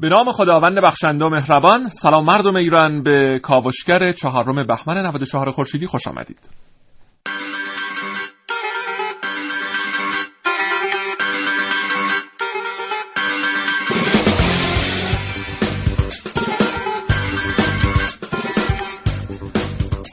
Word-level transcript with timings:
به 0.00 0.08
نام 0.08 0.32
خداوند 0.32 0.78
بخشنده 0.84 1.24
و 1.24 1.28
مهربان 1.28 1.84
سلام 1.88 2.24
مردم 2.24 2.56
ایران 2.56 3.02
به 3.02 3.40
کاوشگر 3.42 4.12
چهارم 4.12 4.66
بهمن 4.66 5.06
94 5.06 5.50
خورشیدی 5.50 5.86
خوش 5.86 6.08
آمدید. 6.08 6.48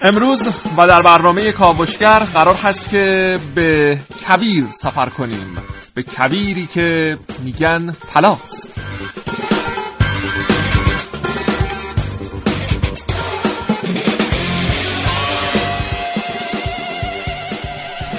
امروز 0.04 0.48
و 0.78 0.88
در 0.88 1.02
برنامه 1.02 1.52
کاوشگر 1.52 2.20
قرار 2.20 2.56
هست 2.56 2.90
که 2.90 3.38
به 3.56 4.00
کبیر 4.28 4.66
سفر 4.70 5.10
کنیم. 5.10 5.58
به 5.96 6.04
کبیری 6.04 6.68
که 6.74 7.18
میگن 7.44 7.92
تلاست 7.92 8.82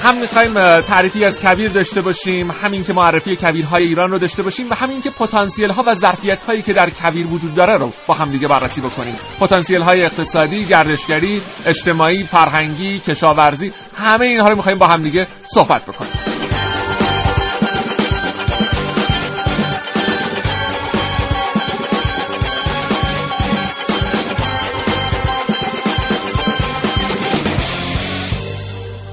هم 0.07 0.17
می‌خوایم 0.21 0.81
تعریفی 0.81 1.25
از 1.25 1.39
کبیر 1.39 1.71
داشته 1.71 2.01
باشیم 2.01 2.51
همین 2.51 2.83
که 2.83 2.93
معرفی 2.93 3.35
کبیرهای 3.35 3.83
ایران 3.83 4.11
رو 4.11 4.19
داشته 4.19 4.43
باشیم 4.43 4.69
و 4.69 4.75
همین 4.75 5.01
که 5.01 5.09
پتانسیل 5.09 5.71
ها 5.71 5.83
و 5.87 5.95
ظرفیت 5.95 6.41
هایی 6.41 6.61
که 6.61 6.73
در 6.73 6.89
کبیر 6.89 7.27
وجود 7.27 7.55
داره 7.55 7.77
رو 7.77 7.93
با 8.07 8.13
هم 8.13 8.31
دیگه 8.31 8.47
بررسی 8.47 8.81
بکنیم. 8.81 9.15
پتانسیل 9.39 9.81
های 9.81 10.01
اقتصادی 10.01 10.65
گردشگری 10.65 11.41
اجتماعی 11.65 12.23
فرهنگی 12.23 12.99
کشاورزی 12.99 13.73
همه 13.97 14.25
اینها 14.25 14.49
رو 14.49 14.55
می‌خوایم 14.55 14.77
با 14.77 14.87
هم 14.87 15.01
دیگه 15.01 15.27
صحبت 15.53 15.85
بکنیم. 15.85 16.36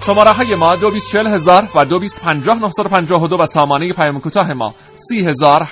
شماره 0.06 0.30
های 0.30 0.54
ما 0.54 0.76
دو 0.76 0.90
هزار 1.26 1.68
و 1.74 1.84
دو 1.84 1.98
و 3.36 3.44
سامانه 3.44 3.92
پیام 3.92 4.20
کوتاه 4.20 4.52
ما 4.52 4.74
سی 4.94 5.26
هزار 5.26 5.62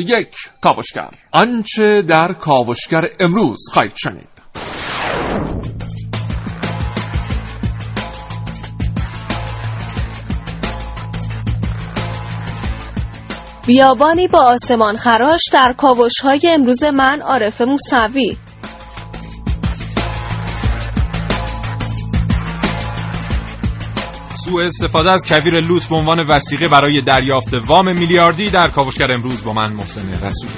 یک. 0.00 0.36
کاوشگر. 0.60 1.10
آنچه 1.32 2.02
در 2.02 2.32
کاوشگر 2.40 3.02
امروز 3.20 3.58
خواهید 3.72 3.92
شنید. 3.96 4.28
بیابانی 13.66 14.28
با 14.28 14.38
آسمان 14.44 14.96
خراش 14.96 15.40
در 15.52 15.74
کاوش 15.78 16.20
های 16.22 16.40
امروز 16.44 16.82
من 16.82 17.20
عارف 17.20 17.60
موسوی. 17.60 18.36
سوء 24.44 24.64
استفاده 24.66 25.12
از 25.12 25.24
کویر 25.28 25.60
لوت 25.60 25.88
به 25.88 25.96
عنوان 25.96 26.20
وسیقه 26.20 26.68
برای 26.68 27.00
دریافت 27.00 27.54
وام 27.54 27.98
میلیاردی 27.98 28.50
در 28.50 28.68
کاوشگر 28.68 29.12
امروز 29.12 29.44
با 29.44 29.52
من 29.52 29.72
محسن 29.72 30.08
رسول. 30.12 30.50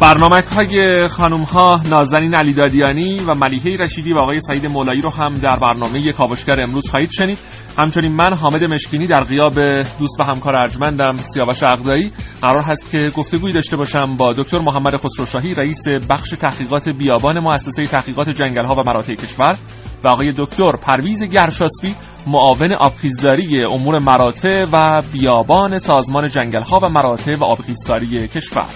برنامه 0.00 0.42
های 0.54 1.08
خانوم 1.08 1.42
ها 1.42 1.80
نازنین 1.90 2.34
علی 2.34 2.52
دادیانی 2.52 3.20
و 3.26 3.34
ملیحه 3.34 3.76
رشیدی 3.76 4.12
و 4.12 4.18
آقای 4.18 4.40
سعید 4.40 4.66
مولایی 4.66 5.00
رو 5.00 5.10
هم 5.10 5.34
در 5.34 5.56
برنامه 5.56 6.12
کاوشگر 6.12 6.62
امروز 6.62 6.90
خواهید 6.90 7.10
شنید. 7.10 7.38
همچنین 7.80 8.12
من 8.12 8.34
حامد 8.34 8.64
مشکینی 8.64 9.06
در 9.06 9.24
غیاب 9.24 9.54
دوست 9.98 10.20
و 10.20 10.22
همکار 10.22 10.58
ارجمندم 10.58 11.16
سیاوش 11.16 11.62
عقدایی. 11.62 12.12
قرار 12.42 12.62
هست 12.62 12.90
که 12.90 13.12
گفتگویی 13.16 13.52
داشته 13.52 13.76
باشم 13.76 14.16
با 14.16 14.32
دکتر 14.32 14.58
محمد 14.58 14.96
خسروشاهی 14.96 15.54
رئیس 15.54 15.88
بخش 15.88 16.30
تحقیقات 16.30 16.88
بیابان 16.88 17.38
مؤسسه 17.38 17.82
تحقیقات 17.82 18.28
جنگل 18.30 18.64
ها 18.64 18.74
و 18.74 18.82
مراتع 18.86 19.14
کشور 19.14 19.56
و 20.04 20.08
آقای 20.08 20.32
دکتر 20.36 20.72
پرویز 20.72 21.22
گرشاسبی 21.22 21.94
معاون 22.26 22.72
آبخیزداری 22.72 23.64
امور 23.64 23.98
مراتع 23.98 24.66
و 24.72 25.00
بیابان 25.12 25.78
سازمان 25.78 26.28
جنگل 26.28 26.62
ها 26.62 26.80
و 26.82 26.88
مراتع 26.88 27.36
و 27.36 27.44
آبخیزداری 27.44 28.28
کشور. 28.28 28.66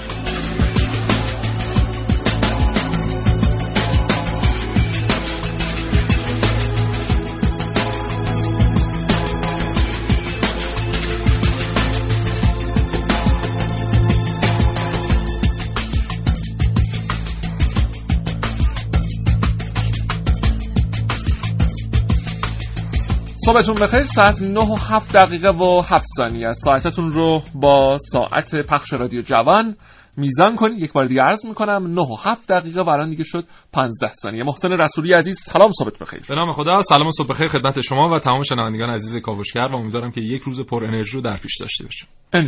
صبحتون 23.44 23.74
بخیر. 23.74 24.02
ساعت 24.02 24.42
9 24.42 24.60
و 24.60 24.74
7 24.90 25.16
دقیقه 25.16 25.50
و 25.50 25.82
7 25.90 26.06
ثانیه 26.16 26.52
ساعتتون 26.52 27.12
رو 27.12 27.42
با 27.54 27.98
ساعت 28.12 28.54
پخش 28.54 28.92
رادیو 28.92 29.22
جوان 29.22 29.76
میزان 30.16 30.56
کنید. 30.56 30.82
یک 30.82 30.92
بار 30.92 31.06
دیگه 31.06 31.22
عرض 31.22 31.46
می‌کنم 31.46 31.86
9 31.86 32.00
و 32.00 32.16
7 32.24 32.48
دقیقه 32.48 32.82
و 32.82 32.88
الان 32.88 33.08
دیگه 33.08 33.24
شد 33.24 33.44
15 33.72 34.12
ثانیه. 34.12 34.44
محسن 34.44 34.72
رسولی 34.72 35.12
عزیز 35.12 35.38
سلام 35.40 35.70
صبحت 35.78 35.98
بخیر. 35.98 36.20
به 36.28 36.34
نام 36.34 36.52
خدا 36.52 36.82
سلام 36.82 37.06
و 37.06 37.10
صبح 37.10 37.28
بخیر 37.28 37.48
خدمت 37.48 37.80
شما 37.80 38.14
و 38.14 38.18
تمام 38.18 38.42
شنوندگان 38.42 38.90
عزیز 38.90 39.16
کاوشگر 39.16 39.68
و 39.72 39.76
امیدوارم 39.76 40.10
که 40.10 40.20
یک 40.20 40.42
روز 40.42 40.60
پر 40.60 40.84
انرژی 40.84 41.12
رو 41.12 41.20
در 41.20 41.36
پیش 41.36 41.56
داشته 41.60 41.84
باشیم. 41.84 42.08
ان 42.32 42.46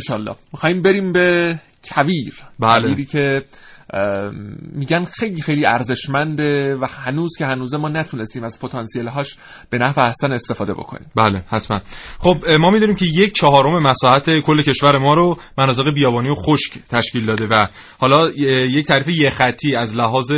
می‌خوایم 0.53 0.81
بریم 0.81 1.11
به 1.11 1.59
کویر. 1.91 2.33
بله. 2.59 3.05
که 3.05 3.37
میگن 4.73 5.03
خیلی 5.03 5.41
خیلی 5.41 5.65
ارزشمنده 5.65 6.75
و 6.81 6.85
هنوز 6.89 7.31
که 7.37 7.45
هنوزه 7.45 7.77
ما 7.77 7.89
نتونستیم 7.89 8.43
از 8.43 8.59
پتانسیل 8.59 9.07
هاش 9.07 9.37
به 9.69 9.77
نفع 9.77 10.01
احسن 10.01 10.31
استفاده 10.31 10.73
بکنیم. 10.73 11.11
بله 11.15 11.43
حتما. 11.47 11.79
خب 12.19 12.37
ما 12.59 12.69
می‌دونیم 12.69 12.95
که 12.95 13.05
یک 13.05 13.33
چهارم 13.33 13.83
مساحت 13.83 14.29
کل 14.45 14.61
کشور 14.61 14.97
ما 14.97 15.13
رو 15.13 15.37
مناطق 15.57 15.93
بیابانی 15.95 16.29
و 16.29 16.35
خشک 16.35 16.73
تشکیل 16.89 17.25
داده 17.25 17.47
و 17.47 17.65
حالا 17.97 18.29
یک 18.69 18.85
تعریف 18.85 19.09
یه 19.09 19.29
خطی 19.29 19.75
از 19.75 19.97
لحاظ 19.97 20.31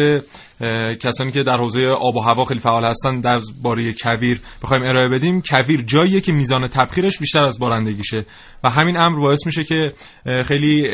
کسانی 1.02 1.32
که 1.32 1.44
در 1.44 1.58
حوزه 1.58 1.88
آب 2.00 2.16
و 2.16 2.20
هوا 2.20 2.44
خیلی 2.44 2.60
فعال 2.60 2.86
هستن 2.86 3.22
در 3.22 3.40
باره 3.64 3.94
کویر 3.94 4.42
بخوایم 4.64 4.84
ارائه 4.84 5.08
بدیم. 5.08 5.42
کویر 5.42 5.82
جاییه 5.82 6.22
که 6.22 6.32
میزان 6.32 6.68
تبخیرش 6.68 7.20
بیشتر 7.20 7.46
از 7.46 7.60
بارندگیشه 7.60 8.26
و 8.64 8.70
همین 8.70 8.98
امر 8.98 9.20
باعث 9.20 9.46
میشه 9.46 9.64
که 9.64 9.94
خیلی 10.46 10.88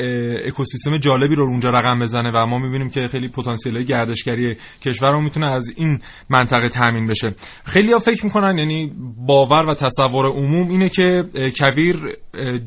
اکوسیستم 0.47 0.97
جالبی 0.97 1.35
رو 1.35 1.45
اونجا 1.45 1.69
رقم 1.69 1.99
بزنه 1.99 2.31
و 2.31 2.44
ما 2.45 2.57
می‌بینیم 2.57 2.89
که 2.89 3.07
خیلی 3.07 3.27
پتانسیل 3.29 3.83
گردشگری 3.83 4.55
کشور 4.81 5.11
رو 5.11 5.21
می‌تونه 5.21 5.45
از 5.45 5.73
این 5.77 5.99
منطقه 6.29 6.69
تامین 6.69 7.07
بشه. 7.07 7.33
خیلی 7.63 7.93
ها 7.93 7.99
فکر 7.99 8.25
می‌کنن 8.25 8.57
یعنی 8.57 8.91
باور 9.27 9.65
و 9.71 9.73
تصور 9.73 10.25
عموم 10.25 10.69
اینه 10.69 10.89
که 10.89 11.23
کویر 11.57 11.95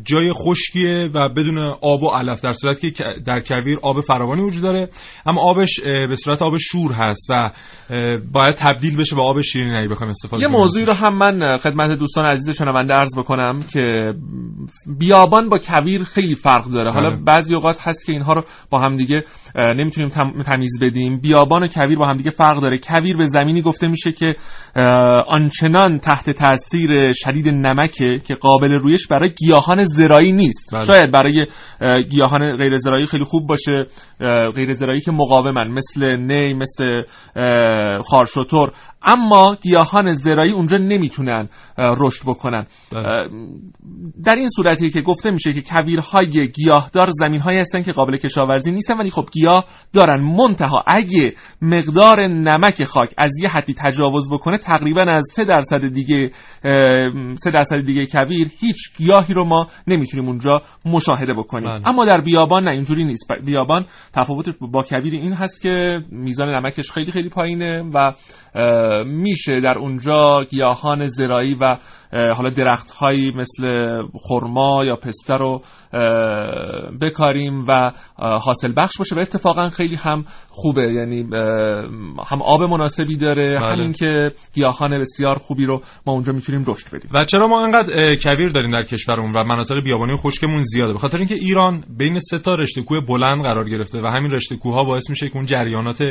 جای 0.05 0.33
خشکیه 0.33 1.11
و 1.15 1.29
بدون 1.29 1.59
آب 1.59 2.03
و 2.03 2.09
علف 2.09 2.41
در 2.41 2.53
صورتی 2.53 2.91
که 2.91 3.05
در 3.27 3.41
کویر 3.41 3.79
آب 3.83 4.01
فراوانی 4.01 4.43
وجود 4.43 4.63
داره 4.63 4.89
اما 5.27 5.41
آبش 5.41 5.81
به 5.81 6.17
صورت 6.17 6.43
آب 6.43 6.57
شور 6.57 6.93
هست 6.93 7.27
و 7.31 7.51
باید 8.33 8.55
تبدیل 8.55 8.97
بشه 8.97 9.17
به 9.17 9.23
آب 9.23 9.41
شیرین 9.41 9.75
اگه 9.75 9.89
بخوایم 9.89 10.11
استفاده 10.11 10.43
یه 10.43 10.49
موضوعی 10.49 10.85
رو 10.85 10.93
هم 10.93 11.19
من 11.19 11.57
خدمت 11.57 11.99
دوستان 11.99 12.25
عزیز 12.25 12.57
شنونده 12.57 12.95
عرض 12.95 13.19
بکنم 13.19 13.59
که 13.73 14.15
بیابان 14.99 15.49
با 15.49 15.59
کویر 15.59 16.05
خیلی 16.05 16.35
فرق 16.35 16.65
داره. 16.65 16.93
حالا 16.93 17.11
بله. 17.11 17.21
بعضی 17.25 17.55
اوقات 17.55 17.89
هست 17.89 18.07
که 18.07 18.13
اینها 18.13 18.33
رو 18.33 18.45
با 18.71 18.79
هم 18.79 18.97
دیگه 18.97 19.25
نمی‌تونیم 19.57 20.11
تمیز 20.47 20.81
بدیم. 20.81 21.21
بیابان 21.21 21.63
و 21.63 21.69
کویر 21.69 21.99
با 21.99 22.07
هم 22.07 22.17
دیگه 22.17 22.31
فرق 22.31 22.61
داره. 22.61 22.79
کویر 22.79 23.17
به 23.17 23.27
زمینی 23.27 23.63
گفته 23.63 23.89
میشه 23.89 24.13
که 24.13 24.37
آنچنان 25.27 25.99
تحت 25.99 26.31
تاثیر 26.31 27.13
شدید 27.13 27.49
نمکه 27.49 28.19
که 28.19 28.35
قابل 28.35 28.73
رویش 28.73 29.07
برای 29.07 29.31
گیاهان 29.31 29.85
زرایی 29.85 30.33
نیست. 30.33 30.75
بله. 30.75 30.85
شاید 30.85 31.11
برای 31.11 31.47
گیاهان 32.11 32.57
غیر 32.57 32.79
زرایی 32.79 33.07
خیلی 33.07 33.25
خوب 33.25 33.47
باشه. 33.47 33.87
غیر 34.55 34.75
زرایی 34.75 35.01
که 35.01 35.11
مقاومن 35.11 35.69
مثل 35.69 36.17
نی 36.17 36.55
مثل 36.55 37.03
خارشوتور. 38.03 38.71
اما 39.03 39.57
گیاهان 39.63 40.15
زرایی 40.15 40.53
اونجا 40.53 40.77
نمی‌تونن 40.77 41.49
رشد 41.79 42.23
بکنن. 42.27 42.67
بله. 42.93 43.29
در 44.25 44.35
این 44.35 44.49
صورتی 44.59 44.91
که 44.91 45.01
گفته 45.01 45.31
میشه 45.31 45.53
که 45.53 45.63
کویرهای 45.63 46.49
گیاهدار 46.49 47.09
زمینهایی 47.11 47.59
هستن 47.59 47.83
که 47.83 47.93
قابل 47.93 48.17
کشاورزی 48.17 48.73
نیستن 48.73 48.99
ولی 48.99 49.11
خب 49.11 49.29
گیاه 49.33 49.65
دارن. 49.93 50.21
منتها 50.21 50.85
اگه 50.87 51.35
مقدار 51.63 52.27
نمک 52.27 52.85
خاک 52.85 53.15
از 53.19 53.31
یه 53.43 53.49
حدی 53.49 53.75
تجاوز 53.75 54.31
بکنه 54.31 54.59
تقریبا 54.59 55.03
از 55.03 55.25
3 55.33 55.45
درصد 55.45 55.89
دیگه 55.89 56.31
3 56.63 57.51
درصد 57.51 57.81
دیگه 57.81 58.07
کویر 58.07 58.51
هیچ 58.61 58.97
گیاهی 58.97 59.35
رو 59.35 59.45
ما 59.45 59.67
نمی‌تونیم 59.87 60.29
اونجا 60.29 60.61
مشاهده 60.85 61.35
بکنیم. 61.35 61.69
بله. 61.69 61.89
اما 61.89 62.05
در 62.05 62.21
بیابان 62.21 62.65
نه 62.65 62.71
اینجوری 62.71 63.05
نیست. 63.05 63.33
بیابان 63.45 63.87
تفاوت 64.13 64.49
با 64.61 64.83
کویر 64.83 65.13
این 65.13 65.33
هست 65.33 65.63
که 65.63 66.01
میزان 66.11 66.49
نمکش 66.49 66.91
خیلی 66.91 67.13
خیلی 67.13 67.29
پایینه 67.29 67.83
و 67.95 68.13
میشه 69.07 69.61
در 69.61 69.79
اونجا 69.79 70.41
گیاهان 70.51 71.07
زراعی 71.07 71.55
و 71.55 71.77
حالا 72.13 72.51
درخت 72.51 72.91
هایی 72.91 73.33
مثل 73.33 73.67
خرما 74.29 74.85
یا 74.85 74.97
پسته 74.97 75.35
رو 75.35 75.63
بکاریم 77.01 77.65
و 77.69 77.93
حاصل 78.19 78.73
بخش 78.77 78.99
باشه 78.99 79.17
و 79.17 79.19
اتفاقا 79.19 79.69
خیلی 79.69 79.97
هم 79.97 80.25
خوبه. 80.49 80.93
یعنی 80.93 81.23
هم 82.31 82.43
آب 82.43 82.63
مناسبی 82.63 83.17
داره 83.17 83.57
بله. 83.57 83.67
همین 83.67 83.93
که 83.93 84.15
گیاهان 84.55 85.01
بسیار 85.01 85.39
خوبی 85.39 85.67
رو 85.67 85.83
ما 86.07 86.13
اونجا 86.13 86.33
می‌تونیم 86.33 86.65
رشد 86.67 86.97
بدیم. 86.97 87.11
و 87.15 87.25
چرا 87.25 87.47
ما 87.47 87.65
انقدر 87.65 88.17
کویر 88.23 88.49
داریم 88.49 88.71
در 88.71 88.83
کشورمون 88.83 89.33
و 89.33 89.45
مناطق 89.45 89.81
بیابانی 89.81 90.17
خشکمون 90.17 90.63
زیاده؟ 90.63 90.93
به 90.93 90.99
خاطر 90.99 91.19
اینکه 91.19 91.35
ایران 91.35 91.85
بین 91.99 92.19
سه 92.19 92.39
تا 92.39 92.55
رشته 92.55 92.83
کوه 92.83 93.01
بلند 93.01 93.43
قرار 93.43 93.69
گرفته 93.69 94.01
و 94.03 94.07
همین 94.07 94.31
رشته 94.31 94.57
کوه 94.57 94.87
باعث 94.87 95.11
میشه 95.11 95.29
که 95.29 95.37
اون 95.37 95.47
جریانات 95.47 96.03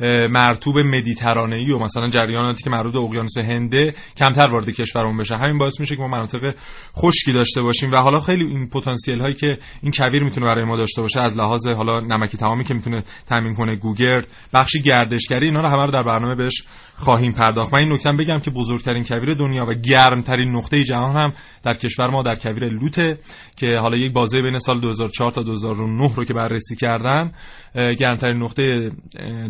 اه، 0.00 0.26
مرطوب 0.26 0.78
مدیترانه‌ای 0.78 1.72
و 1.72 1.78
مثلا 1.78 2.06
جریاناتی 2.06 2.64
که 2.64 2.70
مربوط 2.70 2.92
به 2.92 2.98
اقیانوس 2.98 3.38
هنده 3.38 3.94
کمتر 4.16 4.48
وارد 4.48 4.70
کشورمون 4.70 5.16
بشه. 5.16 5.36
همین 5.36 5.58
باعث 5.58 5.80
میشه 5.80 5.96
که 5.96 6.02
ما 6.02 6.08
مناطق 6.08 6.54
خشکی 6.96 7.32
داشته 7.32 7.62
باشیم 7.62 7.92
و 7.92 7.96
حالا 7.96 8.20
خیلی 8.20 8.44
این 8.44 8.68
پتانسیل 8.68 9.17
هایی 9.20 9.34
که 9.34 9.56
این 9.82 9.92
کویر 9.92 10.22
می‌تونه 10.22 10.46
برای 10.46 10.64
ما 10.64 10.76
داشته 10.76 11.02
باشه 11.02 11.20
از 11.20 11.38
لحاظ 11.38 11.66
حالا 11.66 12.00
نمکی 12.00 12.36
تمامی 12.36 12.64
که 12.64 12.74
می‌تونه 12.74 13.02
تامین 13.26 13.54
کنه 13.54 13.76
گوگرد 13.76 14.26
بخشی 14.54 14.82
گردشگری 14.82 15.46
اینا 15.46 15.60
رو 15.60 15.68
همه 15.68 15.82
رو 15.84 15.90
در 15.90 16.02
برنامه 16.02 16.34
بهش 16.34 16.62
خواهیم 16.94 17.32
پرداخت. 17.32 17.74
من 17.74 17.80
این 17.80 17.92
نکته 17.92 18.12
بگم 18.12 18.38
که 18.38 18.50
بزرگترین 18.50 19.04
کویر 19.04 19.34
دنیا 19.34 19.66
و 19.66 19.74
گرمترین 19.74 20.48
نقطه 20.48 20.84
جهان 20.84 21.16
هم 21.16 21.32
در 21.62 21.72
کشور 21.72 22.10
ما 22.10 22.22
در 22.22 22.34
کویر 22.34 22.68
لوته 22.68 23.18
که 23.56 23.66
حالا 23.82 23.96
یک 23.96 24.12
بازه 24.12 24.42
بین 24.42 24.58
سال 24.58 24.80
2004 24.80 25.30
تا 25.30 25.42
2009 25.42 26.14
رو 26.16 26.24
که 26.24 26.34
بررسی 26.34 26.76
کردن 26.76 27.32
گرمترین 27.74 28.42
نقطه 28.42 28.90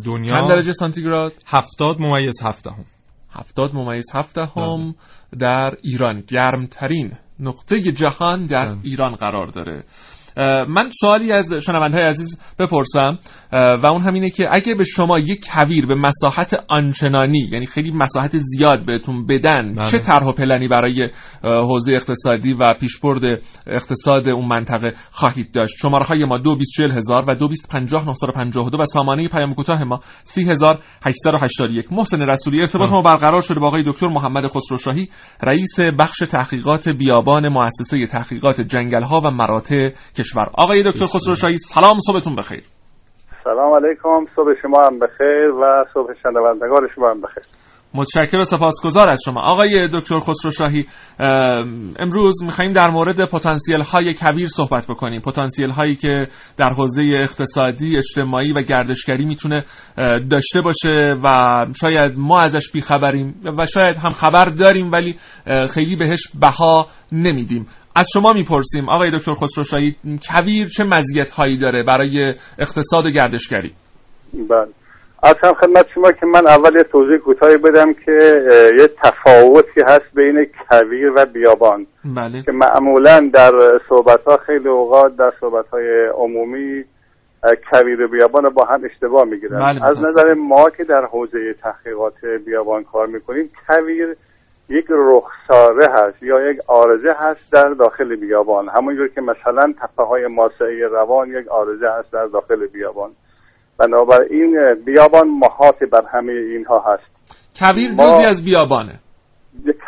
دنیا 0.05 0.31
چند 0.31 0.49
درجه 0.49 0.73
سانتیگراد؟ 0.73 1.33
70 1.47 2.01
ممیز 2.01 2.43
7 2.43 2.67
هم 2.67 2.85
70 3.31 3.75
ممیز 3.75 4.07
7 4.17 4.39
هم 4.39 4.95
در 5.39 5.71
ایران. 5.83 6.23
گرمترین 6.29 7.13
نقطه 7.41 7.81
جهان 7.81 8.47
در. 8.47 8.77
ایران 8.83 9.15
قرار 9.15 9.47
داره 9.47 9.85
من 10.69 10.89
سوالی 11.01 11.33
از 11.33 11.55
شنوندهای 11.55 12.03
عزیز 12.03 12.41
بپرسم 12.59 13.19
و 13.53 13.87
اون 13.87 14.03
همینه 14.03 14.31
که 14.31 14.49
اگه 14.53 14.75
به 14.75 14.85
شما 14.85 15.19
یک 15.19 15.47
کویر 15.53 15.87
به 15.87 15.95
مساحت 15.95 16.65
آنچنانی 16.69 17.49
یعنی 17.53 17.67
خیلی 17.67 17.91
مساحت 17.91 18.37
زیاد 18.37 18.87
بهتون 18.87 19.27
بدن 19.27 19.73
بله. 19.73 19.87
چه 19.87 19.99
طرح 19.99 20.25
و 20.25 20.33
پلنی 20.33 20.69
برای 20.69 21.09
حوزه 21.43 21.93
اقتصادی 21.93 22.53
و 22.53 22.75
پیشبرد 22.81 23.23
اقتصاد 23.67 24.29
اون 24.29 24.49
منطقه 24.49 24.93
خواهید 25.11 25.53
داشت؟ 25.53 25.75
شماره 25.83 26.05
های 26.05 26.25
ما 26.25 26.39
224000 26.39 27.25
و 27.29 27.35
2250 27.35 28.71
و 28.81 28.85
سامانه 28.85 29.29
پیام 29.29 29.55
کوتاه 29.55 29.85
ما 29.85 30.01
30881 30.25 31.93
محسن 31.93 32.21
رسولی 32.21 32.61
ارتباط 32.61 32.91
ما 32.91 33.03
برقرار 33.03 33.41
شده 33.41 33.61
با 33.61 33.67
آقای 33.67 33.83
دکتر 33.87 34.09
محمد 34.09 34.47
خسروشاهی 34.47 35.09
رئیس 35.43 35.81
بخش 35.99 36.19
تحقیقات 36.19 36.89
بیابان 36.89 37.49
مؤسسه 37.49 38.07
تحقیقات 38.07 38.61
جنگل 38.61 39.03
ها 39.03 39.21
و 39.21 39.31
مراتع 39.31 39.91
کشور. 40.19 40.28
آقای 40.37 40.83
دکتر 40.83 41.05
خسروشاهی 41.05 41.59
سلام 41.59 41.99
صبحتون 42.07 42.35
بخیر. 42.35 42.63
سلام 43.45 43.75
علیکم 43.75 44.33
صبح 44.37 44.53
شما 44.63 44.81
هم 44.87 44.99
بخیر 44.99 45.51
و 45.61 45.85
صبح 45.95 46.15
شنوندگان 46.23 46.89
شما 46.95 47.11
هم 47.11 47.21
بخیر. 47.21 47.45
متشکر 47.95 48.39
و 48.39 48.45
سپاسگزار 48.45 49.11
از 49.11 49.23
شما. 49.25 49.41
آقای 49.41 49.89
دکتر 49.95 50.21
خسروشاهی 50.21 50.87
ام، 51.19 51.95
امروز 51.99 52.45
میخواییم 52.45 52.73
در 52.73 52.91
مورد 52.91 53.25
پتانسیل 53.25 53.83
های 53.83 54.15
کویر 54.15 54.49
صحبت 54.49 54.87
بکنیم. 54.87 55.21
پتانسیل 55.21 55.71
هایی 55.71 55.95
که 55.95 56.27
در 56.57 56.73
حوزه 56.77 57.03
اقتصادی 57.03 57.97
اجتماعی 57.97 58.53
و 58.53 58.63
گردشگری 58.63 59.25
می‌تونه 59.25 59.65
داشته 60.31 60.61
باشه 60.61 61.17
و 61.25 61.29
شاید 61.81 62.19
ما 62.19 62.39
ازش 62.39 62.73
بیخبریم 62.73 63.35
و 63.59 63.67
شاید 63.67 63.97
هم 63.97 64.11
خبر 64.11 64.45
داریم 64.45 64.93
ولی 64.93 65.17
خیلی 65.71 65.97
بهش 65.97 66.23
بها 66.41 66.87
نمیدیم. 67.13 67.67
از 67.99 68.09
شما 68.13 68.33
می‌پرسیم 68.33 68.89
آقای 68.89 69.11
دکتر 69.11 69.35
خسروشاهی 69.35 69.97
کویر 70.29 70.69
چه 70.69 70.85
مزیت 70.85 71.31
هایی 71.31 71.57
داره 71.57 71.83
برای 71.83 72.35
اقتصاد 72.59 73.07
گردشگری؟ 73.07 73.73
بله. 74.49 74.69
هم 75.23 75.55
خدمت 75.61 75.87
شما 75.95 76.13
که 76.13 76.27
من 76.27 76.49
اول 76.49 76.77
یه 76.77 76.83
توضیح 76.83 77.17
کوتاهی 77.17 77.57
بدم 77.57 77.93
که 77.93 78.19
یه 78.81 78.89
تفاوتی 79.05 79.81
هست 79.87 80.15
بین 80.15 80.47
کویر 80.69 81.13
و 81.17 81.27
بیابان. 81.27 81.87
بله. 82.05 82.43
که 82.43 82.53
معمولا 82.53 83.31
در 83.35 83.53
صحبت 83.89 84.25
ها 84.27 84.37
خیلی 84.47 84.69
اوقات 84.69 85.17
در 85.17 85.33
صحبت 85.41 85.69
های 85.69 86.09
عمومی 86.15 86.85
کویر 87.71 88.01
و 88.01 88.09
بیابان 88.09 88.45
رو 88.45 88.51
با 88.51 88.65
هم 88.65 88.81
اشتباه 88.85 89.25
می‌گیرن. 89.25 89.59
بله، 89.59 89.85
از. 89.85 89.99
نظر 89.99 90.35
ما 90.35 90.71
که 90.77 90.85
در 90.85 91.05
حوزه 91.13 91.55
تحقیقات 91.63 92.15
بیابان 92.47 92.85
کار 92.85 93.07
می‌کنیم 93.07 93.51
کویر 93.69 94.17
یک 94.69 94.87
رخساره 94.91 95.87
هست 95.93 96.23
یا 96.23 96.51
یک 96.51 96.59
آرزه 96.67 97.13
هست 97.19 97.53
در 97.53 97.69
داخل 97.69 98.17
بیابان. 98.17 98.69
همونجور 98.69 99.09
که 99.09 99.21
مثلا 99.21 99.75
تپه 99.83 100.03
های 100.05 100.27
ماسعی 100.27 100.83
روان 100.83 101.29
یک 101.29 101.49
آرزه 101.49 101.87
هست 101.99 102.13
در 102.13 102.27
داخل 102.27 102.67
بیابان. 102.67 103.11
بنابراین 103.79 104.75
بیابان 104.75 105.29
محاط 105.29 105.83
بر 105.93 106.03
همه 106.13 106.33
اینها 106.33 106.85
هست. 106.87 107.03
کویر 107.59 107.91
ما- 107.91 108.17
جزی 108.17 108.25
از 108.25 108.45
بیابانه. 108.45 108.93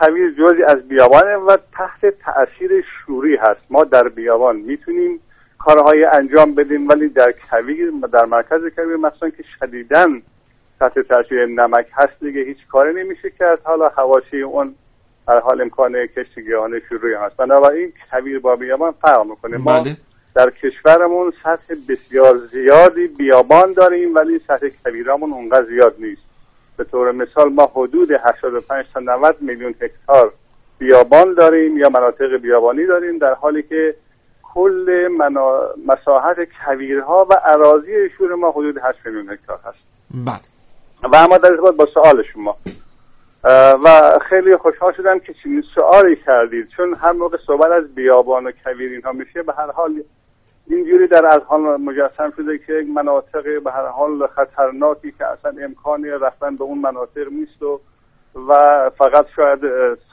کویر 0.01 0.31
جزی 0.31 0.63
از 0.69 0.89
بیابانه 0.89 1.37
و 1.37 1.57
تحت 1.73 2.15
تأثیر 2.25 2.85
شوری 3.07 3.37
هست. 3.37 3.61
ما 3.71 3.85
در 3.85 4.09
بیابان 4.09 4.57
می‌تونیم 4.57 5.21
کارهای 5.59 6.05
انجام 6.05 6.55
بدیم 6.55 6.89
ولی 6.89 7.09
در 7.09 7.35
کویر 7.51 7.91
در 8.13 8.25
مرکز 8.25 8.61
کویر 8.77 8.97
مثلا 8.97 9.31
که 9.31 9.45
شدیداً 9.61 10.07
تحت 10.81 10.99
تاثیر 10.99 11.47
نمک 11.47 11.87
هست 11.93 12.21
دیگه 12.21 12.41
هیچ 12.41 12.59
کاری 12.69 13.05
نمیشه 13.05 13.31
کرد. 13.31 13.59
حالا 13.65 13.89
حواشی 13.89 14.43
اون 14.43 14.75
در 15.29 15.39
حال 15.39 15.61
امکان 15.61 16.07
کشت 16.07 16.39
گیاهان 16.39 16.81
شروعی 16.89 17.15
هست. 17.15 17.37
بنابراین 17.37 17.93
کویر 18.11 18.39
با 18.39 18.57
بیابان 18.57 18.93
فرق 18.93 19.27
می‌کنه. 19.27 19.57
ما 19.57 19.81
بله. 19.81 19.97
در 20.35 20.51
کشورمون 20.51 21.33
سطح 21.45 21.75
بسیار 21.89 22.37
زیادی 22.37 23.07
بیابان 23.07 23.73
داریم 23.73 24.15
ولی 24.15 24.41
سطح 24.49 24.69
کویرامون 24.85 25.33
اونقدر 25.33 25.67
زیاد 25.67 25.95
نیست. 25.99 26.23
به 26.77 26.85
طور 26.85 27.13
مثال 27.13 27.53
ما 27.53 27.73
حدود 27.75 28.11
85 28.11 28.87
تا 28.95 29.01
90 29.01 29.37
میلیون 29.41 29.75
هکتار 29.81 30.33
بیابان 30.79 31.35
داریم 31.35 31.79
یا 31.79 31.89
مناطق 31.89 32.37
بیابانی 32.37 32.87
داریم 32.87 33.19
در 33.19 33.35
حالی 33.35 33.63
که 33.63 33.95
کل 34.43 35.09
منا... 35.19 35.61
مساحت 35.87 36.37
کویرها 36.65 37.27
و 37.31 37.35
اراضی 37.45 38.11
شور 38.19 38.35
ما 38.35 38.51
حدود 38.51 38.79
8 38.79 38.99
میلیون 39.07 39.31
هکتار 39.31 39.59
هست. 39.65 39.79
بله. 40.11 40.41
و 41.03 41.17
اما 41.17 41.39
در 41.39 41.51
ارتباط 41.51 41.77
با 41.77 41.87
سوال 41.95 42.23
شما 42.33 42.57
و 43.85 44.19
خیلی 44.29 44.57
خوشحال 44.57 44.93
شدم 44.97 45.19
که 45.19 45.35
چنین 45.43 45.63
سوالی 45.75 46.17
کردید 46.27 46.69
چون 46.77 46.95
هر 46.95 47.13
موقع 47.13 47.37
صحبت 47.47 47.73
از 47.73 47.95
بیابان 47.95 48.47
و 48.47 48.51
کویر 48.65 48.91
اینها 48.93 49.13
میشه 49.13 49.43
به 49.43 49.53
هر 49.59 49.71
حال 49.71 50.03
اینجوری 50.71 51.09
در 51.09 51.27
اذهان 51.27 51.61
مجسم 51.61 52.31
شده 52.37 52.59
که 52.67 52.73
یک 52.73 52.89
مناطق 52.95 53.45
به 53.65 53.73
هر 53.73 53.87
حال 53.87 54.27
خطرناکی 54.27 55.13
که 55.19 55.27
اصلا 55.27 55.53
امکانی 55.65 56.09
رفتن 56.09 56.57
به 56.57 56.65
اون 56.65 56.79
مناطق 56.79 57.33
نیست 57.33 57.63
و 57.63 57.81
و 58.49 58.53
فقط 58.99 59.27
شاید 59.37 59.59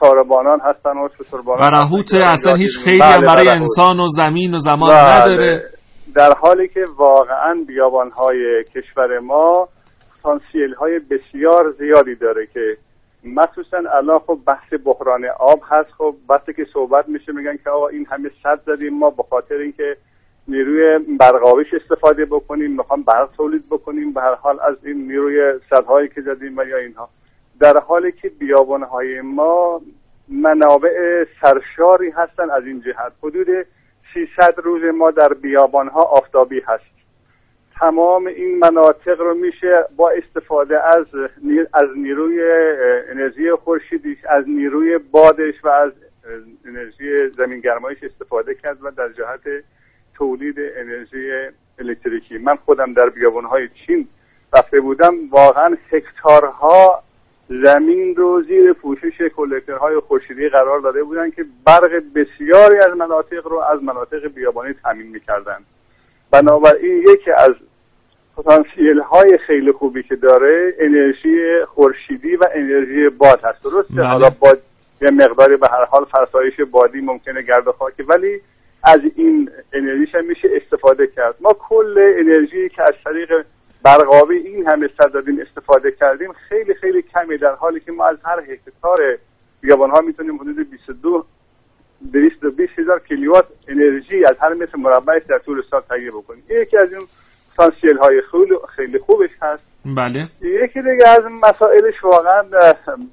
ساربانان 0.00 0.60
هستن 0.60 0.98
و 0.98 1.08
شتربانان 1.18 1.68
و 1.72 1.76
رهوت 1.76 2.14
اصلا 2.14 2.54
هیچ 2.54 2.78
خیلی 2.84 2.98
بله، 2.98 3.08
هم 3.08 3.20
برای 3.20 3.46
و 3.46 3.50
رهوت. 3.50 3.62
انسان 3.62 4.00
و 4.00 4.08
زمین 4.08 4.54
و 4.54 4.58
زمان 4.58 4.88
بله. 4.88 5.22
نداره 5.22 5.62
در 6.14 6.32
حالی 6.40 6.68
که 6.68 6.84
واقعا 6.96 7.64
بیابان 7.66 8.10
های 8.10 8.64
کشور 8.74 9.18
ما 9.18 9.68
پتانسیل 10.18 10.74
های 10.74 10.98
بسیار 10.98 11.74
زیادی 11.78 12.14
داره 12.14 12.46
که 12.46 12.76
مخصوصا 13.24 13.76
الان 13.76 14.18
خب 14.18 14.38
بحث 14.46 14.74
بحران 14.84 15.24
آب 15.38 15.62
هست. 15.68 15.90
خب 15.98 16.14
وقتی 16.28 16.52
که 16.52 16.66
صحبت 16.72 17.08
میشه 17.08 17.32
میگن 17.32 17.56
که 17.64 17.70
آقا 17.70 17.88
این 17.88 18.06
همه 18.10 18.30
صد 18.42 18.60
زدیم 18.66 18.98
ما 18.98 19.10
به 19.10 19.22
خاطر 19.30 19.54
اینکه 19.54 19.96
نیروی 20.48 20.98
برقاویش 20.98 21.74
استفاده 21.74 22.24
بکنیم 22.24 22.70
می‌خوام 22.70 23.02
برق 23.02 23.30
تولید 23.36 23.66
بکنیم 23.66 24.12
به 24.12 24.20
هر 24.20 24.34
حال 24.34 24.60
از 24.60 24.76
این 24.82 25.08
نیروی 25.08 25.60
صدهایی 25.70 26.08
که 26.08 26.20
زدیم 26.20 26.58
و 26.58 26.64
یا 26.64 26.76
اینها. 26.76 27.08
در 27.60 27.80
حالی 27.80 28.12
که 28.12 28.28
بیابان 28.28 28.82
های 28.82 29.20
ما 29.20 29.80
منابع 30.28 31.24
سرشاری 31.40 32.10
هستن 32.10 32.50
از 32.50 32.64
این 32.64 32.80
جهت. 32.80 33.12
حدود 33.22 33.66
300 34.14 34.54
روز 34.56 34.82
ما 34.94 35.10
در 35.10 35.28
بیابان 35.34 35.88
ها 35.88 36.00
آفتابی 36.00 36.60
هست. 36.60 36.97
تمام 37.80 38.26
این 38.26 38.58
مناطق 38.58 39.20
رو 39.20 39.34
میشه 39.34 39.84
با 39.96 40.10
استفاده 40.10 40.86
از 40.86 41.06
از 41.72 41.88
نیروی 41.96 42.42
انرژی 43.10 43.50
خورشیدی 43.50 44.16
از 44.28 44.44
نیروی 44.48 44.98
بادش 44.98 45.54
و 45.64 45.68
از 45.68 45.92
انرژی 46.66 47.28
زمین 47.28 47.60
گرمایش 47.60 47.98
استفاده 48.02 48.54
کرد 48.54 48.78
و 48.82 48.90
در 48.90 49.08
جهت 49.08 49.64
تولید 50.14 50.56
انرژی 50.76 51.30
الکتریکی. 51.78 52.38
من 52.38 52.56
خودم 52.56 52.92
در 52.92 53.08
بیابانهای 53.08 53.68
چین 53.86 54.08
رفته 54.56 54.80
بودم 54.80 55.14
واقعا 55.30 55.76
هکتارها 55.90 57.02
زمین 57.48 58.16
رو 58.16 58.42
زیر 58.42 58.72
پوشش 58.72 59.22
کلکترهای 59.36 60.00
خورشیدی 60.00 60.48
قرار 60.48 60.80
داده 60.80 61.02
بودن 61.02 61.30
که 61.30 61.44
برق 61.66 62.02
بسیاری 62.14 62.78
از 62.78 62.96
مناطق 62.96 63.46
رو 63.46 63.58
از 63.58 63.82
مناطق 63.82 64.26
بیابانی 64.26 64.74
تامین 64.82 65.06
می‌کردن. 65.06 65.58
بنابراین 66.30 67.04
یکی 67.08 67.30
از 67.30 67.54
پتانسیل 68.38 69.00
های 69.00 69.38
خیلی 69.46 69.72
خوبی 69.72 70.02
که 70.02 70.16
داره 70.16 70.74
انرژی 70.78 71.64
خورشیدی 71.64 72.36
و 72.36 72.44
انرژی 72.54 73.08
باد 73.08 73.40
هست. 73.44 73.64
درسته؟ 73.64 73.94
بله. 73.94 74.06
حالا 74.06 74.30
باد 74.30 74.62
یه 75.02 75.10
مقداری 75.10 75.56
به 75.56 75.68
هر 75.68 75.84
حال 75.84 76.04
فرسایش 76.04 76.60
بادی 76.60 77.00
ممکنه 77.00 77.42
گرد 77.42 77.68
و 77.68 77.72
خاکی 77.72 78.02
ولی 78.02 78.40
از 78.84 79.00
این 79.16 79.50
انرژیش 79.72 80.14
هم 80.14 80.26
میشه 80.26 80.48
استفاده 80.62 81.06
کرد. 81.06 81.34
ما 81.40 81.56
کل 81.68 82.14
انرژی 82.18 82.68
که 82.68 82.82
از 82.82 82.94
طریق 83.04 83.44
برقابی 83.82 84.36
این 84.36 84.68
همه 84.68 84.90
سر 84.98 85.08
دادیم 85.08 85.40
استفاده 85.40 85.92
کردیم 85.92 86.32
خیلی 86.32 86.74
خیلی 86.74 87.02
کمی 87.02 87.38
در 87.38 87.54
حالی 87.54 87.80
که 87.80 87.92
ما 87.92 88.06
از 88.06 88.16
هر 88.24 88.40
هکتار 88.40 89.18
بیابان 89.60 89.90
ها 89.90 90.00
می‌تونیم 90.00 90.36
حدود 90.36 90.70
22 90.70 91.26
220 92.12 92.78
هزار 92.78 93.00
کیلووات 93.08 93.46
انرژی 93.68 94.24
از 94.24 94.36
هر 94.40 94.54
متر 94.54 94.76
مربعش 94.78 95.22
در 95.28 95.38
طول 95.38 95.62
سال 95.70 95.82
تهیه 95.88 96.10
بکنیم. 96.10 96.42
یکی 96.48 96.76
از 96.76 96.92
این 96.92 97.06
پتانسیل 97.58 97.98
های 97.98 98.22
خیلی 98.30 98.54
خیلی 98.76 98.98
خوبش 98.98 99.30
هست. 99.42 99.62
بله. 99.84 100.28
یکی 100.40 100.82
دیگه 100.82 101.08
از 101.08 101.24
مسائلش 101.42 102.04
واقعا 102.04 102.42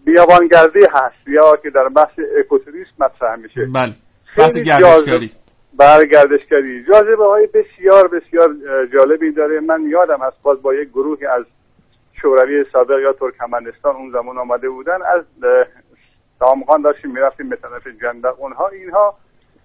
بیابانگردی 0.05 0.79
هست 0.93 1.27
یا 1.27 1.55
که 1.63 1.69
در 1.69 1.89
بحث 1.89 2.19
اکوتوریسم 2.39 2.91
مطرح 2.99 3.35
میشه. 3.35 3.61
بله. 3.75 3.93
بحث 4.37 4.57
گردشگری. 4.57 5.31
برگردشگری. 5.73 6.83
جاذبه 6.83 7.25
های 7.25 7.47
بسیار 7.47 8.07
بسیار 8.07 8.49
جالبی 8.93 9.31
داره. 9.31 9.59
من 9.59 9.81
یادم 9.89 10.21
از 10.21 10.33
باز 10.43 10.61
با 10.61 10.73
یک 10.73 10.89
گروهی 10.89 11.25
از 11.25 11.45
شوروی 12.21 12.65
سابق 12.73 12.99
یا 12.99 13.13
ترکمنستان 13.13 13.95
اون 13.95 14.11
زمان 14.11 14.37
آمده 14.37 14.69
بودن. 14.69 14.97
از 15.15 15.23
دامغان 16.41 16.81
داشتیم 16.81 17.11
می‌رفتیم 17.11 17.49
به 17.49 17.55
طرف 17.55 17.87
جندق. 18.01 18.41
اونها 18.41 18.67
اینها 18.67 19.17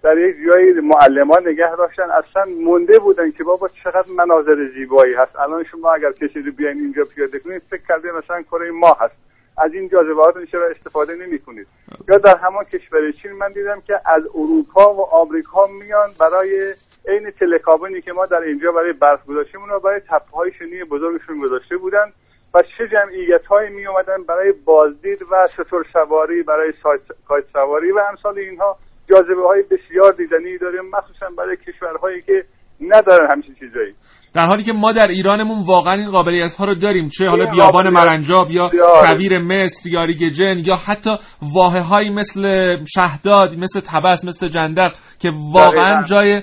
در 0.03 0.17
یک 0.17 0.35
جایی 0.47 0.71
معلمان 0.71 1.47
نگه 1.47 1.75
داشتن 1.75 2.09
اصلا 2.11 2.45
مونده 2.45 2.99
بودن 2.99 3.31
که 3.31 3.43
بابا 3.43 3.69
چقدر 3.83 4.11
مناظر 4.17 4.69
زیبایی 4.73 5.13
هست. 5.13 5.39
الان 5.39 5.63
شما 5.63 5.93
اگر 5.93 6.11
کسی 6.11 6.41
رو 6.41 6.51
بیاین 6.51 6.77
اینجا 6.77 7.05
پیاده 7.15 7.39
کنید 7.39 7.61
فکر 7.69 7.81
کرده 7.87 8.11
مثلا 8.11 8.41
کره 8.41 8.71
ما 8.71 8.97
هست. 8.99 9.15
از 9.57 9.73
این 9.73 9.89
جاذبهاتون 9.89 10.45
چرا 10.45 10.67
استفاده 10.67 11.15
نمی 11.15 11.39
کنید 11.39 11.67
یا 12.09 12.17
در 12.17 12.37
همان 12.37 12.63
کشور 12.63 13.11
چین 13.11 13.31
من 13.31 13.51
دیدم 13.51 13.81
که 13.81 14.01
از 14.05 14.23
اروپا 14.35 14.93
و 14.93 15.01
آمریکا 15.01 15.67
میان 15.67 16.09
برای 16.19 16.73
عین 17.07 17.31
تلکابینی 17.31 18.01
که 18.01 18.13
ما 18.13 18.25
در 18.25 18.41
اینجا 18.41 18.71
برای 18.71 18.93
برف 18.93 19.25
گذاشتیم 19.25 19.61
اونها 19.61 19.79
برای 19.79 19.99
تپه 19.99 20.31
های 20.37 20.51
شنی 20.59 20.83
بزرگشون 20.83 21.39
گذاشته 21.39 21.77
بودن 21.77 22.11
و 22.53 22.61
چه 22.77 22.87
جمعیت 22.87 23.45
های 23.45 23.69
می 23.69 23.85
اومدن 23.87 24.23
برای 24.23 24.51
بازدید 24.51 25.21
و 25.31 25.47
شتر 25.53 25.83
سواری 25.93 26.43
برای 26.43 26.73
سایت- 26.83 27.43
سواری 27.53 27.91
و 27.91 27.99
امثال 28.09 28.39
اینها. 28.39 28.77
جاذبه 29.09 29.47
های 29.47 29.63
بسیار 29.63 30.11
دیدنی 30.11 30.57
داریم 30.57 30.81
مخصوصا 30.93 31.25
برای 31.37 31.57
کشورهایی 31.57 32.21
که 32.21 32.45
ندارن 32.81 33.27
همچین 33.31 33.55
چیزایی 33.55 33.95
در 34.33 34.45
حالی 34.45 34.63
که 34.63 34.73
ما 34.73 34.91
در 34.91 35.07
ایرانمون 35.07 35.57
واقعا 35.67 35.93
این 35.93 36.11
قابلیت 36.11 36.55
ها 36.55 36.65
رو 36.65 36.75
داریم 36.75 37.07
چه 37.07 37.29
حالا 37.29 37.51
بیابان 37.51 37.89
مرنجاب 37.89 38.51
یا. 38.51 38.69
کویر 39.09 39.39
مصر 39.39 39.89
یا 39.89 40.03
ریگ 40.03 40.19
جن 40.19 40.57
یا 40.57 40.75
حتی 40.87 41.09
واحه 41.55 41.81
هایی 41.81 42.09
مثل 42.09 42.75
شهداد 42.85 43.57
مثل 43.59 43.79
تبس 43.79 44.25
مثل 44.25 44.47
جندق 44.47 44.91
که 45.19 45.31
واقعا. 45.53 46.03
جای 46.03 46.41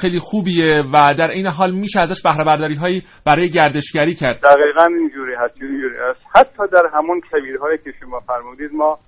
خیلی 0.00 0.18
خوبیه 0.18 0.82
و 0.92 1.14
در 1.18 1.30
این 1.30 1.50
حال 1.50 1.70
میشه 1.70 2.00
ازش 2.00 2.22
بهره 2.22 2.44
برداری 2.44 2.74
هایی 2.74 3.02
برای 3.26 3.50
گردشگری 3.50 4.14
کرد 4.14 4.40
دقیقا 4.40 4.84
اینجوری 4.98 5.34
هست 5.34 5.54
اینجوری 5.60 5.96
هست 6.10 6.20
حتی 6.34 6.62
در 6.72 6.82
همون 6.94 7.20
کویرهایی 7.30 7.78
که 7.78 7.90
شما 8.00 8.18
فرمودید 8.18 8.72
ما 8.72 8.98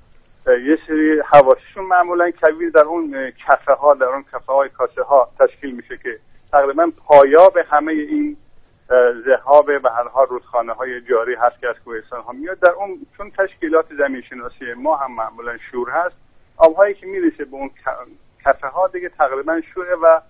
یه 0.47 0.79
سری 0.87 1.21
حواسشون 1.21 1.85
معمولا 1.85 2.31
کویر 2.31 2.71
در 2.71 2.85
اون 2.85 3.31
کفه 3.31 3.73
ها 3.73 3.95
در 3.95 4.07
اون 4.07 4.23
کفه 4.23 4.53
های 4.53 4.69
کاسه 4.69 5.03
ها 5.03 5.31
تشکیل 5.39 5.75
میشه 5.75 5.97
که 5.97 6.19
تقریبا 6.53 6.93
پایاب 7.07 7.57
همه 7.57 7.93
این 7.93 8.37
ذهاب 9.27 9.67
به 9.67 9.91
هر 9.91 10.09
حال 10.09 10.27
رودخانه 10.27 10.73
های 10.73 11.01
جاری 11.01 11.35
هست 11.35 11.61
که 11.61 11.69
از 11.69 11.75
کوهستان 11.85 12.21
ها 12.21 12.33
میاد 12.33 12.59
در 12.59 12.71
اون 12.71 13.07
چون 13.17 13.31
تشکیلات 13.31 13.87
زمین 13.99 14.23
شناسی 14.23 14.73
ما 14.77 14.97
هم 14.97 15.15
معمولا 15.15 15.59
شور 15.71 15.91
هست 15.91 16.17
آبهایی 16.57 16.95
که 16.95 17.07
می‌رسه 17.07 17.45
به 17.45 17.57
اون 17.57 17.71
کفه 18.45 18.67
ها 18.67 18.89
دیگه 18.89 19.09
تقریبا 19.09 19.61
شوره 19.75 19.95
و 19.95 20.21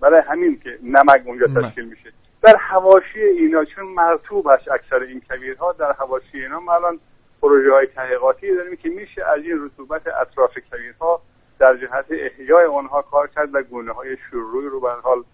برای 0.00 0.22
همین 0.28 0.60
که 0.60 0.78
نمک 0.82 1.22
اونجا. 1.26 1.46
تشکیل 1.46 1.84
میشه 1.84 2.12
در 2.42 2.56
حواشی 2.56 3.20
اینا 3.20 3.64
چون 3.64 3.84
مرتوب 3.84 4.50
هست 4.50 4.68
اکثر 4.68 5.02
این 5.02 5.22
کویرها 5.30 5.72
در 5.72 5.92
حواشی 5.92 6.42
اینا 6.42 6.56
الان 6.72 7.00
پروژه 7.42 7.70
های 7.74 7.86
تحقیقاتی 7.86 8.54
داریم 8.54 8.76
که 8.76 8.88
میشه 8.88 9.22
از 9.24 9.42
این 9.44 9.64
رطوبت 9.64 10.02
اطراف 10.06 10.50
کویرها 10.70 11.20
در 11.58 11.76
جهت 11.76 12.06
احیای 12.10 12.66
آنها 12.66 13.02
کار 13.02 13.26
کرد 13.34 13.54
و 13.54 13.62
گونه 13.62 13.92
های 13.92 14.16
شروعی 14.30 14.66
رو 14.66 14.80
به 14.80 14.88
حال 15.02 15.24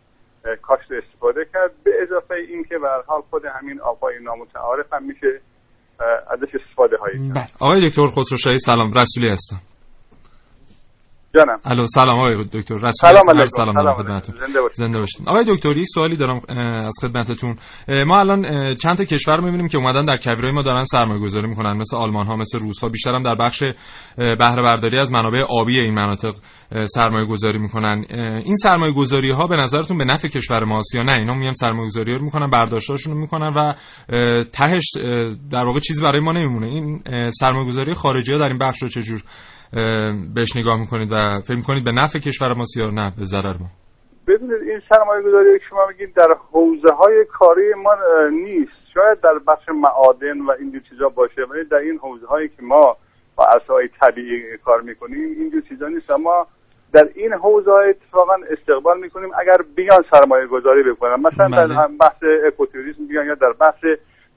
کاشت 0.63 0.93
استفاده 0.93 1.45
کرد. 1.53 1.71
به 1.85 1.91
اضافه 2.03 2.35
اینکه 2.35 2.79
به 2.79 2.89
حال 3.07 3.23
خود 3.31 3.43
همین 3.45 3.81
آبهای 3.81 4.15
نامتعارف 4.23 4.93
هم 4.93 5.03
میشه 5.07 5.41
ازش 6.31 6.55
استفاده 6.55 6.97
هایی 6.97 7.19
کرد. 7.19 7.35
بله. 7.35 7.47
آقای 7.61 7.89
دکتر 7.89 8.07
خسروشاهی 8.07 8.59
سلام. 8.59 8.93
رسولی 8.93 9.29
هستم. 9.29 9.57
جانم 11.37 11.59
الو 11.65 11.87
سلام 11.87 12.19
آقای 12.19 12.45
دکتر 12.45 12.75
رسولی 12.75 12.93
سلام. 12.93 13.31
علیکم. 13.31 13.47
سلام. 13.47 13.95
خدمتتون 13.95 14.37
زنده 14.47 14.61
باشید. 14.61 14.77
زنده 14.77 14.99
باشید 14.99 15.29
آقای 15.29 15.45
دکتر 15.49 15.77
یک 15.77 15.87
سوالی 15.95 16.17
دارم 16.17 16.41
از 16.87 16.95
خدمتتون 17.03 17.57
ما 18.07 18.17
الان 18.21 18.75
چند 18.75 18.97
تا 18.97 19.05
کشور 19.05 19.41
می‌بینیم 19.41 19.69
که 19.69 19.79
اومدن 19.79 20.05
در 20.05 20.17
کبیرای 20.17 20.53
ما 20.53 20.63
دارن 20.63 20.85
سرمایه 20.85 21.21
گذاری 21.21 21.47
می‌کنن 21.47 21.77
مثل 21.77 21.97
آلمان 21.97 22.27
ها 22.27 22.37
مثل 22.37 22.59
روس 22.59 22.81
ها 22.83 22.89
بیشتر 22.89 23.15
هم 23.15 23.23
در 23.23 23.35
بخش 23.35 23.63
اه، 24.19 24.35
بهره 24.35 24.63
برداری 24.63 24.99
از 24.99 25.13
منابع 25.13 25.43
آبی 25.49 25.81
این 25.81 25.95
مناطق 25.95 26.35
سرمایه 26.71 27.27
گذاری 27.27 27.59
می‌کنن. 27.59 28.05
این 28.45 28.57
سرمایه 28.57 28.93
گذاری 28.93 29.31
ها 29.31 29.47
به 29.47 29.57
نظرتون 29.57 29.99
به 29.99 30.05
نفع 30.05 30.29
کشور 30.29 30.65
ماست 30.65 30.95
یا 30.95 31.03
نه؟ 31.03 31.13
اینا 31.13 31.35
میان 31.35 31.53
سرمایه 31.53 31.87
گذاری 31.87 32.15
رو 32.15 32.25
می‌کنن 32.25 32.51
برداشتاشون 32.51 33.13
رو 33.13 33.19
می‌کنن 33.19 33.55
و 33.57 33.73
تهش 34.53 34.85
در 35.53 35.65
واقع 35.67 35.81
چیزی 35.81 36.03
برای 36.03 36.21
ما 36.21 36.33
نمیمونه. 36.33 36.67
این 36.67 37.03
سرمایه 37.31 37.67
گذاری 37.67 37.95
خارجی 37.95 38.33
ها 38.33 38.39
در 38.39 38.49
این 38.49 38.59
بخش 38.59 38.83
رو 38.83 38.89
چجور 38.89 39.21
بهش 40.35 40.57
نگاه 40.57 40.79
می‌کنید 40.79 41.13
و 41.13 41.41
فکر 41.41 41.57
می‌کنید 41.57 41.85
به 41.85 41.93
نفع 41.93 42.19
کشور 42.19 42.55
ماست 42.55 42.77
یا 42.77 42.91
نه؟ 42.91 43.13
به 43.19 43.25
ضرر 43.25 43.57
ما. 43.61 43.69
ببینید 44.29 44.63
این 44.71 44.81
سرمایه 44.91 45.23
گذاری 45.23 45.59
که 45.59 45.65
شما 45.71 45.87
میگید 45.89 46.15
در 46.15 46.29
حوزه 46.53 46.95
های 46.99 47.25
کاری 47.39 47.75
ما 47.85 47.95
نیست. 48.31 48.73
شاید 48.95 49.21
در 49.21 49.39
بخش 49.49 49.65
معادن 49.69 50.41
و 50.41 50.51
اینجور 50.61 50.83
چیزا 50.91 51.09
باشه 51.09 51.43
ولی 51.51 51.65
در 51.71 51.77
این 51.77 51.99
حوزه 52.03 52.27
هایی 52.27 52.49
که 52.49 52.63
ما 52.63 52.97
با 53.37 53.45
اسای 53.45 53.89
طبیعی 54.01 54.59
کار 54.65 54.81
می‌کنیم 54.81 55.35
اینجور 55.39 55.63
چیزا 55.69 55.89
نیست 55.89 56.11
اما 56.11 56.47
در 56.93 57.09
این 57.15 57.33
حوزه 57.33 57.71
های 57.71 57.91
اتفاقا 57.91 58.35
استقبال 58.51 59.01
می‌کنیم 59.01 59.31
اگر 59.39 59.57
بیان 59.77 60.05
سرمایه 60.11 60.47
گذاری 60.47 60.83
بکنن 60.83 61.21
مثلا 61.21 61.49
در 61.49 61.67
بله. 61.67 61.75
هم 61.75 61.99
بحث 61.99 62.23
اکوتوریسم 62.47 63.07
بیان 63.07 63.27
یا 63.27 63.35
در 63.35 63.53
بحث 63.53 63.85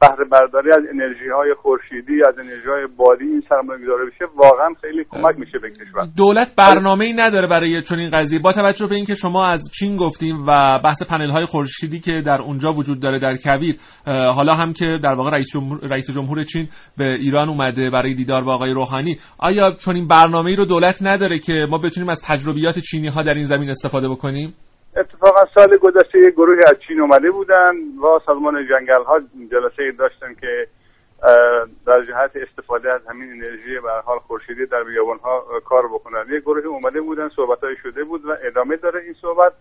بهره 0.02 0.26
برداری 0.32 0.70
از 0.72 0.84
انرژی 0.94 1.30
های 1.36 1.54
خورشیدی 1.62 2.22
از 2.28 2.36
انرژی 2.40 2.70
های 2.70 2.88
بادی 2.98 3.24
این 3.24 3.44
سرمایه 3.50 3.80
گذاری 3.86 4.06
بشه 4.06 4.26
واقعا 4.36 4.70
خیلی 4.82 5.06
کمک 5.12 5.40
میشه 5.40 5.60
به 5.60 5.70
کشور. 5.70 6.08
دولت 6.18 6.56
برنامه 6.56 7.06
ای 7.06 7.14
نداره 7.14 7.48
برای 7.48 7.82
چون 7.82 8.00
این 8.00 8.10
قضیه. 8.10 8.40
با 8.40 8.52
توجه 8.52 8.88
به 8.88 8.96
اینکه 8.96 9.16
شما 9.16 9.48
از 9.48 9.72
چین 9.80 9.98
گفتیم 9.98 10.46
و 10.48 10.80
بحث 10.86 11.04
پنل 11.04 11.30
های 11.30 11.46
خورشیدی 11.46 12.00
که 12.00 12.12
در 12.26 12.42
اونجا 12.42 12.74
وجود 12.74 13.00
داره 13.00 13.20
در 13.20 13.36
کویر 13.36 13.76
حالا 14.36 14.54
هم 14.54 14.74
که 14.74 15.00
در 15.04 15.14
واقع 15.14 15.32
رئیس 15.32 15.54
جمهور, 15.54 15.80
رئیس 15.92 16.12
جمهور 16.12 16.44
چین 16.44 16.68
به 16.98 17.06
ایران 17.06 17.50
اومده 17.50 17.90
برای 17.90 18.14
دیدار 18.14 18.44
با 18.44 18.54
آقای 18.54 18.72
روحانی 18.72 19.18
آیا 19.40 19.72
چون 19.72 19.96
این 19.96 20.08
برنامه 20.08 20.50
ای 20.50 20.56
رو 20.56 20.66
دولت 20.66 21.00
نداره 21.02 21.40
که 21.40 21.68
ما 21.70 21.78
بتونیم 21.78 22.10
از 22.10 22.22
تجربیات 22.28 22.80
چینی 22.80 23.08
ها 23.08 23.22
در 23.22 23.34
این 23.34 23.46
زمین 23.46 23.70
استفاده 23.70 24.10
بکنیم؟ 24.10 24.54
اتفاقا 24.98 25.46
سال 25.56 25.78
گذشته 25.78 26.20
یک 26.20 26.34
گروهی 26.34 26.62
از 26.68 26.80
چین 26.88 27.02
اومده 27.02 27.32
بودن 27.32 27.76
و 28.04 28.20
سازمان 28.26 28.68
جنگل 28.68 29.04
ها 29.04 29.20
جلسه 29.52 29.92
داشتن 29.92 30.34
که 30.34 30.68
در 31.86 32.04
جهت 32.04 32.32
استفاده 32.36 32.96
از 32.96 33.02
همین 33.10 33.32
انرژی 33.32 33.80
به 33.80 33.92
حال 33.92 34.20
خورشیدی 34.20 34.66
در 34.66 34.84
بیابان 34.84 35.18
ها 35.18 35.46
کار 35.66 35.88
بکنن. 35.88 36.26
یک 36.30 36.42
گروهی 36.42 36.66
اومده 36.66 37.02
بودن 37.02 37.30
صحبت 37.36 37.64
های 37.64 37.76
شده 37.84 38.04
بود 38.04 38.26
و 38.26 38.36
ادامه 38.44 38.76
داره 38.76 39.02
این 39.02 39.16
صحبت. 39.22 39.54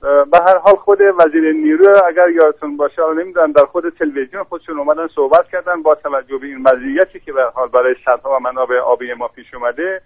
به 0.00 0.38
هر 0.46 0.58
حال 0.58 0.74
خود 0.76 1.00
وزیر 1.00 1.52
نیرو 1.52 2.06
اگر 2.06 2.28
یادتون 2.28 2.76
باشه 2.76 3.02
حالا 3.02 3.22
نمی‌دونم 3.22 3.52
در 3.52 3.64
خود 3.64 3.88
تلویزیون 3.98 4.44
خودشون 4.44 4.78
اومدن 4.78 5.08
صحبت 5.14 5.48
کردن 5.48 5.82
با 5.82 5.94
توجه 5.94 6.38
به 6.38 6.46
این 6.46 6.58
مزیتی 6.58 7.20
که 7.20 7.32
به 7.32 7.44
حال 7.44 7.68
برای 7.68 7.94
سدها 8.04 8.36
و 8.36 8.40
منابع 8.40 8.78
آبی 8.78 9.14
ما 9.14 9.28
پیش 9.28 9.54
اومده. 9.54 10.02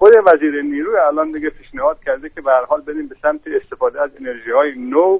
خود 0.00 0.12
وزیر 0.26 0.62
نیروی 0.62 0.96
الان 1.08 1.30
دیگه 1.30 1.50
پیشنهاد 1.50 1.98
کرده 2.06 2.28
که 2.28 2.40
به 2.40 2.50
هر 2.50 2.64
حال 2.68 2.80
بریم 2.80 3.08
به 3.08 3.14
سمت 3.22 3.40
استفاده 3.62 4.02
از 4.02 4.10
انرژی 4.20 4.50
های 4.50 4.72
نو 4.76 5.18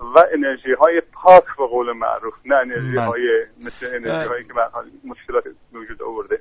و 0.00 0.16
انرژی 0.34 0.72
های 0.80 1.02
پاک 1.12 1.44
به 1.58 1.66
قول 1.66 1.86
معروف 1.92 2.34
نه 2.46 2.56
انرژی 2.56 2.96
های 2.96 3.22
مثل 3.66 3.86
انرژی 3.86 4.28
هایی 4.28 4.44
که 4.44 4.52
به 4.54 4.60
حال 4.72 4.84
مشکلات 5.04 5.44
وجود 5.72 6.02
آورده. 6.02 6.38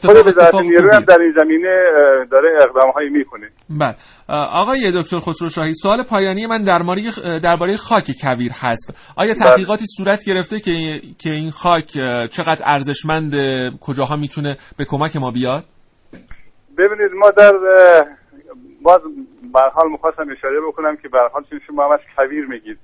خود 0.00 0.26
وزارت 0.26 0.54
نیروی 0.54 0.90
هم 0.92 1.04
در 1.04 1.18
این 1.20 1.34
زمینه 1.40 1.76
داره 2.30 2.58
اقدام 2.62 2.90
هایی 2.90 3.08
می‌کنه. 3.10 3.48
بله. 3.80 3.96
آقای 4.28 4.92
دکتر 4.94 5.18
خسرو 5.20 5.48
شاهی 5.48 5.74
سوال 5.74 6.02
پایانی 6.02 6.46
من 6.46 6.62
درباره 6.62 7.02
درباره 7.42 7.76
خاک 7.76 8.10
کویر 8.22 8.52
هست. 8.54 9.14
آیا 9.16 9.34
تحقیقاتی 9.34 9.84
صورت 9.96 10.24
گرفته 10.26 10.60
که 10.60 11.00
که 11.18 11.30
این 11.30 11.50
خاک 11.50 11.86
چقدر 12.30 12.62
ارزشمند 12.66 13.32
کجاها 13.80 14.16
می‌تونه 14.16 14.56
به 14.78 14.84
کمک 14.84 15.16
ما 15.16 15.30
بیاد؟ 15.30 15.64
ببینید 16.78 17.12
ما 17.12 17.30
در 17.30 17.52
باز 18.82 19.00
به 19.52 19.60
حال 19.60 19.90
می‌خواستم 19.90 20.30
اشاره 20.30 20.60
بکنم 20.60 20.96
که 20.96 21.08
به 21.08 21.20
حال 21.20 21.44
چون 21.50 21.60
شما 21.66 21.84
هم 21.84 21.90
از 21.90 22.00
کویر 22.16 22.46
میگید. 22.46 22.78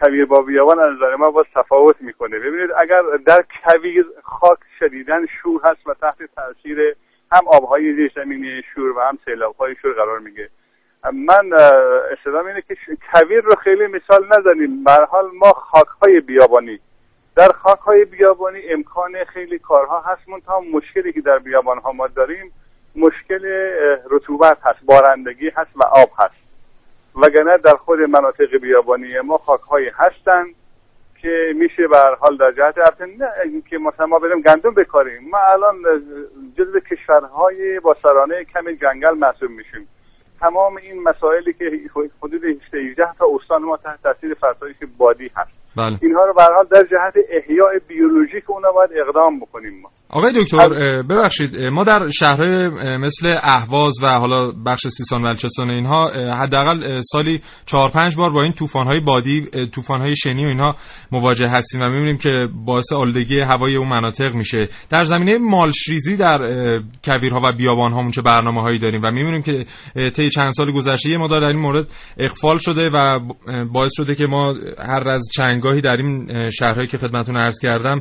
کویر 0.00 0.24
با 0.24 0.42
بیابان 0.42 0.78
از 0.78 0.96
نظر 0.96 1.16
ما 1.16 1.30
باز 1.30 1.46
تفاوت 1.54 1.96
می‌کنه. 2.00 2.38
ببینید 2.38 2.70
اگر 2.78 3.02
در 3.26 3.44
کویر 3.64 4.06
خاک 4.22 4.58
شدیدن 4.78 5.26
شور 5.26 5.60
هست 5.64 5.86
و 5.86 5.94
تحت 5.94 6.16
تاثیر 6.36 6.96
هم 7.32 7.48
آبهای 7.48 7.94
زیر 7.94 8.12
زمینی 8.14 8.62
شور 8.74 8.98
و 8.98 9.00
هم 9.00 9.18
سیلابهای 9.24 9.76
شور 9.82 9.92
قرار 9.92 10.18
میگه 10.18 10.50
من 11.12 11.52
استدام 12.12 12.46
اینه 12.46 12.62
که 12.62 12.76
کویر 13.12 13.40
رو 13.40 13.54
خیلی 13.54 13.86
مثال 13.86 14.26
نزنیم. 14.38 14.84
به 14.84 14.92
حال 14.92 15.30
ما 15.34 15.52
خاکهای 15.52 16.20
بیابانی. 16.20 16.80
در 17.36 17.48
خاکهای 17.48 18.04
بیابانی 18.04 18.60
امکان 18.68 19.24
خیلی 19.24 19.58
کارها 19.58 20.00
هست. 20.00 20.28
منتها 20.28 20.60
مشکلی 20.60 21.12
که 21.12 21.20
در 21.20 21.38
بیابان 21.38 21.78
ها 21.78 21.92
ما 21.92 22.06
داریم 22.06 22.52
مشکل 22.96 23.46
رطوبت 24.10 24.58
هست 24.62 24.78
بارندگی 24.84 25.48
هست 25.48 25.70
و 25.76 25.82
آب 25.82 26.10
هست. 26.18 26.42
وگرنه 27.16 27.58
در 27.58 27.76
خود 27.76 28.00
مناطق 28.00 28.56
بیابانی 28.56 29.20
ما 29.20 29.38
خاکهایی 29.38 29.88
هستند 29.88 30.54
که 31.22 31.52
میشه 31.56 31.88
به 31.88 31.98
حال 32.20 32.36
در 32.36 32.52
جهت 32.52 33.00
نه 33.00 33.62
که 33.70 33.78
مثلا 33.78 34.06
ما 34.06 34.18
بریم 34.18 34.40
گندم 34.40 34.74
بکاریم. 34.74 35.28
ما 35.30 35.38
الان 35.38 35.76
جزو 36.58 36.80
کشورهای 36.80 37.80
با 37.80 37.96
سرانه 38.02 38.44
کم 38.44 38.72
جنگل 38.72 39.14
محسوب 39.18 39.50
میشیم. 39.50 39.88
تمام 40.40 40.76
این 40.76 41.02
مسائلی 41.02 41.52
که 41.52 41.80
حدود 42.22 42.44
18 42.72 43.14
تا 43.18 43.26
استان 43.34 43.62
ما 43.62 43.76
تحت 43.76 44.02
تاثیر 44.02 44.34
فرسایش 44.34 44.76
بادی 44.98 45.30
هست. 45.36 45.61
بله. 45.76 45.98
اینها 46.02 46.24
رو 46.24 46.34
به 46.34 46.42
حال 46.42 46.66
در 46.70 46.82
جهت 46.82 47.14
احیاء 47.30 47.68
بیولوژیک 47.88 48.50
اونا 48.50 48.72
باید 48.72 48.90
اقدام 49.06 49.40
بکنیم 49.40 49.80
ما 49.82 49.90
آقای 50.10 50.32
دکتر 50.42 50.68
ببخشید 51.02 51.56
ما 51.56 51.84
در 51.84 52.06
شهرهای 52.06 52.68
مثل 52.96 53.36
اهواز 53.42 53.94
و 54.02 54.06
حالا 54.06 54.52
بخش 54.66 54.86
سیستان 54.88 55.22
بلوچستان 55.22 55.70
اینها 55.70 56.08
حداقل 56.38 57.00
سالی 57.00 57.40
4 57.66 57.90
5 57.90 58.16
بار 58.16 58.30
با 58.30 58.42
این 58.42 58.52
طوفان‌های 58.52 59.00
بادی 59.00 59.42
طوفان‌های 59.74 60.16
شنی 60.16 60.44
و 60.44 60.48
اینها 60.48 60.76
مواجه 61.12 61.48
هستیم 61.48 61.80
و 61.80 61.84
می‌بینیم 61.84 62.16
که 62.16 62.30
باعث 62.66 62.92
آلودگی 62.92 63.40
هوای 63.40 63.76
اون 63.76 63.88
مناطق 63.88 64.34
میشه 64.34 64.68
در 64.90 65.04
زمینه 65.04 65.38
مالشریزی 65.38 66.16
در 66.16 66.38
کویرها 67.04 67.40
و 67.44 67.52
بیابان‌ها 67.52 68.10
چه 68.10 68.22
برنامه‌هایی 68.22 68.78
داریم 68.78 69.00
و 69.04 69.10
می‌بینیم 69.10 69.42
که 69.42 69.64
طی 70.10 70.30
چند 70.30 70.50
سال 70.50 70.72
گذشته 70.72 71.18
مقدار 71.18 71.40
در 71.40 71.46
این 71.46 71.60
مورد 71.60 71.86
اقفال 72.18 72.56
شده 72.56 72.90
و 72.94 73.20
باعث 73.72 73.92
شده 73.96 74.14
که 74.14 74.26
ما 74.26 74.54
هر 74.78 75.08
از 75.08 75.28
چند 75.36 75.61
گاهی 75.62 75.80
در 75.80 75.96
این 75.98 76.26
شهرهایی 76.48 76.86
که 76.86 76.98
خدمتتون 76.98 77.36
عرض 77.36 77.60
کردم 77.62 78.00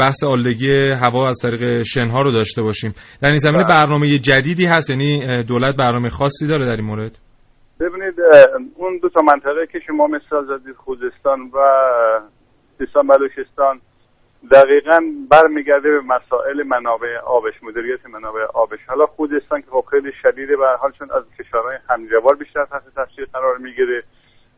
بحث 0.00 0.24
آلودگی 0.24 0.70
هوا 1.02 1.28
از 1.28 1.38
طریق 1.42 1.82
شنها 1.82 2.22
رو 2.22 2.30
داشته 2.32 2.62
باشیم. 2.62 2.92
در 3.22 3.28
این 3.28 3.38
زمینه 3.38 3.64
بله. 3.64 3.74
برنامه 3.74 4.18
جدیدی 4.18 4.66
هست 4.66 4.90
یعنی 4.90 5.42
دولت 5.42 5.76
برنامه 5.76 6.08
خاصی 6.08 6.46
داره 6.46 6.66
در 6.66 6.76
این 6.76 6.84
مورد. 6.84 7.18
ببینید 7.80 8.14
اون 8.76 8.98
دو 9.02 9.08
تا 9.08 9.20
منطقه 9.22 9.66
که 9.72 9.78
شما 9.86 10.06
مثال 10.06 10.44
زدید 10.46 10.76
خوزستان 10.76 11.40
و 11.40 11.58
سیستان 12.78 13.06
بلوچستان 13.06 13.80
دقیقا 14.52 14.98
برمیگرده 15.30 15.88
به 15.90 16.00
مسائل 16.00 16.62
منابع 16.66 17.18
آبش 17.26 17.54
مدیریت 17.62 18.06
منابع 18.06 18.40
آبش. 18.54 18.78
حالا 18.88 19.06
خوزستان 19.06 19.60
که 19.60 19.66
خب 19.70 19.84
خیلی 19.90 20.12
شدیده 20.22 20.56
به 20.56 20.66
حال 20.80 20.92
چون 20.98 21.08
از 21.10 21.24
کشورهای 21.38 21.76
همجوار 21.90 22.36
بیشتر 22.36 22.64
تحت 22.64 22.82
تاثیر 22.94 23.26
قرار 23.32 23.58
می‌گیره. 23.58 24.02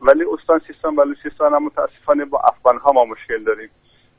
ولی 0.03 0.25
استان 0.33 0.61
سیستان 0.67 0.95
بلوچستان 0.95 1.53
هم 1.53 1.63
متاسفانه 1.63 2.25
با 2.25 2.39
افغان 2.39 2.77
ها 2.77 2.91
ما 2.91 3.05
مشکل 3.05 3.43
داریم. 3.43 3.69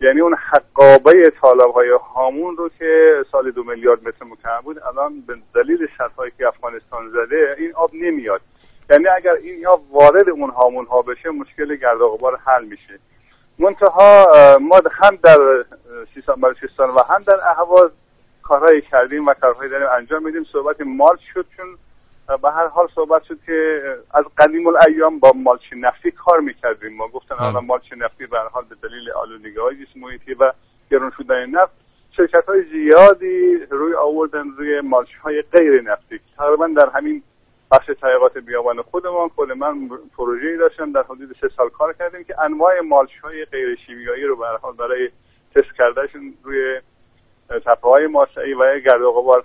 یعنی 0.00 0.20
اون 0.20 0.34
حقابه 0.34 1.32
طالب 1.40 1.70
های 1.74 1.88
هامون 2.14 2.56
رو 2.56 2.68
که 2.78 3.24
سال 3.32 3.50
دو 3.50 3.64
میلیارد 3.64 4.08
متر 4.08 4.24
مکعب 4.24 4.64
بود 4.64 4.78
الان 4.78 5.20
به 5.20 5.36
دلیل 5.54 5.88
هایی 6.18 6.32
که 6.38 6.48
افغانستان 6.48 7.10
زده 7.10 7.56
این 7.58 7.74
آب 7.74 7.90
نمیاد. 7.94 8.40
یعنی 8.90 9.08
اگر 9.08 9.32
این 9.32 9.66
آب 9.66 9.94
وارد 9.94 10.28
اون 10.28 10.50
هامون 10.50 10.86
ها 10.86 11.02
بشه 11.02 11.30
مشکل 11.30 11.76
گرد 11.76 12.00
و 12.00 12.08
غبار 12.08 12.38
حل 12.46 12.64
میشه. 12.64 12.98
منتها 13.58 14.26
ما 14.60 14.80
هم 14.92 15.18
در 15.22 15.64
سیستان 16.14 16.40
بلوچستان 16.40 16.90
و 16.90 16.98
هم 17.10 17.22
در 17.22 17.36
اهواز 17.50 17.90
کارهایی 18.42 18.80
کردیم 18.80 19.26
و 19.26 19.34
کارهایی 19.34 19.70
داریم 19.70 19.88
انجام 19.96 20.22
میدیم. 20.22 20.44
صحبت 20.52 20.80
مال 20.80 21.16
شد 21.34 21.46
چون 21.56 21.66
به 22.26 22.50
هر 22.50 22.66
حال 22.66 22.88
صحبت 22.94 23.22
شد 23.22 23.38
که 23.46 23.82
از 24.14 24.24
قدیم 24.38 24.66
الایام 24.66 25.18
با 25.18 25.32
مالچ 25.34 25.62
نفتی 25.76 26.10
کار 26.10 26.40
می‌کردیم 26.40 26.96
ما 26.96 27.08
گفتن 27.08 27.36
بله. 27.36 27.44
الان 27.44 27.64
مالچ 27.64 27.92
نفتی 27.96 28.26
به 28.26 28.38
هر 28.38 28.48
حال 28.48 28.64
به 28.64 28.88
دلیل 28.88 29.10
آلودگی 29.10 29.58
های 29.58 29.84
جسم 29.84 30.00
محیطی 30.00 30.34
و 30.34 30.52
گرون 30.90 31.12
شدن 31.16 31.46
نفت 31.46 31.72
شرکت 32.16 32.44
های 32.48 32.62
زیادی 32.62 33.58
روی 33.70 33.94
آوردن 33.94 34.50
روی 34.50 34.80
مالچ 34.80 35.08
های 35.22 35.42
غیر 35.42 35.82
نفتی 35.82 36.20
تقریبا 36.36 36.66
در 36.66 36.88
همین 36.88 37.22
بخش 37.70 37.86
تحقیقات 38.00 38.38
بیابان 38.38 38.82
خودمان 38.82 39.28
خود 39.28 39.52
من 39.52 39.88
پروژه‌ای 40.16 40.56
داشتم 40.56 40.92
در 40.92 41.02
حدود 41.02 41.36
سه 41.40 41.48
سال 41.56 41.68
کار 41.68 41.92
کردیم 41.92 42.24
که 42.24 42.42
انواع 42.42 42.80
مالچ 42.80 43.10
های 43.22 43.44
غیر 43.44 43.78
شیمیایی 43.86 44.24
رو 44.24 44.36
به 44.36 44.46
حال 44.62 44.72
برای 44.72 45.10
تست 45.54 45.76
کردنشون 45.78 46.34
روی 46.42 46.80
تپه 47.48 47.88
های 47.88 48.06
ماسعی 48.06 48.54
و 48.54 48.78
گرد 48.78 49.00
و 49.00 49.12
غبار 49.12 49.44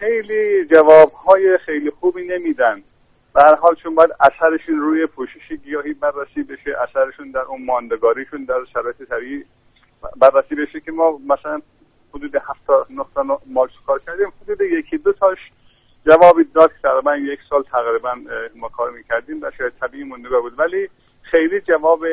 خیلی 0.00 0.64
جواب 0.64 1.12
های 1.12 1.58
خیلی 1.58 1.90
خوبی 1.90 2.24
نمیدن. 2.24 2.82
به 3.34 3.42
هر 3.42 3.54
حال 3.54 3.74
چون 3.74 3.94
باید 3.94 4.10
اثرشون 4.20 4.80
روی 4.80 5.06
پوشش 5.06 5.52
گیاهی 5.64 5.92
بررسی 5.94 6.42
بشه 6.42 6.76
اثرشون 6.80 7.30
در 7.30 7.40
اون 7.40 7.64
ماندگاریشون 7.64 8.44
در 8.44 8.64
شرایط 8.72 9.02
طبیعی 9.02 9.44
بررسی 10.16 10.54
بشه 10.54 10.80
که 10.80 10.92
ما 10.92 11.20
مثلا 11.28 11.60
حدود 12.14 12.36
هفت 12.36 12.66
تا 12.66 12.86
نه 12.90 13.04
تا 13.14 13.40
مالچ 13.46 13.70
کار 13.86 14.00
کردیم 14.06 14.32
حدود 14.42 14.60
یکی 14.60 14.98
دو 14.98 15.12
تاش 15.12 15.38
جوابی 16.06 16.44
داد 16.44 16.70
تقریبا 16.82 17.16
یک 17.16 17.40
سال 17.50 17.62
تقریبا 17.62 18.14
ما 18.54 18.68
کار 18.68 18.90
می‌کردیم 18.90 19.42
و 19.42 19.50
شاید 19.58 19.72
طبیعی 19.80 20.04
موندگار 20.04 20.40
بود. 20.40 20.58
ولی 20.58 20.88
خیلی 21.22 21.60
جواب 21.60 22.04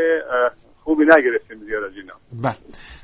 خوبی 0.87 1.03
نگرفتیم 1.03 1.65
زیاد 1.65 1.83
از 1.83 1.91
اینا. 1.95 2.13
بله. 2.43 2.55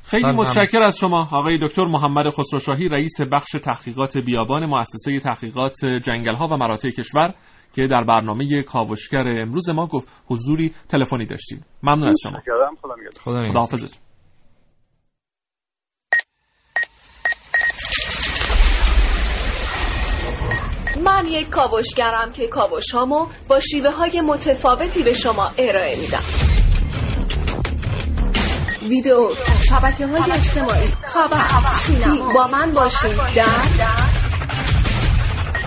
خیلی 0.04 0.32
متشکر 0.32 0.82
از 0.82 0.98
شما. 0.98 1.28
آقای 1.32 1.58
دکتر 1.62 1.84
محمد 1.84 2.30
خسروشاهی 2.30 2.88
رئیس 2.88 3.20
بخش 3.32 3.50
تحقیقات 3.50 4.18
بیابان 4.18 4.66
مؤسسه 4.66 5.20
تحقیقات 5.20 5.74
جنگل 5.84 6.34
ها 6.34 6.46
و 6.46 6.56
مراتع 6.56 6.90
کشور 6.90 7.34
که 7.74 7.86
در 7.86 8.04
برنامه 8.04 8.62
کاوشگر 8.62 9.24
امروز 9.42 9.70
ما 9.70 9.86
گفت 9.86 10.24
حضوری 10.30 10.72
تلفنی 10.88 11.26
داشتیم. 11.26 11.64
ممنون 11.82 12.08
از 12.08 12.16
شما. 12.22 12.38
خدا 13.20 13.60
حافظت 13.60 14.00
من 21.04 21.24
یک 21.26 21.48
کاوشگرم 21.50 22.32
که 22.32 22.48
کاوش 22.48 22.90
هامو 22.90 23.26
با 23.48 23.60
شیوه 23.60 23.90
های 23.90 24.20
متفاوتی 24.20 25.02
به 25.02 25.12
شما 25.12 25.50
ارائه 25.58 26.00
میدم. 26.00 26.53
ویدیو 28.88 29.28
شبکه 29.68 30.06
های 30.06 30.32
اجتماعی. 30.32 30.88
خبر 31.02 31.44
سینما. 31.86 32.32
با 32.34 32.46
من 32.46 32.72
باشید 32.72 33.16
در 33.36 33.44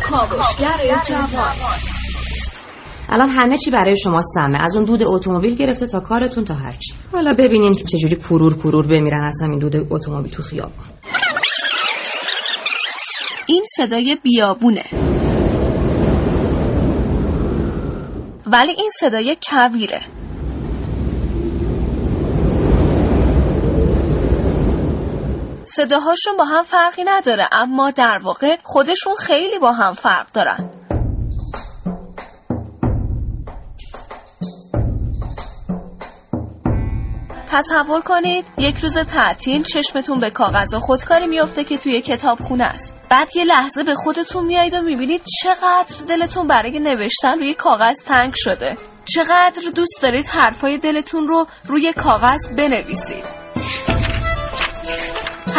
کاوشگر 0.10 1.02
جوان. 1.08 1.54
الان 3.10 3.30
همه 3.30 3.58
چی 3.58 3.72
برای 3.72 3.98
شما 3.98 4.22
سمه. 4.22 4.64
از 4.64 4.76
اون 4.76 4.86
دود 4.86 5.04
اتومبیل 5.04 5.56
گرفته 5.56 5.88
تا 5.88 6.00
کارتون 6.00 6.44
تا 6.44 6.54
هرچی 6.54 6.94
حالا 7.12 7.34
ببینین 7.34 7.74
که 7.74 7.84
چجوری 7.84 8.16
کرور 8.16 8.58
کرور 8.58 8.88
بمیرن 8.88 9.24
از 9.24 9.42
همین 9.44 9.60
دود 9.60 9.76
اتومبیل 9.90 10.32
تو 10.32 10.44
خیابون. 10.44 10.86
این 13.48 13.66
صدای 13.78 14.18
بیابونه. 14.24 14.84
ولی 18.46 18.72
این 18.78 18.90
صدای 19.00 19.38
کویره. 19.50 20.02
صداهاشون 25.78 26.38
با 26.38 26.46
هم 26.46 26.64
فرقی 26.64 27.04
نداره 27.04 27.50
اما 27.52 27.92
در 27.92 28.20
واقع 28.24 28.58
خودشون 28.64 29.16
خیلی 29.20 29.60
با 29.60 29.72
هم 29.72 29.94
فرق 29.94 30.32
دارن. 30.34 30.70
تصور 37.50 38.02
کنید 38.02 38.46
یک 38.58 38.78
روز 38.78 38.98
تعطیل 38.98 39.64
چشمتون 39.64 40.20
به 40.20 40.30
کاغذ 40.30 40.74
و 40.74 40.80
خودکاری 40.80 41.28
میافته 41.28 41.64
که 41.64 41.78
توی 41.78 42.02
کتاب 42.02 42.40
خونه 42.40 42.64
است. 42.64 42.96
بعد 43.10 43.36
یه 43.36 43.44
لحظه 43.44 43.84
به 43.84 43.96
خودتون 43.96 44.46
میایید 44.46 44.74
و 44.74 44.82
می‌بینید 44.82 45.22
چقدر 45.44 46.06
دلتون 46.08 46.48
برای 46.48 46.80
نوشتن 46.80 47.40
روی 47.40 47.54
کاغذ 47.54 48.04
تنگ 48.04 48.34
شده. 48.36 48.78
چقدر 49.06 49.62
دوست 49.76 50.00
دارید 50.02 50.28
حرفای 50.28 50.78
دلتون 50.78 51.28
رو 51.28 51.48
روی 51.68 51.94
کاغذ 51.94 52.50
بنویسید. 52.58 53.97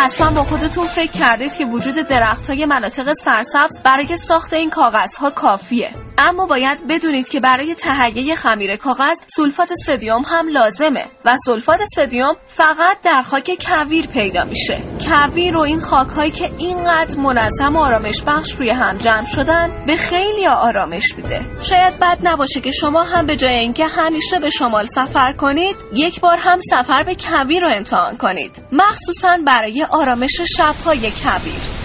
حتما 0.00 0.30
با 0.30 0.44
خودتون 0.44 0.86
فکر 0.86 1.12
کردید 1.12 1.54
که 1.54 1.64
وجود 1.64 1.94
درخت 1.94 2.50
های 2.50 2.66
مناطق 2.66 3.12
سرسبز 3.12 3.82
برای 3.84 4.16
ساخت 4.16 4.52
این 4.52 4.70
کاغذها 4.70 5.30
کافیه. 5.30 5.90
اما 6.18 6.46
باید 6.46 6.86
بدونید 6.88 7.28
که 7.28 7.40
برای 7.40 7.74
تهیه 7.74 8.34
خمیر 8.34 8.76
کاغذ 8.76 9.18
سولفات 9.36 9.68
سدیوم 9.86 10.22
هم 10.22 10.48
لازمه 10.48 11.06
و 11.24 11.36
سولفات 11.44 11.80
سدیوم 11.94 12.36
فقط 12.46 13.00
در 13.02 13.22
خاک 13.22 13.50
کویر 13.66 14.06
پیدا 14.06 14.44
میشه. 14.44 14.82
کویر 15.04 15.56
و 15.56 15.60
این 15.60 15.80
خاک 15.80 16.08
هایی 16.08 16.30
که 16.30 16.50
اینقدر 16.58 17.16
منظم 17.16 17.76
و 17.76 17.78
آرامش 17.78 18.22
بخش 18.26 18.52
روی 18.52 18.70
هم 18.70 18.96
جمع 18.96 19.26
شدن 19.26 19.84
به 19.86 19.96
خیلی 19.96 20.46
آرامش 20.46 21.14
میده. 21.16 21.40
شاید 21.62 21.98
بد 21.98 22.18
نباشه 22.22 22.60
که 22.60 22.70
شما 22.70 23.04
هم 23.04 23.26
به 23.26 23.36
جای 23.36 23.54
اینکه 23.54 23.86
همیشه 23.86 24.38
به 24.38 24.50
شمال 24.50 24.86
سفر 24.86 25.32
کنید 25.32 25.76
یک 25.94 26.20
بار 26.20 26.38
هم 26.38 26.58
سفر 26.60 27.02
به 27.02 27.14
کویر 27.14 27.62
رو 27.62 27.70
امتحان 27.76 28.16
کنید. 28.16 28.62
مخصوصا 28.72 29.38
برای 29.46 29.86
آرامش 29.90 30.40
شبهای 30.56 31.10
کویر. 31.10 31.78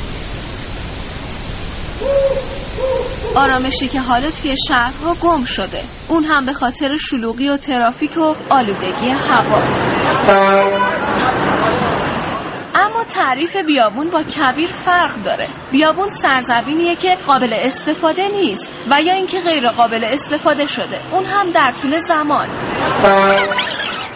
آرامشی 3.35 3.87
که 3.87 3.99
حالا 3.99 4.31
توی 4.31 4.55
شهرها 4.67 5.15
گم 5.21 5.43
شده. 5.43 5.83
اون 6.09 6.23
هم 6.23 6.45
به 6.45 6.53
خاطر 6.53 6.97
شلوغی 6.97 7.49
و 7.49 7.57
ترافیک 7.57 8.17
و 8.17 8.35
آلودگی 8.49 9.09
هوا. 9.09 9.61
اما 12.75 13.03
تعریف 13.03 13.55
بیابون 13.55 14.09
با 14.09 14.23
کبیر 14.23 14.69
فرق 14.69 15.23
داره. 15.25 15.49
بیابون 15.71 16.09
سرزمینیه 16.09 16.95
که 16.95 17.17
قابل 17.27 17.53
استفاده 17.53 18.27
نیست 18.27 18.71
و 18.91 19.01
یا 19.01 19.13
اینکه 19.13 19.39
غیر 19.39 19.69
قابل 19.69 20.05
استفاده 20.05 20.65
شده. 20.65 20.99
اون 21.11 21.25
هم 21.25 21.51
در 21.51 21.73
طول 21.81 21.99
زمان. 21.99 22.47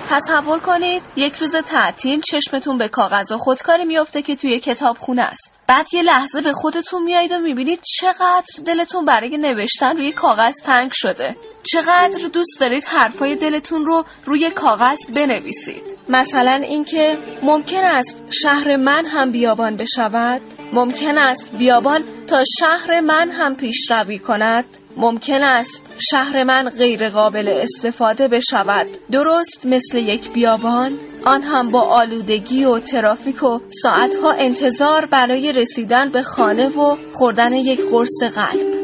تصور 0.10 0.60
کنید 0.60 1.02
یک 1.16 1.36
روز 1.36 1.56
تعطیل 1.56 2.22
چشمتون 2.22 2.78
به 2.78 2.88
کاغذ 2.88 3.32
و 3.32 3.38
خودکاری 3.38 3.86
میفته 3.86 4.22
که 4.22 4.36
توی 4.36 4.60
کتاب 4.60 4.98
خونه 4.98 5.22
است. 5.22 5.54
بعد 5.68 5.94
یه 5.94 6.02
لحظه 6.02 6.42
به 6.42 6.54
خودتون 6.54 7.04
میایید 7.04 7.32
و 7.32 7.40
می‌بینید 7.40 7.80
چقدر 8.00 8.46
دلتون 8.66 9.06
برای 9.06 9.38
نوشتن 9.38 9.98
روی 9.98 10.12
کاغذ 10.12 10.56
تنگ 10.66 10.92
شده. 10.94 11.36
چقدر 11.64 12.28
دوست 12.34 12.60
دارید 12.60 12.84
حرفای 12.84 13.36
دلتون 13.36 13.86
رو 13.86 14.06
روی 14.26 14.50
کاغذ 14.50 14.98
بنویسید. 15.16 15.84
مثلا 16.10 16.52
اینکه 16.52 17.18
ممکن 17.44 17.84
است 17.84 18.24
شهر 18.42 18.76
من 18.76 19.06
هم 19.06 19.32
بیابان 19.32 19.76
بشود؟ 19.76 20.42
ممکن 20.74 21.18
است 21.18 21.58
بیابان 21.58 22.04
تا 22.28 22.44
شهر 22.60 23.00
من 23.00 23.32
هم 23.32 23.56
پیشروی 23.56 24.20
کند؟ 24.20 24.66
ممکن 24.98 25.44
است 25.44 25.96
شهر 26.12 26.44
من 26.44 26.70
غیر 26.70 27.10
قابل 27.10 27.48
استفاده 27.48 28.28
بشود. 28.28 28.88
درست 29.12 29.66
مثل 29.66 29.98
یک 29.98 30.32
بیابان 30.34 30.92
آن 31.26 31.42
هم 31.42 31.72
با 31.72 31.82
آلودگی 31.82 32.66
و 32.66 32.80
ترافیک 32.80 33.44
و 33.44 33.60
ساعتها 33.84 34.32
انتظار 34.32 35.06
برای 35.06 35.52
رسیدن 35.52 36.10
به 36.12 36.22
خانه 36.22 36.70
و 36.70 36.96
خوردن 37.14 37.54
یک 37.54 37.82
قرص 37.92 38.36
قلب. 38.36 38.78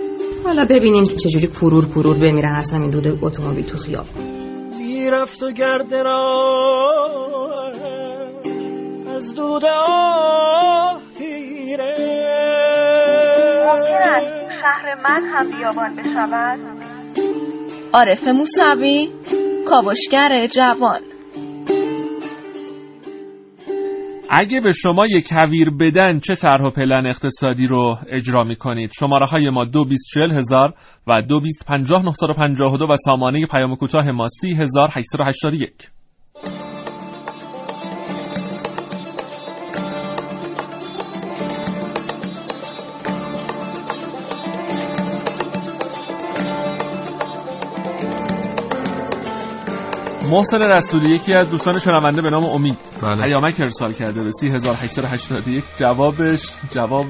حالا 0.43 0.65
ببینیم 0.69 1.03
چجوری 1.03 1.47
پرور 1.47 1.85
پرور 1.85 2.17
بمیرن 2.17 2.55
اصلا 2.55 2.79
این 2.79 2.91
دود 2.91 3.07
اتومبیل 3.21 3.65
تو 3.65 3.77
خیاب 3.77 4.05
رفت 5.11 5.43
و 5.43 5.51
گرد 5.51 5.93
از 9.15 9.35
دود 9.35 9.65
آه 9.65 11.01
تیره 11.17 11.95
ممکن 13.65 14.09
است 14.09 14.42
شهر 14.63 14.95
من 14.95 15.21
هم 15.33 15.51
بیابان 15.51 15.95
بشود. 15.95 16.59
عارف 17.93 18.27
موسوی 18.27 19.09
کاوشگر 19.69 20.47
جوان. 20.47 21.01
اگه 24.29 24.61
به 24.61 24.71
شما 24.71 25.05
یک 25.09 25.29
کویر 25.29 25.69
بدن 25.69 26.19
چه 26.19 26.35
طرح 26.35 26.65
و 26.65 26.71
پلن 26.71 27.07
اقتصادی 27.07 27.67
رو 27.67 27.97
اجرا 28.09 28.43
می 28.43 28.55
کنید 28.55 28.91
شماره 28.99 29.25
های 29.25 29.49
ما 29.49 29.65
2240 29.65 30.31
هزار 30.31 30.73
و 31.07 31.21
2250 31.21 32.03
952 32.03 32.85
و 32.85 32.95
سامانه 33.05 33.45
پیام 33.45 33.75
کوتاه 33.75 34.11
ما 34.11 34.27
30881 34.27 35.89
محسن 50.31 50.57
رسولی 50.57 51.11
یکی 51.11 51.33
از 51.33 51.51
دوستان 51.51 51.79
شنونده 51.79 52.21
به 52.21 52.29
نام 52.29 52.43
امید 52.43 52.77
بله. 53.01 53.15
پیامک 53.15 53.55
ارسال 53.59 53.93
کرده 53.93 54.23
به 54.23 54.31
3881 54.31 55.63
جوابش 55.79 56.49
جواب 56.71 57.05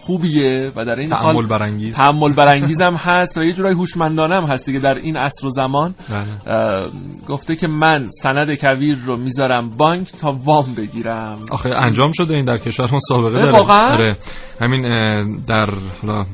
خوبیه 0.00 0.72
و 0.76 0.84
در 0.84 0.94
این 0.98 1.08
تعمل 1.08 1.34
حال 1.34 1.46
برانگیز 1.46 1.96
تعمل 1.96 2.32
برانگیزم 2.32 2.96
هست 3.06 3.38
و 3.38 3.44
یه 3.44 3.52
جورای 3.52 3.74
هوشمندانه 3.74 4.36
هم 4.36 4.44
هست 4.44 4.72
که 4.72 4.78
در 4.78 4.94
این 4.94 5.16
عصر 5.16 5.46
و 5.46 5.50
زمان 5.50 5.94
بله. 6.10 6.86
گفته 7.28 7.56
که 7.56 7.68
من 7.68 8.06
سند 8.22 8.54
کویر 8.60 8.98
رو 8.98 9.20
می‌ذارم 9.20 9.70
بانک 9.70 10.12
تا 10.12 10.36
وام 10.44 10.74
بگیرم 10.74 11.38
آخه 11.50 11.68
انجام 11.68 12.12
شده 12.12 12.34
این 12.34 12.44
در 12.44 12.56
کشورمون 12.56 13.00
سابقه 13.08 13.38
اه، 13.38 13.42
داره 13.42 13.52
واقعا؟ 13.52 13.92
آره. 13.92 14.16
همین 14.60 14.82
در 15.48 15.66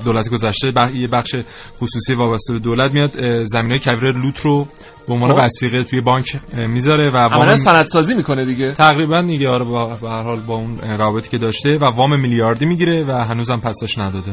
دولت 0.05 0.29
گذشته. 0.31 0.69
یه 0.95 1.09
بخش 1.09 1.37
خصوصی 1.81 2.15
وابسته 2.15 2.53
به 2.53 2.59
دولت 2.59 2.95
میاد 2.95 3.11
زمین 3.45 3.71
های 3.71 3.81
کویر 3.81 4.17
لوت 4.17 4.41
رو 4.41 4.67
به 5.09 5.15
عنوان 5.15 5.31
خب. 5.31 5.45
وسیقه 5.45 5.83
توی 5.83 6.01
بانک 6.01 6.37
می‌ذاره 6.69 7.11
و 7.11 7.17
عملا 7.17 7.47
وام 7.47 7.57
سندسازی 7.57 8.15
می‌کنه 8.15 8.45
دیگه. 8.45 8.73
تقریبا 8.73 9.23
دیگه 9.23 9.49
آره 9.49 9.65
با 9.65 9.87
به 9.87 10.09
هر 10.09 10.23
حال 10.23 10.41
با 10.41 10.55
اون 10.55 10.79
رابطی 10.99 11.31
که 11.31 11.39
داشته 11.39 11.79
و 11.79 11.85
وام 11.85 12.21
میلیاردی 12.21 12.67
می‌گیره 12.67 13.05
و 13.05 13.13
هنوزم 13.13 13.57
پسش 13.57 13.99
نداده. 13.99 14.33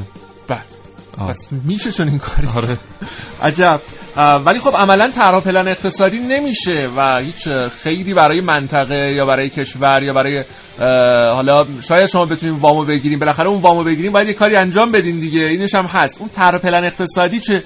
بله. 0.49 0.74
آه. 1.17 1.29
پس 1.29 1.49
میشه 1.65 1.91
چون 1.91 2.07
این 2.07 2.19
کاری 2.19 2.47
آره. 2.55 2.77
عجب. 3.41 3.81
ولی 4.45 4.59
خب 4.59 4.71
عملا 4.77 5.11
طرح 5.11 5.39
پلن 5.39 5.67
اقتصادی 5.67 6.19
نمیشه 6.19 6.89
و 6.97 7.19
هیچ 7.21 7.49
خیلی 7.83 8.13
برای 8.13 8.41
منطقه 8.41 9.13
یا 9.17 9.25
برای 9.25 9.49
کشور 9.49 10.03
یا 10.03 10.13
برای 10.13 10.43
حالا 11.35 11.63
شاید 11.81 12.05
شما 12.05 12.25
بتونین 12.25 12.55
وامو 12.55 12.85
بگیریم. 12.85 13.19
بالاخره 13.19 13.49
اون 13.49 13.61
وامو 13.61 13.83
بگیریم 13.83 14.11
باید 14.11 14.27
یه 14.27 14.33
کاری 14.33 14.55
انجام 14.57 14.91
بدین 14.91 15.19
دیگه. 15.19 15.39
اینش 15.39 15.75
هم 15.75 15.85
هست. 15.85 16.21
اون 16.21 16.29
طرح 16.29 16.57
پلن 16.57 16.83
اقتصادی 16.85 17.39
چه 17.39 17.63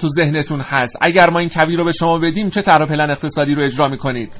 تو 0.00 0.08
ذهنتون 0.08 0.62
هست؟ 0.72 0.98
اگر 1.00 1.30
ما 1.30 1.38
این 1.38 1.48
کبیر 1.48 1.78
رو 1.78 1.84
به 1.84 1.92
شما 1.92 2.18
بدیم 2.18 2.50
چه 2.50 2.62
طرح 2.62 2.86
پلن 2.86 3.10
اقتصادی 3.10 3.54
رو 3.54 3.62
اجرا 3.64 3.88
می‌کنید؟ 3.88 4.32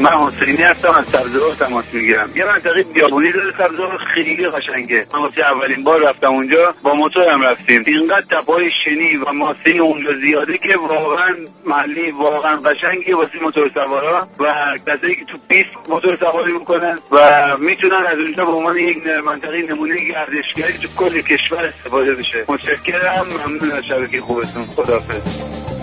من 0.00 0.10
حسینی 0.10 0.62
هستم 0.62 0.94
از 0.98 1.08
سبزوار 1.08 1.50
تماس 1.54 1.94
می‌گیرم. 1.94 2.30
یه 2.36 2.44
منطقه 2.46 2.82
بیابونی 2.82 3.32
داره 3.32 3.50
سبزوار 3.58 3.96
خیلی 4.14 4.48
قشنگه. 4.48 5.06
من 5.14 5.20
واسه 5.20 5.42
اولین 5.54 5.84
بار 5.84 6.00
رفتم 6.02 6.26
اونجا 6.26 6.74
با 6.82 6.94
موتورم 6.94 7.42
رفتیم. 7.42 7.82
اینقدر 7.86 8.40
تپای 8.40 8.70
شنی 8.84 9.16
و 9.16 9.32
ماسه 9.32 9.70
اونجا 9.82 10.10
زیاده 10.22 10.58
که 10.58 10.78
واقعا 10.78 11.30
محلی 11.66 12.10
واقعا 12.10 12.56
قشنگی 12.56 13.12
واسه 13.12 13.38
موتور 13.42 13.70
سوارا 13.74 14.18
و 14.40 14.46
کسایی 14.86 15.16
که 15.16 15.24
تو 15.24 15.38
پیست 15.48 15.90
موتور 15.90 16.16
سواری 16.16 16.52
می‌کنن 16.52 16.98
و 17.12 17.18
می‌تونن 17.58 18.06
از 18.12 18.18
اونجا 18.22 18.44
به 18.44 18.52
عنوان 18.52 18.78
یک 18.78 19.06
منطقه 19.24 19.62
نمونه 19.70 19.96
گردشگری 19.96 20.72
تو 20.72 20.88
کل 20.96 21.20
کشور 21.20 21.64
استفاده 21.64 22.14
بشه. 22.14 22.44
متشکرم. 22.48 23.26
ممنون 23.46 23.72
از 23.78 23.84
شبکه 23.84 24.20
خوبتون. 24.20 24.64
خداحافظ. 24.64 25.77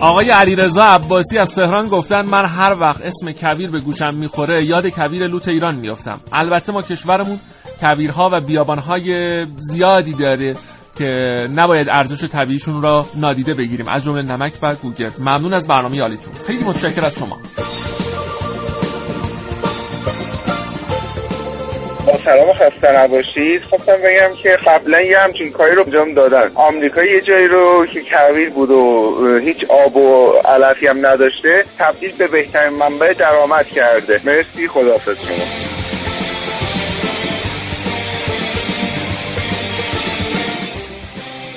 آقای 0.00 0.30
علیرضا 0.30 0.84
عباسی 0.84 1.38
از 1.38 1.54
تهران 1.54 1.88
گفتن 1.88 2.26
من 2.26 2.48
هر 2.48 2.72
وقت 2.80 3.02
اسم 3.02 3.32
کویر 3.32 3.70
به 3.70 3.80
گوشم 3.80 4.14
می‌خوره 4.14 4.64
یاد 4.64 4.88
کویر 4.88 5.26
لوت 5.26 5.48
ایران 5.48 5.74
میافتم. 5.74 6.20
البته 6.32 6.72
ما 6.72 6.82
کشورمون 6.82 7.38
کویرها 7.80 8.30
و 8.32 8.40
بیابانهای 8.40 9.46
زیادی 9.56 10.14
داره 10.14 10.56
که 10.98 11.08
نباید 11.54 11.86
ارزش 11.92 12.28
طبیعیشون 12.28 12.82
را 12.82 13.06
نادیده 13.16 13.54
بگیریم. 13.54 13.88
از 13.88 14.04
جمله 14.04 14.22
نمک 14.22 14.52
و 14.62 14.74
گوگل 14.82 15.10
ممنون 15.18 15.54
از 15.54 15.68
برنامه 15.68 15.96
یالیتون 15.96 16.34
خیلی 16.46 16.64
متشکر 16.64 17.06
از 17.06 17.18
شما. 17.18 17.38
سلام 22.24 22.52
خسته 22.52 22.92
نباشید. 22.92 23.62
خواستم 23.62 23.92
بگم 23.92 24.34
که 24.42 24.48
قبلا 24.66 25.00
یه 25.00 25.18
همچین 25.18 25.50
کاری 25.50 25.74
رو 25.74 25.84
انجام 25.86 26.12
دادن. 26.12 26.50
آمریکا 26.54 27.02
یه 27.02 27.20
جایی 27.20 27.48
رو 27.48 27.86
که 27.86 28.00
کویر 28.00 28.50
بود 28.50 28.70
و 28.70 29.38
هیچ 29.38 29.64
آب 29.68 29.96
و 29.96 30.32
علفی 30.44 30.86
هم 30.86 31.06
نداشته 31.06 31.62
تبدیل 31.78 32.16
به 32.18 32.28
بهترین 32.28 32.72
منبع 32.72 33.12
درآمد 33.12 33.66
کرده. 33.66 34.16
مرسی. 34.26 34.68
خداحافظ 34.68 35.16
شما. 35.18 35.44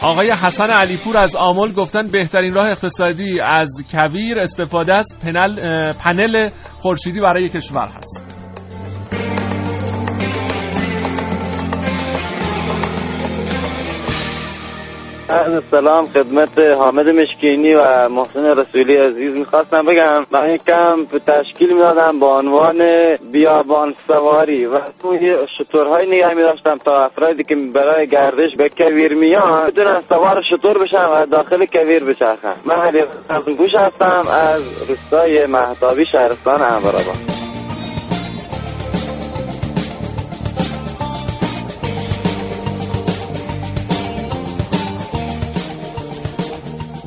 آقای 0.01 0.31
حسن 0.31 0.69
علیپور 0.69 1.17
از 1.17 1.35
آمل 1.35 1.71
گفتن 1.71 2.07
بهترین 2.07 2.53
راه 2.53 2.69
اقتصادی 2.69 3.39
از 3.41 3.69
کویر 3.91 4.39
استفاده 4.39 4.93
از 4.93 5.17
پنل, 5.25 5.93
پنل 5.93 6.49
خورشیدی 6.81 7.19
برای 7.19 7.49
کشور 7.49 7.87
هست. 7.97 8.36
سلام 15.71 16.05
خدمت 16.05 16.59
حامد 16.59 17.09
مشکینی 17.09 17.73
و 17.73 18.09
محسن 18.09 18.45
رسولی 18.45 18.95
عزیز 18.95 19.37
می‌خواستم 19.37 19.85
بگم 19.85 20.25
من 20.31 20.53
یک 20.53 20.61
کمپ 20.65 21.17
تشکیل 21.17 21.73
می‌دادم 21.73 22.19
با 22.19 22.37
عنوان 22.39 22.77
بیابان 23.31 23.93
سواری 24.07 24.65
و 24.65 24.79
توی 25.01 25.37
شطورهای 25.57 26.07
نگه 26.07 26.33
میداشتم 26.33 26.77
تا 26.77 27.05
افرادی 27.05 27.43
که 27.43 27.55
برای 27.55 28.07
گردش 28.07 28.55
به 28.57 28.69
کویر 28.77 29.13
میان 29.15 29.65
بدونن 29.67 30.01
سوار 30.01 30.43
شطور 30.49 30.83
بشن 30.83 31.05
و 31.05 31.25
داخل 31.25 31.65
کویر 31.65 32.03
بچرخن. 32.05 32.53
من 32.65 32.75
علی 32.75 33.03
گوش 33.57 33.75
هستم 33.75 34.21
از 34.29 34.89
روستای 34.89 35.45
مهتابی 35.45 36.05
شهرستان 36.05 36.61
انورآباد 36.61 37.46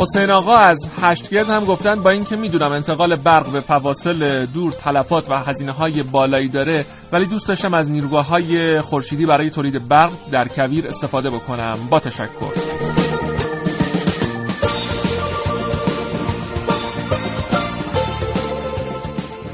حسین 0.01 0.31
آقا 0.31 0.57
از 0.57 0.89
هشتگرد 1.03 1.51
هم 1.51 1.65
گفتن 1.65 2.03
با 2.03 2.11
اینکه 2.11 2.37
می‌دونم 2.37 2.73
انتقال 2.73 3.17
برق 3.17 3.53
به 3.53 3.61
فواصل 3.61 4.47
دور 4.47 4.73
تلفات 4.73 5.31
و 5.31 5.35
هزینه 5.49 5.73
های 5.73 6.03
بالایی 6.13 6.49
داره 6.49 6.85
ولی 7.13 7.27
دوست 7.27 7.49
داشتم 7.49 7.75
از 7.75 7.91
نیروگاه 7.91 8.29
های 8.29 8.81
خورشیدی 8.81 9.25
برای 9.25 9.51
تولید 9.51 9.89
برق 9.89 10.11
در 10.33 10.45
کویر 10.45 10.89
استفاده 10.89 11.31
بکنم. 11.31 11.79
با 11.91 12.01
تشکر. 12.01 12.80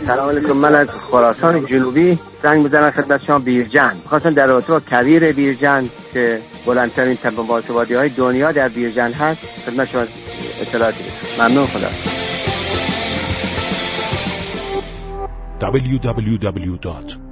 سلام 0.07 0.29
علیکم. 0.29 0.53
من 0.53 0.77
از 0.77 0.90
خراسان 0.90 1.66
جنوبی 1.66 2.19
زنگ 2.42 2.59
می‌زنم 2.62 2.90
خدمت 2.90 3.23
شما 3.23 3.38
بیرجن 3.38 3.92
خواستم 4.07 4.31
در 4.31 4.47
رابطه 4.47 4.73
با 4.73 4.81
کویر 4.81 5.33
بیرجن 5.33 5.88
که 6.14 6.40
بلندترین 6.66 7.14
تباباتوادی 7.14 7.95
های 7.95 8.09
دنیا 8.09 8.53
در 8.53 8.69
بیرجن 8.69 9.12
هست 9.12 9.40
خدمت 9.66 9.88
شما 9.88 10.05
اطلاعاتی. 10.61 11.05
ممنون 11.38 11.66
خدا. 11.66 11.88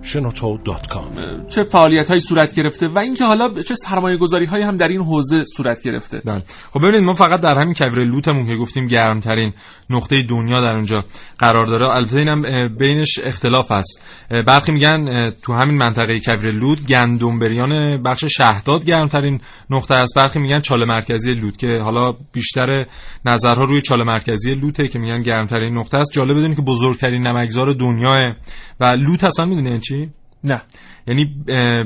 www.shenoto.com 0.05 1.49
چه 1.49 1.65
فعالیت 1.65 2.11
های 2.11 2.21
صورت 2.21 2.55
گرفته 2.55 2.89
و 2.89 2.99
اینکه 2.99 3.25
حالا 3.25 3.63
چه 3.63 3.75
سرمایه 3.75 4.17
گذاری 4.17 4.47
های 4.47 4.63
هم 4.63 4.77
در 4.77 4.89
این 4.89 5.01
حوزه 5.01 5.45
صورت 5.57 5.83
گرفته. 5.83 6.23
بله. 6.25 6.43
خب 6.73 6.81
ببینید 6.81 7.01
ما 7.01 7.15
فقط 7.15 7.41
در 7.41 7.59
همین 7.59 7.75
کویر 7.75 7.99
لوتمون 7.99 8.47
که 8.47 8.57
گفتیم 8.57 8.87
گرمترین 8.87 9.53
نقطه 9.91 10.23
دنیا 10.23 10.61
در 10.61 10.73
اونجا 10.73 11.05
قرار 11.39 11.67
داره. 11.67 11.89
البته 11.89 12.19
اینم 12.19 12.43
بینش 12.79 13.19
اختلاف 13.25 13.73
اه، 13.73 14.43
برخی 14.43 14.73
میگن 14.73 15.31
تو 15.43 15.55
همین 15.55 15.77
منطقه 15.77 16.21
کویر 16.21 16.55
لوت 16.55 16.87
گندم 16.87 17.39
بریان 17.39 18.03
بخش 18.03 18.25
شهداد 18.25 18.85
گرمترین 18.85 19.41
نقطه 19.71 19.95
است. 19.95 20.15
برخی 20.17 20.39
میگن 20.39 20.61
چاله 20.61 20.85
مرکزی 20.85 21.33
لوت 21.33 21.59
که 21.59 21.79
حالا 21.83 22.13
بیشتر 22.33 22.87
نظرها 23.25 23.65
روی 23.65 23.81
چاله 23.81 24.05
مرکزی 24.05 24.51
لوته 24.51 24.89
که 24.89 24.99
میگن 24.99 25.23
گرمترین 25.23 25.79
نقطه 25.79 25.99
است. 25.99 26.13
جالب 26.13 26.37
بدونید 26.37 26.57
که 26.57 26.63
بزرگترین 26.63 27.27
نمکزار 27.27 27.73
دنیاه 27.73 28.35
و 28.81 28.85
لوت 28.85 29.25
اصلا 29.25 29.47
می‌دونی 29.47 29.81
چی؟ 29.81 30.11
نه. 30.45 30.63
یعنی 31.07 31.45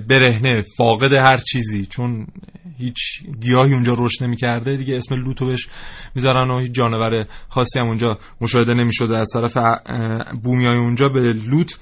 برهنه 0.08 0.62
فاقد 0.76 1.12
هر 1.12 1.36
چیزی 1.36 1.86
چون 1.86 2.26
هیچ 2.78 2.96
گیاهی 3.40 3.72
اونجا 3.72 3.94
رشد 3.98 4.24
نمی‌کرده. 4.24 4.76
دیگه 4.76 4.96
اسم 4.96 5.14
لوتو 5.14 5.46
بهش 5.46 5.68
می‌ذارن 6.14 6.50
و 6.50 6.60
هیچ 6.60 6.72
جانور 6.72 7.26
خاصی 7.48 7.80
هم 7.80 7.86
اونجا 7.86 8.18
مشاهده 8.40 8.74
نمی‌شده. 8.74 9.18
از 9.18 9.30
طرف 9.34 9.56
بومیای 10.42 10.76
اونجا 10.76 11.08
به 11.08 11.20
لوت 11.20 11.78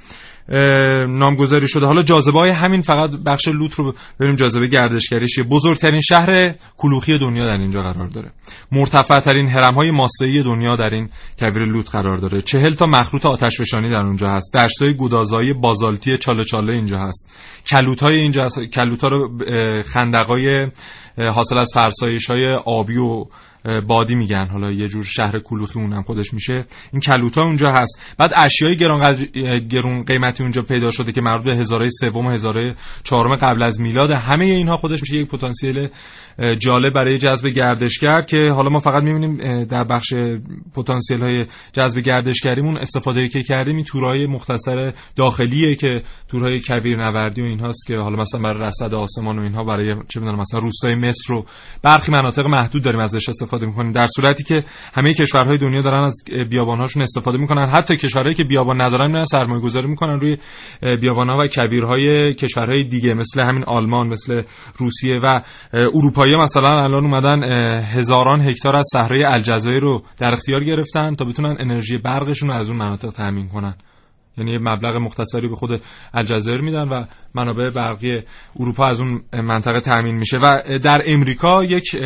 نامگذاری 1.08 1.68
شده. 1.68 1.86
حالا 1.86 2.02
جاذبه 2.02 2.38
های 2.38 2.50
همین 2.50 2.82
فقط 2.82 3.10
بخش 3.26 3.48
لوت 3.48 3.74
رو 3.74 3.94
بریم 4.20 4.36
جاذبه 4.36 4.66
گردشگریشه 4.66 5.42
بزرگترین 5.42 6.00
شهر 6.00 6.54
کلوخی 6.76 7.18
دنیا 7.18 7.46
در 7.46 7.60
اینجا 7.60 7.80
قرار 7.80 8.06
داره. 8.06 8.32
مرتفع 8.72 9.18
ترین 9.18 9.48
هرم 9.48 9.74
های 9.74 9.90
ماسه‌ای 9.90 10.42
دنیا 10.42 10.76
در 10.76 10.94
این 10.94 11.08
کویر 11.38 11.64
لوت 11.64 11.90
قرار 11.90 12.16
داره. 12.16 12.40
چهل 12.40 12.72
تا 12.72 12.86
مخروط 12.86 13.26
آتشفشانی 13.26 13.90
در 13.90 14.00
اونجا 14.00 14.28
هست. 14.28 14.56
دشتای 14.56 14.94
گودازایی 14.94 15.52
بازالتی 15.52 16.18
چاله 16.18 16.42
چاله 16.42 16.74
اینجا 16.74 16.98
هست. 16.98 17.40
کلوت 17.70 18.02
های 18.02 18.20
اینجا 18.20 18.44
هست. 18.44 18.60
کلوت 18.64 19.04
ها 19.04 19.08
رو 19.08 19.38
خندقای 19.82 20.66
حاصل 21.18 21.58
از 21.58 21.70
فرسایش 21.74 22.26
های 22.30 22.56
آبی 22.64 22.96
و 22.96 23.24
بادی 23.86 24.14
میگن. 24.14 24.46
حالا 24.46 24.72
یه 24.72 24.88
جور 24.88 25.02
شهر 25.02 25.38
کلوخی 25.38 25.80
اونم 25.80 26.02
خودش 26.02 26.34
میشه. 26.34 26.64
این 26.92 27.00
کلوتا 27.00 27.42
اونجا 27.42 27.66
هست. 27.70 28.14
بعد 28.18 28.30
اشیای 28.36 28.76
گران, 28.76 29.02
گرون 29.70 30.02
قیمتی 30.04 30.42
اونجا 30.42 30.62
پیدا 30.62 30.90
شده 30.90 31.12
که 31.12 31.20
مربوط 31.20 31.52
به 31.52 31.58
هزاره 31.58 31.88
سوم 31.90 32.26
و 32.26 32.30
هزاره 32.30 32.74
چهارم 33.04 33.36
قبل 33.36 33.62
از 33.62 33.80
میلاد. 33.80 34.10
همه 34.10 34.46
اینها 34.46 34.76
خودش 34.76 35.00
میشه 35.00 35.16
یک 35.16 35.28
پتانسیل 35.28 35.88
جالب 36.58 36.94
برای 36.94 37.18
جذب 37.18 37.48
گردشگر 37.48 38.20
که 38.20 38.50
حالا 38.50 38.70
ما 38.70 38.78
فقط 38.78 39.02
می‌بینیم 39.02 39.64
در 39.64 39.84
بخش 39.84 40.12
پتانسیل 40.74 41.20
های 41.20 41.44
جذب 41.72 42.00
گردشگریمون 42.00 42.76
استفاده 42.76 43.28
که 43.28 43.42
کردیم. 43.42 43.76
این 43.76 43.84
تورهای 43.84 44.26
مختصر 44.26 44.92
داخلیه 45.16 45.74
که 45.74 46.02
تورهای 46.28 46.58
کویر 46.66 46.96
نوردی 46.96 47.42
و 47.42 47.44
اینهاست 47.44 47.86
که 47.86 47.96
حالا 47.96 48.16
مثلا 48.16 48.40
برای 48.40 48.60
رصد 48.60 48.94
آسمان 48.94 49.38
و 49.38 49.42
اینها 49.42 49.64
برای 49.64 49.94
چه 50.08 50.20
می‌دونم 50.20 50.38
مثلا 50.38 50.60
روستای 50.60 50.94
مصر 50.94 51.34
رو 51.34 51.46
برخی 51.82 52.12
مناطق 52.12 52.46
محدود 52.46 52.84
داریم 52.84 53.00
ازش 53.00 53.28
استفاده 53.28 53.55
می‌کنیم. 53.64 53.90
در 53.90 54.06
صورتی 54.06 54.44
که 54.44 54.64
همه 54.94 55.14
کشورهای 55.14 55.56
دنیا 55.56 55.82
دارن 55.82 56.04
از 56.04 56.14
بیابانهاشون 56.50 57.02
استفاده 57.02 57.38
می‌کنن. 57.38 57.70
حتی 57.72 57.96
کشورهایی 57.96 58.34
که 58.34 58.44
بیابان 58.44 58.80
ندارن 58.80 59.06
میرن 59.06 59.22
سرمایه 59.22 59.62
گذاری 59.62 59.86
می‌کنن 59.86 60.20
روی 60.20 60.36
بیابانها 60.96 61.38
و 61.38 61.46
کویرهای 61.54 62.34
کشورهای 62.34 62.82
دیگه 62.82 63.14
مثل 63.14 63.42
همین 63.42 63.64
آلمان 63.64 64.08
مثل 64.08 64.42
روسیه 64.76 65.20
و 65.22 65.40
اروپایی. 65.72 66.36
مثلا 66.36 66.82
الان 66.82 67.04
اومدن 67.04 67.42
هزاران 67.82 68.40
هکتار 68.40 68.76
از 68.76 68.88
صحرای 68.92 69.24
الجزایر 69.24 69.80
رو 69.80 70.02
در 70.18 70.34
اختیار 70.34 70.64
گرفتن 70.64 71.14
تا 71.14 71.24
بتونن 71.24 71.56
انرژی 71.60 71.98
برقشون 71.98 72.48
رو 72.48 72.54
از 72.54 72.68
اون 72.70 72.78
مناطق 72.78 73.08
تامین 73.08 73.48
کنن. 73.48 73.74
یعنی 74.38 74.50
یه 74.50 74.58
مبلغ 74.58 74.96
مختصری 74.96 75.48
به 75.48 75.54
خود 75.54 75.82
الجزایر 76.14 76.60
میدن 76.60 76.88
و 76.88 77.04
منابع 77.34 77.70
برقی 77.70 78.20
اروپا 78.60 78.86
از 78.86 79.00
اون 79.00 79.22
منطقه 79.32 79.80
تامین 79.80 80.14
میشه. 80.14 80.36
و 80.36 80.78
در 80.78 81.02
امریکا 81.06 81.64
یک 81.64 81.96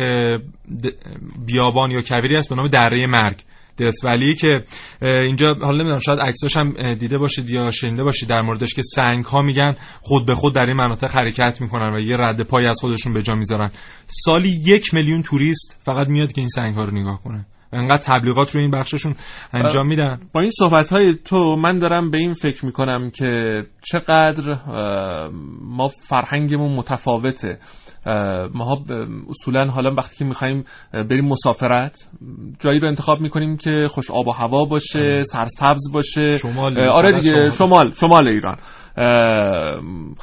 بیابان 1.45 1.91
یا 1.91 2.01
کویری 2.01 2.35
هست 2.35 2.49
به 2.49 2.55
نام 2.55 2.67
دره 2.67 3.07
مرگ. 3.07 3.41
دث 3.79 4.05
ولی 4.05 4.33
که 4.33 4.63
اینجا 5.01 5.53
حالا 5.53 5.77
نمی‌دونم 5.77 5.97
شاید 5.97 6.19
عکساش 6.19 6.57
هم 6.57 6.93
دیده 6.93 7.17
باشید 7.17 7.49
یا 7.49 7.69
شنیده 7.69 8.03
باشید 8.03 8.29
در 8.29 8.41
موردش 8.41 8.73
که 8.73 8.81
سنگ 8.81 9.25
ها 9.25 9.41
میگن 9.41 9.75
خود 10.01 10.25
به 10.25 10.35
خود 10.35 10.55
در 10.55 10.61
این 10.61 10.77
مناطق 10.77 11.11
حرکت 11.11 11.61
می‌کنن 11.61 11.95
و 11.95 11.99
یه 11.99 12.17
رد 12.17 12.47
پای 12.47 12.65
از 12.65 12.77
خودشون 12.81 13.13
به 13.13 13.21
جا 13.21 13.35
می‌ذارن. 13.35 13.71
سالی 14.07 14.59
یک 14.65 14.93
میلیون 14.93 15.21
توریست 15.21 15.81
فقط 15.85 16.07
میاد 16.07 16.31
که 16.31 16.41
این 16.41 16.49
سنگ 16.49 16.75
ها 16.75 16.83
رو 16.83 16.91
نگاه 16.91 17.21
کنه. 17.23 17.45
انقدر 17.73 18.03
تبلیغات 18.05 18.51
روی 18.51 18.63
این 18.63 18.71
بخششون 18.71 19.15
انجام 19.53 19.87
میدن. 19.87 20.19
با 20.33 20.41
این 20.41 20.51
صحبت 20.59 20.89
های 20.89 21.15
تو 21.25 21.55
من 21.55 21.77
دارم 21.77 22.11
به 22.11 22.17
این 22.17 22.33
فکر 22.33 22.65
می‌کنم 22.65 23.09
که 23.09 23.63
چقدر 23.81 24.59
ما 25.61 25.87
فرهنگمون 25.87 26.75
متفاوته. 26.75 27.59
ما 28.53 28.83
اصولا 29.29 29.65
حالا 29.65 29.93
وقتی 29.97 30.17
که 30.17 30.25
می‌خوایم 30.25 30.63
بریم 30.93 31.25
مسافرت 31.25 32.09
جایی 32.59 32.79
رو 32.79 32.87
انتخاب 32.87 33.21
می‌کنیم 33.21 33.57
که 33.57 33.87
خوش 33.89 34.11
آب 34.11 34.27
و 34.27 34.31
هوا 34.31 34.65
باشه 34.65 35.23
سرسبز 35.23 35.91
باشه. 35.93 36.37
شمال 36.37 36.79
آره 36.79 37.11
دیگه 37.11 37.49
شمال 37.49 37.91
شمال 37.91 38.27
ایران. 38.27 38.57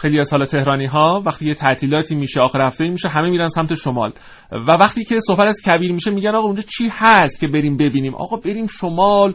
خیلی 0.00 0.20
از 0.20 0.30
حالا 0.30 0.44
تهرانی 0.44 0.86
ها 0.86 1.22
وقتی 1.26 1.46
یه 1.46 1.54
تعطیلاتی 1.54 2.14
میشه 2.14 2.40
آخر 2.40 2.66
هفته 2.66 2.88
میشه 2.88 3.08
همه 3.08 3.30
میرن 3.30 3.48
سمت 3.48 3.74
شمال. 3.74 4.12
و 4.52 4.72
وقتی 4.80 5.04
که 5.04 5.20
صحبت 5.20 5.46
از 5.46 5.62
کبیر 5.66 5.92
میشه 5.92 6.10
میگن 6.10 6.34
آقا 6.34 6.46
اونجا 6.46 6.62
چی 6.62 6.88
هست 6.92 7.40
که 7.40 7.46
بریم 7.46 7.76
ببینیم؟ 7.76 8.14
آقا 8.14 8.36
بریم 8.36 8.66
شمال 8.66 9.34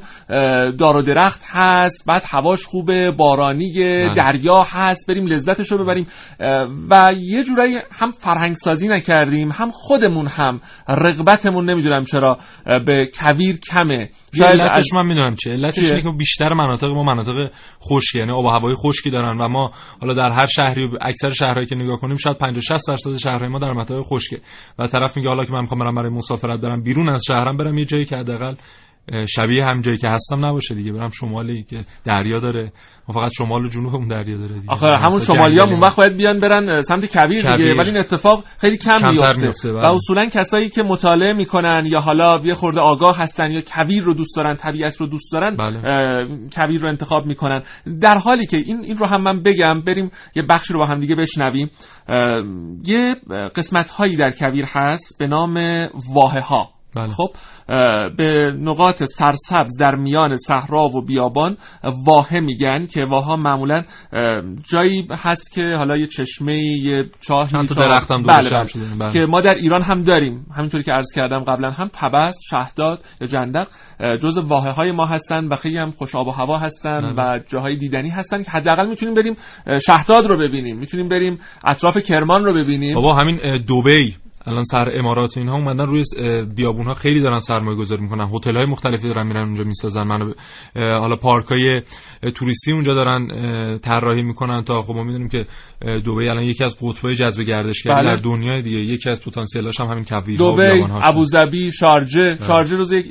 دار 0.80 0.96
و 0.96 1.02
درخت 1.02 1.41
هست 1.48 2.06
بعد 2.08 2.24
هواش 2.32 2.65
خوبه 2.65 3.12
بارانی 3.12 3.74
دریا 4.15 4.62
هست 4.74 5.10
بریم 5.10 5.28
لذتش 5.28 5.72
رو 5.72 5.84
ببریم 5.84 6.06
و 6.89 7.08
یه 7.17 7.43
جورایی 7.43 7.76
هم 8.02 8.12
فرهنگ 8.12 8.54
سازی 8.54 8.88
نکردیم 8.88 9.50
هم 9.52 9.72
خودمون 9.72 10.28
هم. 10.28 10.60
رغبتمون 10.89 11.69
نمی‌دونم 11.69 12.04
چرا 12.04 12.38
به 12.65 13.10
کویر 13.19 13.58
کمه. 13.58 14.10
شاید 14.38 14.62
علتش 14.62 14.93
من 14.96 15.06
می‌دونم 15.06 15.36
چه 15.36 15.52
علتش 15.52 15.80
اینه 15.80 16.02
که 16.02 16.10
بیشتر 16.17 16.54
مناطق 16.54 16.88
ما 16.88 17.04
مناطق 17.04 17.34
خشک 17.89 18.15
یعنی 18.15 18.32
آب 18.32 18.46
و 18.46 18.50
هوای 18.50 18.74
خشکی 18.76 19.10
دارن 19.10 19.22
و 19.31 19.47
ما 19.47 19.71
حالا 20.01 20.13
در 20.13 20.31
هر 20.31 20.45
شهری 20.45 20.89
اکثر 21.01 21.29
شهرهایی 21.29 21.65
که 21.65 21.75
نگاه 21.75 21.99
کنیم 21.99 22.15
شاید 22.15 22.38
50 22.38 22.62
60 22.62 22.89
درصد 22.89 23.17
شهرهای 23.17 23.47
ما 23.47 23.59
در 23.59 23.71
مناطق 23.71 24.01
خشکه. 24.01 24.39
و 24.79 24.88
طرف 24.88 25.17
میگه 25.17 25.29
حالا 25.29 25.45
که 25.45 25.53
من 25.53 25.62
می‌خوام 25.62 25.79
برم 25.79 25.95
برای 25.95 26.09
مسافرت 26.09 26.59
برم 26.59 26.83
بیرون 26.83 27.09
از 27.09 27.23
شهرم 27.27 27.57
برم 27.57 27.77
یه 27.77 27.86
جایی 27.86 28.05
که 28.05 28.17
حداقل 28.17 28.55
شبیه 29.27 29.65
هم 29.65 29.81
جایی 29.81 29.97
که 29.97 30.09
هستم 30.09 30.45
نباشه 30.45 30.75
دیگه. 30.75 30.91
برم 30.91 31.09
شمالی 31.09 31.63
که 31.63 31.86
دریا 32.03 32.39
داره. 32.39 32.71
ما 33.07 33.13
فقط 33.13 33.31
شمال 33.37 33.65
و 33.65 33.69
جنوب 33.69 33.95
اون 33.95 34.07
دریا 34.07 34.37
داره 34.37 34.53
دیگه 34.53 34.71
آخه 34.71 34.87
همون 34.87 35.19
شمالی 35.19 35.59
هم 35.59 35.69
اون 35.69 35.79
وقت 35.79 35.95
باید 35.95 36.17
بیان 36.17 36.39
برن 36.39 36.81
سمت 36.81 37.17
کویر 37.17 37.41
دیگه. 37.41 37.73
ولی 37.79 37.89
این 37.89 37.97
اتفاق 37.99 38.43
خیلی 38.57 38.77
کم 38.77 39.09
میفته 39.41 39.71
و 39.71 39.77
بله. 39.77 39.93
اصولا 39.93 40.25
کسایی 40.25 40.69
که 40.69 40.83
مطالعه 40.83 41.33
می‌کنن 41.33 41.83
یا 41.85 41.99
حالا 41.99 42.41
یه 42.43 42.53
خورده 42.53 42.81
آگاه 42.81 43.17
هستن 43.17 43.51
یا 43.51 43.61
کویر 43.61 44.03
رو 44.03 44.13
دوست 44.13 44.35
دارن 44.37 44.55
طبیعت 44.55 44.97
رو 44.97 45.07
دوست 45.07 45.31
دارن 45.31 45.55
بله. 45.55 45.77
اه، 45.77 46.25
کویر 46.53 46.81
رو 46.81 46.87
انتخاب 46.87 47.25
می‌کنن 47.25 47.61
در 48.01 48.17
حالی 48.17 48.45
که 48.45 48.57
این 48.57 48.83
این 48.83 48.97
رو 48.97 49.05
هم 49.05 49.21
من 49.21 49.43
بگم 49.43 49.81
بریم 49.81 50.11
یه 50.35 50.43
بخش 50.43 50.71
رو 50.71 50.79
با 50.79 50.85
هم 50.85 50.99
دیگه 50.99 51.15
بشنویم 51.15 51.71
یه 52.85 53.15
قسمت 53.55 53.89
هایی 53.89 54.17
در 54.17 54.29
کویر 54.29 54.65
هست 54.67 55.19
به 55.19 55.27
نام 55.27 55.57
واحه 56.13 56.41
ها 56.41 56.72
بله. 56.95 57.13
خب 57.13 57.29
به 58.17 58.53
نقاط 58.60 59.03
سرسبز 59.03 59.77
در 59.79 59.95
میان 59.95 60.38
صحرا 60.38 60.84
و 60.88 61.01
بیابان 61.06 61.58
واحه 62.06 62.39
میگن 62.39 62.86
که 62.86 63.06
واها 63.10 63.36
معمولا 63.36 63.84
جایی 64.71 65.08
هست 65.12 65.53
که 65.53 65.62
حالا 65.77 65.97
یه 65.97 66.08
چشمه 66.08 66.62
یه 66.62 67.06
چاه 67.21 67.47
چند 67.47 67.67
تا 67.67 67.75
درخت 67.75 68.12
هم 68.12 68.23
بله، 68.23 68.49
بله. 68.49 68.65
شده 68.65 68.84
بله. 68.99 69.12
که 69.12 69.19
ما 69.19 69.41
در 69.41 69.53
ایران 69.53 69.82
هم 69.82 70.01
داریم 70.01 70.45
همینطوری 70.56 70.84
که 70.84 70.91
عرض 70.91 71.13
کردم 71.15 71.39
قبلا 71.39 71.71
هم 71.71 71.89
تبس 71.93 72.39
شهداد 72.49 73.06
یا 73.21 73.27
جندق 73.27 73.67
جز 73.99 74.38
واحه 74.38 74.71
های 74.71 74.91
ما 74.91 75.06
هستن 75.06 75.47
و 75.47 75.56
خیلی 75.56 75.77
هم 75.77 75.91
خوش 75.91 76.15
آب 76.15 76.27
و 76.27 76.32
هوا 76.32 76.58
هستن 76.58 76.99
بله. 76.99 77.36
و 77.38 77.39
جاهای 77.47 77.77
دیدنی 77.77 78.10
هستن 78.10 78.43
که 78.43 78.51
حداقل 78.51 78.88
می‌تونیم 78.89 79.15
بریم 79.15 79.36
شهداد 79.86 80.25
رو 80.25 80.38
ببینیم 80.38 80.77
می‌تونیم 80.77 81.10
بریم 81.10 81.39
اطراف 81.63 81.97
کرمان 81.97 82.45
رو 82.45 82.53
ببینیم 82.53 82.95
بابا 82.95 83.15
همین 83.15 83.38
دبی 83.69 84.15
الان 84.47 84.63
سر 84.63 84.89
امارات 84.93 85.38
و 85.38 85.39
اینها 85.39 85.56
اومدن 85.56 85.86
روی 85.86 86.03
بیابون 86.56 86.86
ها 86.86 86.93
خیلی 86.93 87.21
دارن 87.21 87.39
سرمایه 87.39 87.77
گذاری 87.77 88.01
می‌کنن. 88.01 88.29
هتل 88.34 88.58
های 88.58 88.65
مختلفی 88.65 89.08
دارن 89.08 89.27
میرن 89.27 89.43
اونجا 89.43 89.63
می‌سازن. 89.63 90.12
اه، 90.12 90.34
حالا 90.75 91.15
پارک 91.15 91.45
های 91.45 91.82
توریستی 92.36 92.71
اونجا 92.71 92.93
دارن 92.93 93.27
طراحی 93.77 94.21
می‌کنن 94.21 94.63
تا 94.63 94.82
خب 94.82 94.93
ما 94.93 95.03
می‌دونیم 95.03 95.29
که 95.29 95.45
دبی 95.84 96.29
الان 96.29 96.43
یکی 96.43 96.63
از 96.63 96.77
قطبای 96.82 97.15
جذب 97.15 97.43
گردشگری 97.43 97.93
بله. 97.93 98.03
در 98.03 98.21
دنیای 98.21 98.62
دیگه. 98.62 98.77
یکی 98.77 99.10
از 99.10 99.23
پتانسیلاش 99.25 99.79
هم 99.79 99.88
همین 99.88 100.03
کویر 100.03 100.41
و 100.41 100.51
دبی،. 100.51 100.84
ابوظبی، 101.01 101.71
شارجه، 101.71 102.36
شارجه 102.47 102.75
روز 102.75 102.91
یک- 102.91 103.06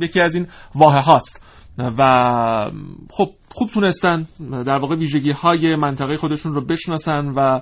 یکی 0.00 0.20
از 0.20 0.34
این 0.34 0.46
واحه 0.74 1.00
هاست 1.00 1.53
و 1.78 2.70
خب 3.10 3.28
خوب 3.54 3.68
تونستن 3.68 4.26
در 4.50 4.78
واقع 4.78 4.96
ویژگی 4.96 5.32
های 5.32 5.76
منطقه 5.76 6.16
خودشون 6.16 6.54
رو 6.54 6.64
بشناسن 6.64 7.28
و 7.28 7.60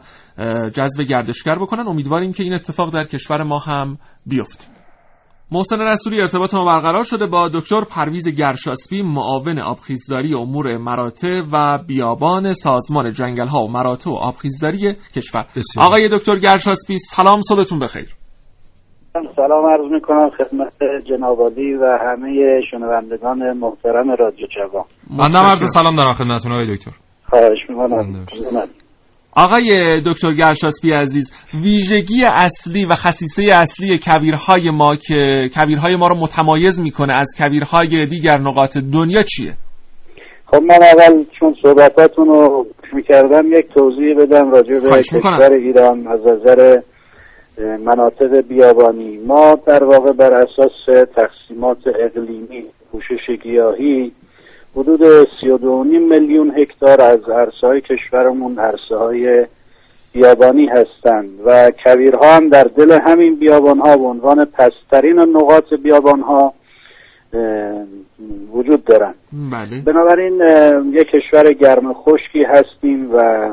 جذب 0.69 1.03
گردشگر 1.09 1.59
بکنن. 1.59 1.87
امیدواریم 1.87 2.33
که 2.33 2.43
این 2.43 2.53
اتفاق 2.55 2.95
در 2.95 3.05
کشور 3.05 3.43
ما 3.43 3.59
هم 3.59 3.99
بیفته. 4.27 4.65
محسن 5.53 5.81
رسولی 5.81 6.21
ارتباط 6.21 6.55
ما 6.55 6.65
برقرار 6.65 7.03
شده 7.03 7.27
با 7.27 7.51
دکتر 7.55 7.85
پرویز 7.85 8.29
گرشاسبی 8.29 9.03
معاون 9.03 9.59
آبخیزداری 9.59 10.35
امور 10.35 10.77
مراتع 10.77 11.43
و 11.53 11.79
بیابان 11.87 12.55
سازمان 12.55 13.11
جنگل 13.11 13.47
ها 13.47 13.65
و 13.65 13.71
مراتع 13.71 14.11
و 14.11 14.15
آبخیزداری 14.15 14.97
کشور. 15.15 15.43
بسیار. 15.43 15.87
آقای 15.87 16.19
دکتر 16.19 16.39
گرشاسبی 16.39 16.97
سلام 16.97 17.43
صبحتون 17.43 17.79
بخیر. 17.79 18.22
سلام 19.13 19.67
عرض 19.67 19.93
می‌کنم 19.93 20.31
خدمت 20.31 20.73
جناب 21.05 21.41
عالی 21.41 21.75
و 21.75 21.99
همه 22.01 22.61
شنوندگان 22.71 23.53
محترم 23.53 24.11
رادیو 24.11 24.47
جوان. 24.47 24.85
من 25.11 25.31
هم 25.31 25.47
عرض 25.47 25.73
سلام 25.73 25.97
دارم 25.97 26.13
خدمتتون 26.13 26.53
آقای 26.53 26.77
دکتر. 26.77 26.91
خواهش 27.31 27.59
می‌کنم. 27.69 28.27
آقای 29.37 30.01
دکتر 30.07 30.33
گرشاسبی 30.33 30.93
عزیز 30.93 31.33
ویژگی 31.63 32.25
اصلی 32.25 32.85
و 32.87 32.95
خصیصه 32.95 33.55
اصلی 33.55 33.99
کویرهای 33.99 34.71
ما 34.71 34.97
که 35.09 35.49
کویرهای 35.55 35.97
ما 35.97 36.07
رو 36.07 36.17
متمایز 36.17 36.83
می‌کنه 36.83 37.13
از 37.13 37.29
کویرهای 37.39 38.07
دیگر 38.07 38.39
نقاط 38.39 38.79
دنیا 38.93 39.23
چیه؟ 39.23 39.55
خب 40.47 40.63
من 40.63 40.79
اول 40.83 41.25
چون 41.41 41.55
صحبتاتون 41.63 42.27
رو 42.29 42.67
می‌کردم 42.93 43.53
یک 43.53 43.67
توضیح 43.75 44.17
بدم 44.19 44.51
راجع 44.51 44.75
به. 44.75 44.91
کشور 44.91 45.53
ایران 45.53 46.07
از 46.07 46.21
نظر 46.21 46.77
مناطق 47.59 48.41
بیابانی. 48.41 49.17
ما 49.17 49.59
در 49.67 49.85
واقع 49.85 50.13
بر 50.13 50.33
اساس 50.33 51.07
تقسیمات 51.17 51.79
اقلیمی 51.87 52.65
پوشش 52.93 53.31
گیاهی 53.43 54.13
حدود 54.77 55.25
32.5 55.25 55.41
میلیون 56.11 56.53
هکتار 56.59 57.03
از 57.03 57.29
عرصه 57.29 57.67
های 57.67 57.81
کشورمون 57.81 58.59
عرصه 58.59 58.97
های 58.97 59.47
بیابانی 60.13 60.67
هستند 60.67 61.31
و 61.45 61.73
کویرها 61.85 62.37
هم 62.37 62.49
در 62.49 62.65
دل 62.65 62.99
همین 63.05 63.37
بیابان 63.37 63.79
ها 63.79 63.97
به 63.97 64.05
عنوان 64.05 64.45
پسترین 64.45 65.21
نقاط 65.21 65.75
بیابان 65.83 66.21
ها 66.21 66.55
وجود 68.53 68.85
دارند. 68.85 69.15
بله. 69.33 69.81
بنابراین 69.85 70.41
یک 70.93 71.07
کشور 71.07 71.53
گرم 71.53 71.93
خشکی 71.93 72.43
هستیم 72.43 73.15
و 73.15 73.49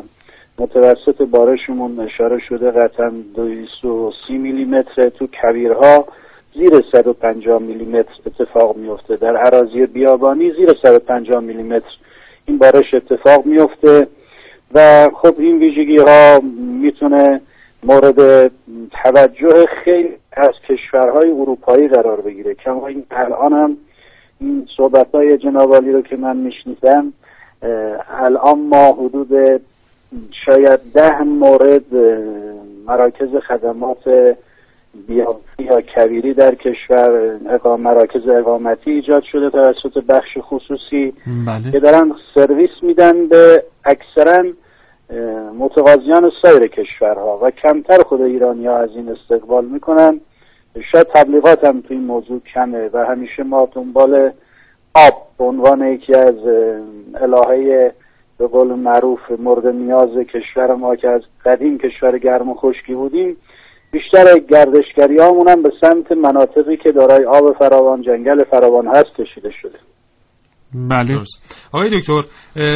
متوسط 0.60 1.22
بارشمون 1.22 2.00
اشاره 2.00 2.40
شده 2.50 2.72
قطعا 2.72 3.14
230 3.36 4.38
میلیمتر 4.38 5.10
تو 5.10 5.28
کویرها 5.42 6.06
زیر 6.54 6.70
150 6.92 7.60
میلیمتر 7.62 8.12
اتفاق 8.26 8.78
میفته 8.78 9.16
در 9.16 9.38
عراضی 9.38 9.86
بیابانی 9.86 10.52
زیر 10.52 10.70
150 10.84 11.40
میلیمتر 11.40 11.90
این 12.46 12.58
بارش 12.58 12.94
اتفاق 12.94 13.46
میفته 13.46 14.08
و 14.74 15.10
خب 15.16 15.40
این 15.40 15.58
ویژگی 15.60 15.98
ها 15.98 16.40
می‌تونه 16.82 17.42
مورد 17.84 18.52
توجه 19.04 19.66
خیلی 19.84 20.10
از 20.34 20.54
کشورهای 20.70 21.32
اروپایی 21.32 21.88
قرار 21.88 22.22
بگیره. 22.22 22.54
کما 22.54 22.88
این 22.88 23.04
الان 23.12 23.54
هم 23.54 23.78
این 24.42 24.68
صحبت 24.78 25.08
های 25.16 25.38
جنابالی 25.38 25.92
رو 25.92 26.02
که 26.02 26.16
من 26.16 26.38
میشنیدم 26.38 27.14
الان 28.10 28.60
ما 28.60 28.92
حدود 28.92 29.62
شاید 30.46 30.80
ده 30.94 31.24
مورد 31.24 31.96
مراکز 32.88 33.36
خدمات 33.48 34.36
بیابی 35.08 35.64
یا 35.64 35.82
کویری 35.96 36.34
در 36.34 36.56
کشور 36.56 37.40
اقام 37.50 37.82
مراکز 37.82 38.30
اقامتی 38.30 38.92
ایجاد 38.92 39.24
شده 39.24 39.50
توسط 39.50 40.04
بخش 40.10 40.38
خصوصی 40.42 41.14
بله. 41.48 41.72
که 41.72 41.80
دارن 41.80 42.12
سرویس 42.36 42.70
میدن 42.82 43.28
به 43.28 43.64
اکثرا 43.86 44.44
متقاضیان 45.60 46.32
سایر 46.42 46.68
کشورها 46.68 47.40
و 47.44 47.52
کمتر 47.52 48.04
خود 48.04 48.22
ایرانی 48.22 48.68
ها 48.68 48.78
از 48.78 48.90
این 48.96 49.10
استقبال 49.10 49.66
می‌کنن. 49.66 50.22
شاید 50.92 51.08
تبلیغات 51.16 51.66
هم 51.66 51.82
تو 51.82 51.88
این 51.94 52.04
موضوع 52.04 52.42
کمه 52.54 52.90
و 52.94 53.06
همیشه 53.06 53.44
ما 53.44 53.70
دنبال 53.72 54.32
آب 54.94 55.28
به 55.38 55.44
عنوان 55.44 55.82
یکی 55.82 56.14
از 56.14 56.36
الهه 57.16 57.94
به 58.40 58.48
قول 58.48 58.68
معروف 58.68 59.20
مورد 59.40 59.68
نیاز 59.68 60.10
کشور 60.10 60.76
ما 60.76 60.96
که 60.96 61.10
از 61.10 61.22
قدیم 61.46 61.78
کشور 61.78 62.18
گرم 62.18 62.50
و 62.50 62.54
خشکی 62.54 62.96
بودیم 62.96 63.38
بیشتر 63.92 64.38
گردشگری 64.38 65.20
هم 65.20 65.64
به 65.64 65.72
سمت 65.82 66.12
مناطقی 66.12 66.78
که 66.78 66.92
دارای 66.92 67.26
آب 67.26 67.58
فراوان 67.58 68.02
جنگل 68.02 68.44
فراوان 68.44 68.88
هست 68.88 69.16
کشیده 69.18 69.52
شده. 69.62 69.80
بله. 70.74 71.16
درست. 71.16 71.68
آقای 71.72 71.90
دکتر 71.90 72.22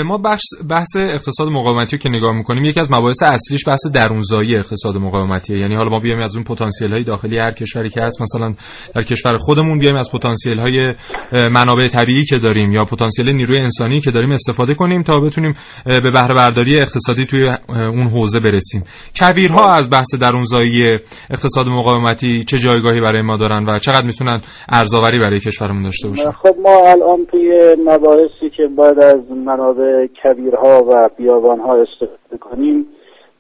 ما 0.05 0.17
بحث, 0.17 0.41
بحث 0.69 0.95
اقتصاد 0.95 1.47
مقاومتی 1.47 1.97
رو 1.97 2.01
که 2.03 2.09
نگاه 2.09 2.37
می‌کنیم 2.37 2.65
یکی 2.65 2.79
از 2.79 2.91
مباحث 2.91 3.23
اصلیش 3.23 3.67
بحث 3.67 3.87
درونزایی 3.93 4.55
اقتصاد 4.55 4.97
مقاومتیه. 4.97 5.57
یعنی 5.57 5.75
حالا 5.75 5.89
ما 5.89 5.99
بیایم 5.99 6.19
از 6.19 6.35
اون 6.35 6.43
پتانسیل 6.45 6.93
های 6.93 7.03
داخلی 7.03 7.37
هر 7.37 7.51
کشوری 7.51 7.89
که 7.89 8.01
هست 8.01 8.21
مثلا 8.21 8.53
در 8.95 9.03
کشور 9.03 9.37
خودمون 9.37 9.79
بیایم 9.79 9.95
از 9.95 10.11
پتانسیل 10.11 10.59
های 10.59 10.93
منابع 11.31 11.87
طبیعی 11.87 12.23
که 12.25 12.37
داریم 12.37 12.71
یا 12.71 12.85
پتانسیل 12.85 13.29
نیروی 13.29 13.59
انسانی 13.59 13.99
که 13.99 14.11
داریم 14.11 14.31
استفاده 14.31 14.73
کنیم 14.73 15.03
تا 15.03 15.19
بتونیم 15.19 15.55
به 15.85 16.11
بهره 16.13 16.35
برداری 16.35 16.77
اقتصادی 16.77 17.25
توی 17.25 17.41
اون 17.69 18.07
حوزه 18.07 18.39
برسیم. 18.39 18.83
کویرها 19.15 19.69
از 19.71 19.89
بحث 19.89 20.15
درونزایی 20.15 20.83
اقتصاد 21.29 21.67
مقاومتی 21.67 22.43
چه 22.43 22.57
جایگاهی 22.57 23.01
برای 23.01 23.21
ما 23.21 23.37
دارن 23.37 23.65
و 23.69 23.79
چقدر 23.79 24.05
می‌تونن 24.05 24.41
ارزآوری 24.69 25.19
برای 25.19 25.39
کشورمون 25.39 25.83
داشته 25.83 26.07
باشن؟ 26.07 26.31
خب 26.31 26.55
ما 26.63 26.89
الان 26.91 27.25
توی 27.31 27.75
مباحثی 27.85 28.49
که 28.57 28.67
باید 28.67 28.99
از 28.99 29.31
منابع 29.31 30.07
کبیرها 30.07 30.83
و 30.89 31.09
بیابانها 31.17 31.75
استفاده 31.75 32.37
کنیم 32.39 32.85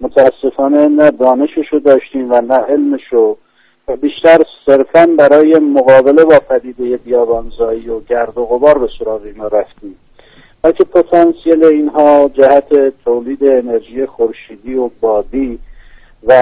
متاسفانه 0.01 0.87
نه 0.87 1.11
دانششو 1.11 1.79
داشتیم 1.79 2.31
و 2.31 2.41
نه 2.41 2.55
علمشو 2.55 3.37
و 3.87 3.95
بیشتر 3.95 4.37
صرفا 4.65 5.05
برای 5.17 5.59
مقابله 5.59 6.25
با 6.25 6.39
پدیده 6.49 6.97
بیابانزایی 6.97 7.89
و 7.89 7.99
گرد 7.99 8.37
و 8.37 8.45
غبار 8.45 8.77
به 8.77 8.89
سراغ 8.99 9.21
اینا 9.21 9.47
رفتیم. 9.47 9.95
بلکه 10.61 10.83
پتانسیل 10.83 11.63
اینها 11.63 12.31
جهت 12.33 12.93
تولید 13.05 13.43
انرژی 13.43 14.05
خورشیدی 14.05 14.75
و 14.75 14.89
بادی 15.01 15.59
و 16.27 16.33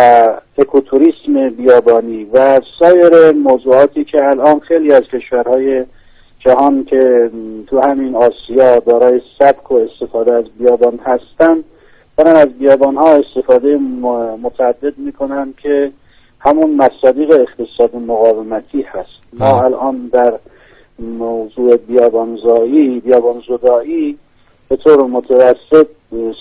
اکوتوریسم 0.57 1.49
بیابانی 1.49 2.23
و 2.33 2.61
سایر 2.79 3.31
موضوعاتی 3.31 4.03
که 4.03 4.17
الان 4.23 4.59
خیلی 4.59 4.93
از 4.93 5.01
کشورهای 5.01 5.85
جهان 6.45 6.83
که 6.83 7.31
تو 7.67 7.79
همین 7.79 8.15
آسیا 8.15 8.79
دارای 8.79 9.21
سبک 9.39 9.71
و 9.71 9.75
استفاده 9.75 10.33
از 10.33 10.45
بیابان 10.59 10.99
هستن 11.03 11.63
دارن 12.17 12.35
از 12.35 12.47
بیابان 12.59 12.95
ها 12.95 13.15
استفاده 13.15 13.77
متعدد 14.43 14.97
می‌کنن 14.97 15.53
که 15.63 15.91
همون 16.39 16.75
مصادیق 16.75 17.31
اقتصاد 17.31 17.95
مقاومتی 17.95 18.81
هست 18.81 19.39
ما. 19.39 19.63
الان 19.63 20.09
در 20.13 20.39
موضوع 20.99 21.77
بیابانزایی 21.77 22.99
بیابان 22.99 23.43
زدایی 23.47 24.17
به 24.71 24.77
طور 24.77 25.05
متوسط 25.07 25.87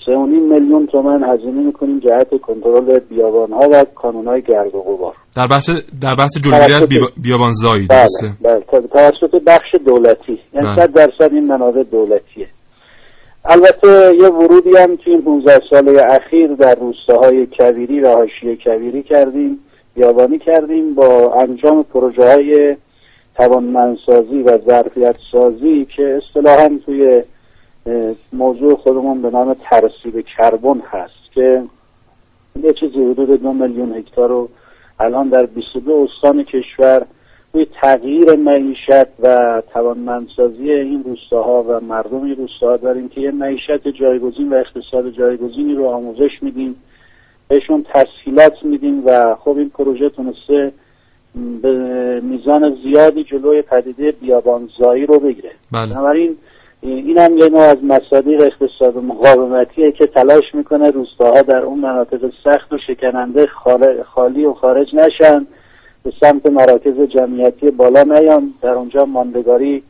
سه 0.07 0.12
و 0.12 0.26
نیم 0.26 0.53
میلیون 0.53 0.87
تومن 0.87 1.24
هزینه 1.24 1.62
می‌کنیم 1.62 1.99
جهت 1.99 2.41
کنترل 2.41 2.99
بیابان 2.99 3.53
ها 3.53 3.68
و 3.72 3.85
کانون 3.95 4.26
های 4.26 4.43
گرد 4.43 4.74
و 4.74 4.81
غبار. 4.81 5.14
در 5.37 5.47
بحث 5.47 5.70
در 6.03 6.14
بحث 6.18 6.39
جلوگیری 6.45 6.74
از 6.74 6.89
بیابان 7.22 7.51
زایی 7.51 7.87
بله 7.87 8.07
بله 8.43 8.61
تو- 8.70 8.87
توسط 8.89 9.43
بخش 9.47 9.74
دولتی. 9.87 10.39
یعنی 10.55 10.66
بله. 10.66 10.76
صد 10.76 10.93
درصد 10.93 11.33
این 11.33 11.47
منابع 11.47 11.83
دولتیه. 11.83 12.47
البته 13.45 14.12
یه 14.22 14.28
ورودی 14.28 14.76
هم 14.78 14.97
توی 14.97 15.12
این 15.12 15.22
15 15.22 15.61
ساله 15.70 16.03
اخیر 16.11 16.55
در 16.55 16.74
روستاهای 16.74 17.47
کویری 17.59 18.01
و 18.01 18.09
حاشیه 18.09 18.57
کویری 18.64 19.03
کردیم 19.03 19.59
بیابانی 19.95 20.39
کردیم 20.39 20.95
با 20.95 21.35
انجام 21.35 21.83
پروژه 21.83 22.24
های 22.33 22.76
توانمندسازی 23.37 24.43
و 24.43 24.59
ظرفیت 24.59 25.16
سازی 25.33 25.87
که 25.97 26.16
اصطلاحا 26.16 26.70
توی 26.87 27.22
موضوع 28.33 28.74
خودمون 28.74 29.22
به 29.22 29.31
نام 29.31 29.55
ترسیب 29.55 30.20
کربن 30.37 30.83
هست 30.91 31.33
که 31.35 31.62
یه 32.62 32.72
چیزی 32.72 33.11
حدود 33.11 33.43
دو 33.43 33.53
میلیون 33.53 33.93
هکتار 33.93 34.28
رو 34.28 34.49
الان 35.01 35.28
در 35.28 35.47
22 35.47 36.09
استان 36.11 36.45
کشور 36.45 37.07
روی 37.53 37.66
تغییر 37.83 38.37
معیشت 38.37 39.20
و 39.22 39.62
توانمندسازی 39.72 40.70
این 40.70 41.05
روستاها 41.05 41.62
و 41.62 41.81
مردم 41.81 42.22
این 42.22 42.37
روستاها 42.37 42.76
داریم 42.76 43.09
که 43.09 43.20
یه 43.20 43.31
معیشت 43.31 43.89
جایگزین 43.89 44.53
و 44.53 44.55
اقتصاد 44.55 45.11
جایگزینی 45.11 45.74
رو 45.74 45.87
آموزش 45.87 46.43
میدیم 46.43 46.76
بهشون 47.49 47.87
تسهیلات 47.95 48.62
میدیم 48.62 49.07
و 49.07 49.37
خب 49.45 49.57
این 49.57 49.70
پروژه 49.70 50.09
تونسته 50.09 50.72
به 51.62 52.20
میزان 52.20 52.78
زیادی 52.83 53.24
جلوی 53.24 53.62
پدیده 53.62 54.12
بیابانزایی 54.12 55.07
رو 55.07 55.18
بگیره. 55.18 55.51
بله. 55.72 55.87
بنابراین 55.87 56.37
این 56.83 57.18
هم 57.18 57.39
یه 57.39 57.49
نوع 57.49 57.61
از 57.61 57.76
مصادیق 57.83 58.41
اقتصاد 58.41 58.97
مقاومتیه 58.97 59.93
که 59.93 60.07
تلاش 60.07 60.55
می‌کنه 60.55 60.91
روستاها 60.91 61.43
در 61.43 61.59
اون 61.59 61.78
مناطق 61.78 62.33
سخت 62.45 62.72
و 62.72 62.78
شکننده 62.78 63.47
خال- 63.47 64.03
خالی 64.03 64.45
و 64.45 64.55
خارج 64.55 64.95
نشن 64.95 65.47
به 66.05 66.12
سمت 66.20 66.51
مراکز 66.51 67.01
جمعیتی 67.01 67.70
بالا 67.70 68.03
نیان 68.03 68.55
در 68.62 68.70
اونجا 68.70 69.05
ماندگاری 69.05 69.83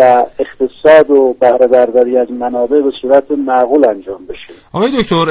و 0.00 0.24
اقتصاد 0.38 1.10
و 1.10 1.34
بهره 1.40 1.66
برداری 1.66 2.18
از 2.18 2.30
منابع 2.30 2.80
به 2.80 2.90
صورت 3.02 3.30
معقول 3.30 3.88
انجام 3.88 4.26
بشه. 4.28 4.52
آقای 4.72 4.90
دکتر 5.02 5.24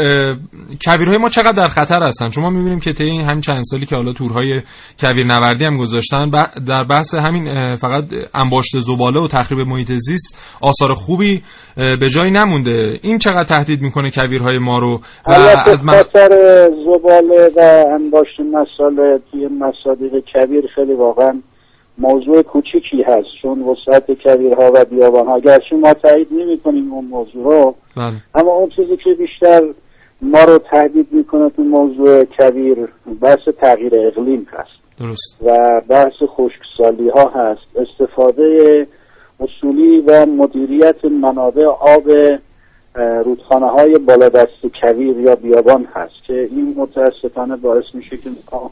کویرهای 0.86 1.17
ما 1.17 1.30
چقدر 1.30 1.51
در 1.51 1.67
خطر 1.67 2.03
هستن؟ 2.03 2.30
چون 2.30 2.43
ما 2.43 2.49
می‌بینیم 2.49 2.80
که 2.80 2.93
طی 2.93 3.03
این 3.03 3.22
همین 3.22 3.41
چند 3.41 3.63
سالی 3.63 3.86
که 3.86 3.95
حالا 3.95 4.13
تورهای 4.13 4.61
کویر 4.99 5.26
نوردی 5.26 5.65
هم 5.65 5.78
گذاشتن 5.78 6.32
در 6.67 6.84
بحث 6.84 7.15
همین 7.15 7.76
فقط 7.76 8.03
انباشت 8.34 8.80
زباله 8.80 9.20
و 9.20 9.28
تخریب 9.28 9.67
محیط 9.67 9.91
زیست 9.93 10.57
آثار 10.61 10.93
خوبی 10.93 11.41
به 11.76 12.09
جایی 12.09 12.32
نمونده. 12.32 12.99
این 13.01 13.17
چقدر 13.17 13.43
تهدید 13.43 13.82
می‌کنه 13.82 14.11
کویرهای 14.11 14.57
ما 14.57 14.80
رو؟ 14.80 14.99
و 15.28 15.32
از 15.65 15.84
من... 15.84 15.93
زباله 16.86 17.49
و 17.57 17.86
انباشت 17.93 18.39
مساله 18.39 19.20
توی 19.32 19.47
مصادیق 19.47 20.11
کبیر 20.34 20.63
خیلی 20.76 20.93
واقعا 20.93 21.41
موضوع 22.00 22.41
کوچیکی 22.41 23.04
هست 23.04 23.28
چون 23.41 23.62
وسعت 23.62 24.12
کبیرها 24.12 24.72
و 24.76 24.86
بیابانها. 24.86 25.39
گرچه 25.39 25.76
ما 25.76 25.93
تایید 25.93 26.28
نمی 26.32 26.60
کنیم 26.60 26.93
اون 26.93 27.06
موضوع 27.06 27.43
رو 27.43 27.76
بله. 27.97 28.14
اما 28.36 28.52
اون 28.52 28.70
چیزی 28.70 28.97
که 28.97 29.14
بیشتر 29.14 29.62
ما 30.22 30.43
رو 30.43 30.58
تهدید 30.58 31.08
می‌کنه 31.12 31.50
تو 31.50 31.64
موضوع 31.64 32.24
کبیر 32.24 32.88
بحث 33.22 33.47
تغییر 33.62 33.93
اقلیم 34.08 34.47
هست. 34.52 35.00
درست. 35.00 35.38
و 35.41 35.82
بحث 35.89 36.14
خشکسالی 36.28 37.10
ها 37.10 37.32
هست. 37.36 37.62
استفاده 37.76 38.88
اصولی 39.39 40.00
و 40.08 40.26
مدیریت 40.26 41.06
منابع 41.06 41.66
آب 41.66 42.12
رودخانه 43.26 43.70
های 43.70 43.97
بالادست 44.08 44.68
کویر 44.82 45.20
یا 45.20 45.36
بیابان 45.36 45.88
هست 45.95 46.24
که 46.28 46.34
این 46.34 46.76
متاسفانه 46.78 47.56
باعث 47.56 47.84
میشه 47.93 48.18
که 48.18 48.30
ما 48.52 48.72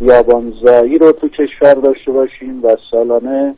بیابانزایی 0.00 0.98
رو 0.98 1.12
تو 1.12 1.28
کشور 1.28 1.74
داشته 1.74 2.12
باشیم 2.12 2.64
و 2.64 2.76
سالانه 2.90 3.54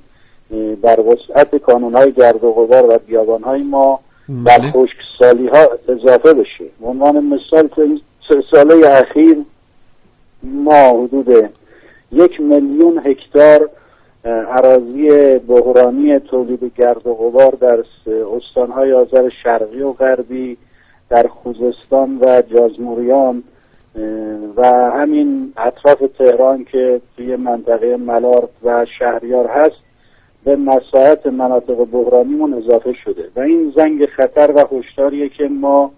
در 0.82 1.00
وسعت 1.00 1.56
کانون 1.56 1.96
های 1.96 2.12
گرد 2.12 2.44
و 2.44 2.52
غبار 2.52 2.86
و 2.94 2.98
بیابان 3.06 3.42
های 3.42 3.62
ما 3.62 4.00
در 4.46 4.58
بله. 4.58 4.72
خشکسالی 4.72 5.46
ها 5.46 5.68
اضافه 5.88 6.32
بشه 6.32 6.64
به 6.80 6.86
عنوان 6.86 7.24
مثال 7.24 7.66
تو 7.66 7.80
این 7.80 8.00
سه 8.28 8.42
ساله 8.52 8.88
اخیر 8.88 9.36
ما 10.42 10.88
حدود 10.88 11.50
یک 12.12 12.40
میلیون 12.40 13.02
هکتار 13.04 13.70
اه، 14.24 14.32
اراضی 14.32 15.38
بحرانی 15.38 16.18
تولید 16.18 16.72
گرد 16.76 17.06
و 17.06 17.14
غبار 17.14 17.50
در 17.60 17.84
استانهای 18.36 18.92
آذر 18.92 19.28
شرقی 19.42 19.80
و 19.80 19.92
غربی 19.92 20.56
در 21.08 21.26
خوزستان 21.28 22.18
و 22.20 22.42
جازموریان 22.42 23.42
و 24.56 24.66
همین 24.90 25.52
اطراف 25.56 26.02
تهران 26.18 26.64
که 26.64 27.00
توی 27.16 27.36
منطقه 27.36 27.96
ملارد 27.96 28.48
و 28.64 28.86
شهریار 28.98 29.46
هست 29.46 29.82
به 30.44 30.56
مساحت 30.56 31.26
مناطق 31.26 31.84
بحرانیمون 31.84 32.54
اضافه 32.54 32.92
شده. 32.92 33.28
و 33.36 33.40
این 33.40 33.72
زنگ 33.76 34.06
خطر 34.06 34.52
و 34.52 34.76
هشداریه 34.76 35.28
که 35.28 35.44
ما 35.44 35.90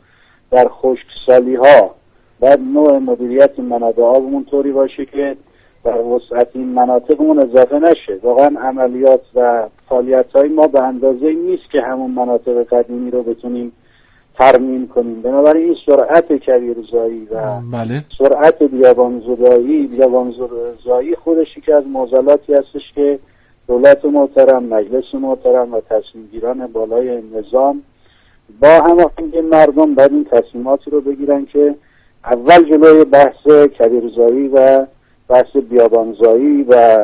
در 0.51 0.69
خشکسالی 0.69 1.55
ها 1.55 1.95
و 2.41 2.57
نوع 2.57 2.99
مدیریت 2.99 3.59
منابع 3.59 4.03
آبمون 4.03 4.45
طوری 4.45 4.73
باشه 4.73 5.05
که 5.05 5.37
در 5.85 6.01
وسعت 6.01 6.49
این 6.55 6.69
مناطقمون 6.69 7.39
اضافه 7.39 7.79
نشه. 7.79 8.19
واقعا 8.23 8.61
عملیات 8.61 9.21
و 9.35 9.69
فعالیت 9.89 10.33
های 10.35 10.49
ما 10.49 10.67
به 10.67 10.83
اندازه 10.83 11.33
نیست 11.33 11.71
که 11.73 11.81
همون 11.81 12.11
مناطق 12.11 12.63
قدیمی 12.63 13.11
رو 13.11 13.23
بتونیم 13.23 13.73
ترمیم 14.41 14.89
کنیم. 14.89 15.23
بنابراین 15.23 15.65
این 15.65 15.77
سرعت 15.87 16.45
کویرزایی 16.45 17.29
و 17.31 17.61
بله. 17.73 18.05
سرعت 18.19 18.63
بیابان 18.63 19.23
زدایی 19.27 19.87
بیابان 19.87 20.35
زدایی 20.85 21.17
خودش 21.17 21.47
که 21.67 21.75
از 21.75 21.85
معضلاتی 21.87 22.55
هستش 22.55 22.93
که 22.95 23.19
دولت 23.69 24.05
محترم 24.05 24.65
مجلس 24.65 25.15
محترم 25.15 25.75
و 25.75 25.81
تصمیم 25.81 26.29
گیران 26.33 26.67
بالای 26.67 27.23
نظام 27.35 27.83
با 28.61 28.69
هماهنگی 28.69 29.41
مردم 29.41 29.95
باید 29.95 30.13
این 30.13 30.25
تصمیماتی 30.25 30.91
رو 30.91 31.01
بگیرن 31.01 31.45
که 31.45 31.75
اول 32.25 32.63
جلوی 32.71 33.05
بحث 33.05 33.47
کبیرزایی 33.79 34.49
و 34.49 34.87
بحث 35.31 35.57
بیابانزایی 35.71 36.63
و 36.69 36.99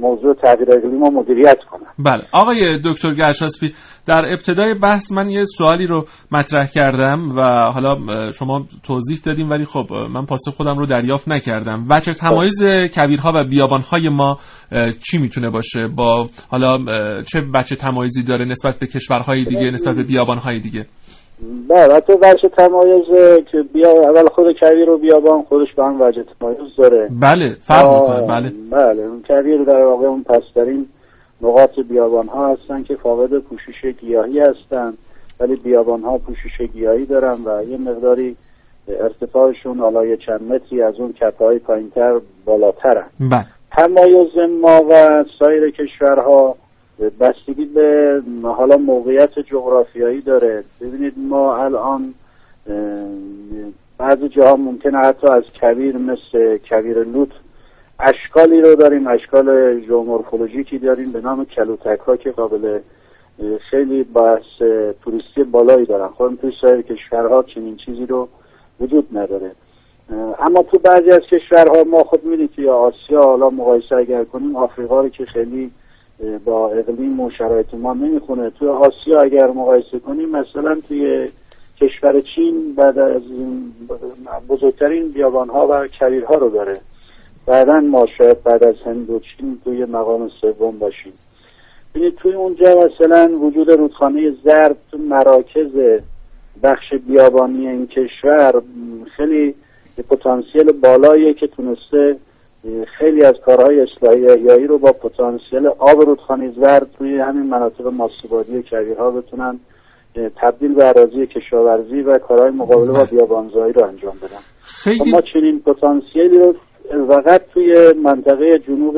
موضوع 0.00 0.34
تغییر 0.34 0.68
اقلیم 0.72 1.04
رو 1.04 1.10
مدیریت 1.10 1.58
کنن. 1.70 1.86
بله. 1.98 2.22
آقای 2.32 2.78
دکتر 2.84 3.14
گرشاسپی 3.14 3.72
در 4.06 4.24
ابتدای 4.32 4.74
بحث 4.74 5.12
من 5.12 5.28
یه 5.28 5.44
سوالی 5.58 5.86
رو 5.86 6.04
مطرح 6.32 6.66
کردم 6.66 7.36
و 7.36 7.40
حالا 7.72 7.96
شما 8.30 8.66
توضیح 8.86 9.18
دادیم 9.26 9.50
ولی 9.50 9.64
خب 9.64 9.86
من 10.10 10.26
پاسخ 10.26 10.54
خودم 10.54 10.78
رو 10.78 10.86
دریافت 10.86 11.28
نکردم. 11.28 11.84
وجه 11.90 12.12
تمایز 12.12 12.62
کویرها 12.94 13.32
و 13.36 13.44
بیابانهای 13.48 14.08
ما 14.08 14.38
چی 15.10 15.18
می‌تونه 15.18 15.50
باشه؟ 15.50 15.88
با 15.96 16.26
حالا 16.50 16.78
چه 17.22 17.40
بچه 17.54 17.76
تمایزی 17.76 18.22
داره 18.22 18.44
نسبت 18.44 18.78
به 18.78 18.86
کشورهای 18.86 19.44
دیگه 19.44 19.70
نسبت 19.70 19.96
به 19.96 20.02
بیابانهای 20.02 20.58
دیگه؟ 20.58 20.86
بله 21.68 21.94
حتی 21.94 22.12
وجه 22.12 22.48
تمایز 22.48 23.04
که 23.52 23.62
بیا 23.62 23.90
اول 23.90 24.26
خود 24.26 24.58
کویر 24.58 24.90
و 24.90 24.98
بیابان 24.98 25.42
خودش 25.42 25.74
به 25.74 25.84
هم 25.84 26.00
وجه 26.00 26.24
تمایز 26.40 26.58
داره. 26.78 27.08
بله 27.20 27.56
فرق 27.60 27.94
می‌کنه 27.94 28.26
بله. 28.26 28.52
بله 28.70 29.02
اون 29.02 29.22
کویر 29.26 29.64
در 29.64 29.82
واقع 29.82 30.06
اون 30.06 30.22
پسترین 30.22 30.86
نقاط 31.42 31.80
بیابان 31.88 32.28
ها 32.28 32.52
هستن 32.52 32.82
که 32.82 32.96
فاقد 32.96 33.38
پوشش 33.38 33.84
گیاهی 34.00 34.40
هستن 34.40 34.94
ولی 35.40 35.56
بیابان 35.56 36.02
ها 36.02 36.18
پوشش 36.18 36.60
گیاهی 36.72 37.06
دارن 37.06 37.36
و 37.44 37.64
یه 37.68 37.76
مقداری 37.76 38.36
ارتفاعشون 38.88 39.78
حالا 39.78 40.06
یه 40.06 40.16
چند 40.16 40.52
متری 40.52 40.82
از 40.82 40.94
اون 41.00 41.12
کپه 41.12 41.44
های 41.44 41.58
پایینتر 41.58 42.20
بالاترن. 42.44 43.06
بله. 43.20 43.46
تمایز 43.76 44.50
ما 44.60 44.82
و 44.90 45.24
سایر 45.38 45.70
کشورها 45.70 46.56
بستگی 47.20 47.64
به 47.64 48.22
حالا 48.42 48.76
موقعیت 48.76 49.38
جغرافیایی 49.38 50.20
داره. 50.20 50.64
ببینید 50.80 51.14
ما 51.16 51.56
الان 51.56 52.14
بعضی 53.98 54.28
جاها 54.28 54.56
ممکنه 54.56 54.98
حتی 54.98 55.28
از 55.28 55.42
کویر 55.60 55.96
مثل 55.96 56.58
کویر 56.68 57.04
لوت 57.04 57.28
اشکالی 58.00 58.60
رو 58.60 58.74
داریم 58.74 59.06
اشکال 59.06 59.80
ژئومورفولوژیکی 59.80 60.78
داریم 60.78 61.12
به 61.12 61.20
نام 61.20 61.44
کلوتک 61.44 62.00
ها 62.00 62.16
که 62.16 62.30
قابل 62.30 62.78
خیلی 63.70 64.02
بحث 64.02 64.62
توریستی 65.02 65.42
بالایی 65.50 65.86
دارن. 65.86 66.08
خب 66.08 66.32
توی 66.40 66.52
سایر 66.60 66.82
کشورها 66.82 67.42
چنین 67.42 67.76
چیزی 67.76 68.06
رو 68.06 68.28
وجود 68.80 69.18
نداره. 69.18 69.50
اما 70.38 70.62
تو 70.62 70.78
بعضی 70.78 71.10
از 71.10 71.20
کشورها 71.30 71.84
ما 71.84 72.04
خود 72.04 72.24
می‌دید 72.24 72.52
که 72.52 72.70
آسیا 72.70 73.22
حالا 73.22 73.50
مقایسه 73.50 73.96
اگر 73.96 74.24
کنیم 74.24 74.56
آفریقا 74.56 75.00
رو 75.00 75.08
که 75.08 75.24
خیلی 75.24 75.70
با 76.44 76.70
اقلیم 76.70 77.20
و 77.20 77.30
شرایط 77.30 77.74
ما 77.74 77.94
نمی‌خونه. 77.94 78.50
تو 78.50 78.70
آسیا 78.70 79.20
اگر 79.20 79.46
مقایسه 79.46 79.98
کنیم 79.98 80.28
مثلا 80.28 80.80
توی 80.88 81.28
کشور 81.80 82.20
چین 82.20 82.74
بعد 82.74 82.98
از 82.98 83.22
بزرگترین 84.48 85.08
بیابانها 85.08 85.68
و 85.70 85.88
کویرها 85.98 86.34
رو 86.34 86.50
داره. 86.50 86.80
بعدا 87.46 87.80
ما 87.80 88.06
شاید 88.18 88.42
بعد 88.42 88.64
از 88.64 88.74
هند 88.86 89.10
و 89.10 89.20
چین 89.20 89.58
توی 89.64 89.84
مقام 89.84 90.30
سوم 90.40 90.78
باشیم. 90.78 91.12
ببینید 91.94 92.14
توی 92.14 92.32
اونجا 92.32 92.74
مثلا 92.74 93.38
وجود 93.38 93.70
رودخانه 93.70 94.34
زرد 94.44 94.76
تو 94.90 94.98
مراکز 94.98 96.00
بخش 96.62 96.94
بیابانی 97.06 97.68
این 97.68 97.86
کشور 97.86 98.62
خیلی 99.16 99.54
پتانسیل 100.10 100.72
بالاییه 100.72 101.34
که 101.34 101.46
تونسته 101.46 102.16
خیلی 102.98 103.24
از 103.24 103.34
کارهای 103.46 103.80
اصلاحی 103.80 104.26
احیایی 104.26 104.66
رو 104.66 104.78
با 104.78 104.92
پتانسیل 104.92 105.66
آب 105.66 106.00
رودخانه 106.06 106.52
زرد 106.52 106.86
توی 106.98 107.18
همین 107.18 107.46
مناطق 107.46 107.86
ماسوبادی 107.86 108.62
کویرها 108.70 109.10
بتونن 109.10 109.60
تبدیل 110.36 110.74
به 110.74 110.88
اراضی 110.88 111.26
کشاورزی 111.26 112.00
و 112.00 112.18
کارهای 112.18 112.50
مقابله 112.50 112.92
با 112.92 113.04
بیابانزایی 113.04 113.72
رو 113.72 113.84
انجام 113.84 114.14
بدن 114.22 114.40
خیلی 114.62 115.10
ما 115.10 115.20
چنین 115.20 115.60
پتانسیلی 115.60 116.38
رو 116.38 116.54
فقط 117.08 117.42
توی 117.54 117.92
منطقه 118.02 118.58
جنوب 118.58 118.96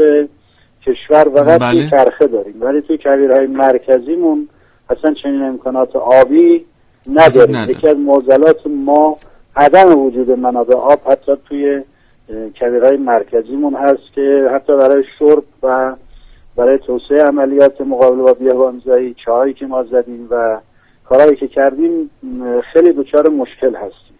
کشور 0.86 1.24
فقط 1.24 1.60
بله. 1.60 1.72
توی 1.72 1.90
کرخه 1.90 2.26
داریم 2.26 2.62
ولی 2.62 2.80
توی 2.80 2.98
کویرهای 2.98 3.46
مرکزیمون 3.46 4.48
اصلا 4.90 5.14
چنین 5.22 5.42
امکانات 5.42 5.96
آبی 5.96 6.64
نداریم. 7.12 7.70
یکی 7.70 7.88
از 7.88 7.96
معضلات 7.96 8.66
ما 8.66 9.16
عدم 9.56 9.98
وجود 9.98 10.30
منابع 10.30 10.74
آب 10.74 11.00
حتی 11.10 11.32
توی 11.48 11.82
اه، 12.28 12.50
کویرهای 12.60 12.96
مرکزیمون 12.96 13.74
هست 13.74 14.14
که 14.14 14.48
حتی 14.54 14.72
برای 14.76 15.04
شرب 15.18 15.44
و 15.62 15.96
برای 16.56 16.78
توسعه 16.86 17.22
عملیات 17.28 17.80
مقابله 17.80 18.22
با 18.22 18.32
بیابانزایی 18.32 19.14
چاهایی 19.24 19.54
که 19.54 19.66
ما 19.66 19.82
زدیم 19.82 20.28
و 20.30 20.60
کارهایی 21.04 21.36
که 21.36 21.48
کردیم 21.48 22.10
خیلی 22.72 22.92
دچار 22.92 23.28
مشکل 23.30 23.76
هستیم. 23.76 24.16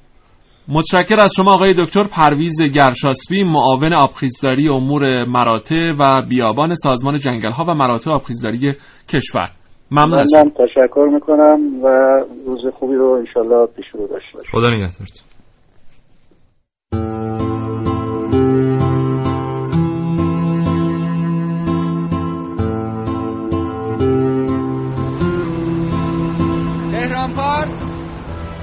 متشکر 0.69 1.21
از 1.21 1.33
شما 1.37 1.55
آقای 1.55 1.75
دکتر 1.79 2.05
پرویز 2.19 2.63
گرشاسبی 2.63 3.45
معاون 3.45 3.95
آبخیزداری 3.95 4.69
امور 4.69 5.25
مراتع 5.25 5.93
و 5.99 6.23
بیابان 6.29 6.75
سازمان 6.75 7.17
جنگل 7.17 7.51
ها 7.51 7.65
و 7.65 7.75
مراتع 7.75 8.11
آبخیزداری 8.11 8.75
کشور. 9.09 9.49
ممنون 9.91 10.19
از 10.19 10.33
تشکر 10.35 11.09
می‌کنم 11.15 11.85
و 11.85 11.89
روز 12.47 12.61
خوبی 12.79 12.95
رو 12.95 13.11
انشالله 13.11 13.67
پیش 13.67 13.87
رو 13.93 14.07
داشته 14.07 14.39
خدا 14.51 14.69
نگهدارت 14.69 15.36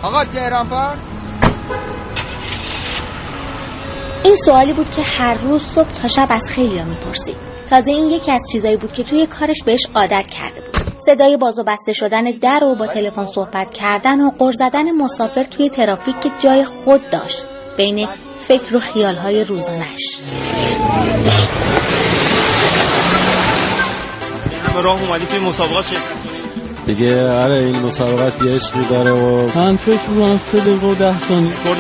آقا 0.04 0.26
تهران 0.26 0.70
پارس 0.70 1.02
این 4.24 4.36
سوالی 4.36 4.74
بود 4.74 4.90
که 4.90 5.02
هر 5.02 5.34
روز 5.34 5.66
صبح 5.66 5.92
تا 6.02 6.08
شب 6.08 6.28
از 6.30 6.42
خیلی 6.56 6.78
ها 6.78 6.86
می‌پرسید. 6.86 7.36
تازه 7.70 7.92
این 7.92 8.08
یکی 8.08 8.32
از 8.32 8.42
چیزایی 8.52 8.78
بود 8.78 8.94
که 8.94 9.04
توی 9.04 9.28
کارش 9.28 9.64
بهش 9.66 9.88
عادت 9.96 10.28
کرده 10.30 10.62
بود. 10.62 11.00
صدای 11.00 11.38
باز 11.38 11.60
و 11.60 11.64
بسته 11.64 11.94
شدن 11.94 12.24
در 12.42 12.64
و 12.64 12.76
با 12.76 12.88
تلفن 12.88 13.26
صحبت 13.26 13.72
کردن 13.74 14.22
و 14.22 14.32
غر 14.40 14.52
زدن 14.52 14.96
مسافر 15.02 15.44
توی 15.44 15.70
ترافیک 15.70 16.20
که 16.20 16.30
جای 16.40 16.66
خود 16.66 17.10
داشت. 17.10 17.46
بین 17.78 18.08
فکر 18.40 18.76
و 18.76 18.80
خیالهای 18.80 19.44
روزانش 19.44 20.20
راه 24.76 25.04
اومدی 25.04 25.26
توی 25.26 25.40
مسابقات 25.40 25.86
شرکت 25.86 26.33
دیگه 26.86 27.30
آره 27.30 27.58
این 27.64 27.80
مسابقات 27.82 28.42
یه 28.42 28.56
عشقی 28.56 28.86
داره 28.90 29.12
و 29.12 29.60
من 29.60 29.76
فکر 29.76 30.10
می‌کنم 30.10 30.38
سه 30.38 30.60
دقیقه 30.60 30.88
و 30.88 30.96
ده 30.96 31.18
ثانیه. 31.18 31.56
خوب 31.56 31.78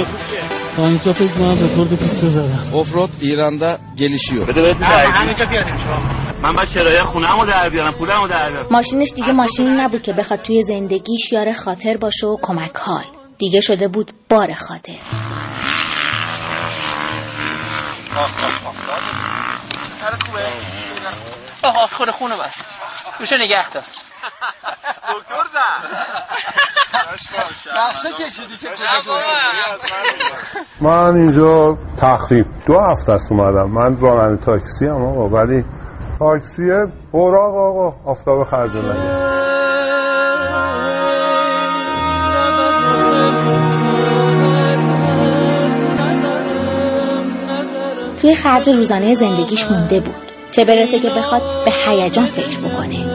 تا 0.75 0.87
اینجا 0.87 1.13
فکر 1.13 1.23
می‌کنم 1.23 1.65
رکورد 1.65 1.89
پیسته 1.89 2.27
زدم. 2.29 2.79
افراد 2.79 3.09
ایراندا 3.21 3.77
gelişiyor. 3.97 4.45
بده 4.47 4.61
بهت 4.61 4.81
همینجا 4.81 5.45
بیاریم 5.45 5.77
شما. 5.77 5.97
من 6.43 6.53
باید 6.53 6.69
کرایه 6.73 7.03
خونه‌مو 7.03 7.45
در 7.45 7.69
بیارم 7.69 7.91
پولمو 7.91 8.27
در 8.27 8.51
بیارم. 8.51 8.67
ماشینش 8.71 9.11
دیگه 9.15 9.31
ماشینی 9.31 9.69
نبود 9.69 10.01
که 10.01 10.13
بخواد 10.13 10.41
توی 10.41 10.63
زندگیش 10.63 11.31
یار 11.31 11.53
خاطر 11.53 11.97
باشه 11.97 12.27
و 12.27 12.37
کمک 12.41 12.77
حال 12.77 13.03
دیگه 13.37 13.59
شده 13.59 13.87
بود 13.87 14.11
بار 14.29 14.53
خاطر. 14.53 14.99
آها 21.65 21.87
خونه 21.97 22.11
خونه 22.11 22.35
بس. 22.37 22.55
گوشه 23.19 23.35
نگه 23.35 23.69
دار. 23.73 23.83
دکتر 25.13 25.43
زن. 25.53 25.89
نقشه 27.87 28.09
کشیدی 28.11 28.57
که 28.57 28.69
من 30.81 31.15
اینجا 31.15 31.77
تخریب. 32.01 32.45
دو 32.67 32.79
هفته 32.91 33.13
است 33.13 33.31
اومدم. 33.31 33.69
من 33.69 33.97
راننده 33.97 34.45
تاکسی 34.45 34.85
هم 34.85 35.05
آقا 35.05 35.27
ولی 35.27 35.65
تاکسی 36.19 36.63
براق 37.13 37.55
آقا 37.55 38.11
آفتاب 38.11 38.43
خرج 38.43 38.75
نگه 38.77 39.33
توی 48.21 48.35
خرج 48.35 48.69
روزانه 48.69 49.15
زندگیش 49.15 49.65
مونده 49.71 49.99
بود. 49.99 50.32
چه 50.55 50.65
برسه 50.65 50.99
که 50.99 51.09
بخواد 51.17 51.41
به 51.65 51.71
هیجان 51.87 52.27
فکر 52.27 52.59
بکنه. 52.59 53.05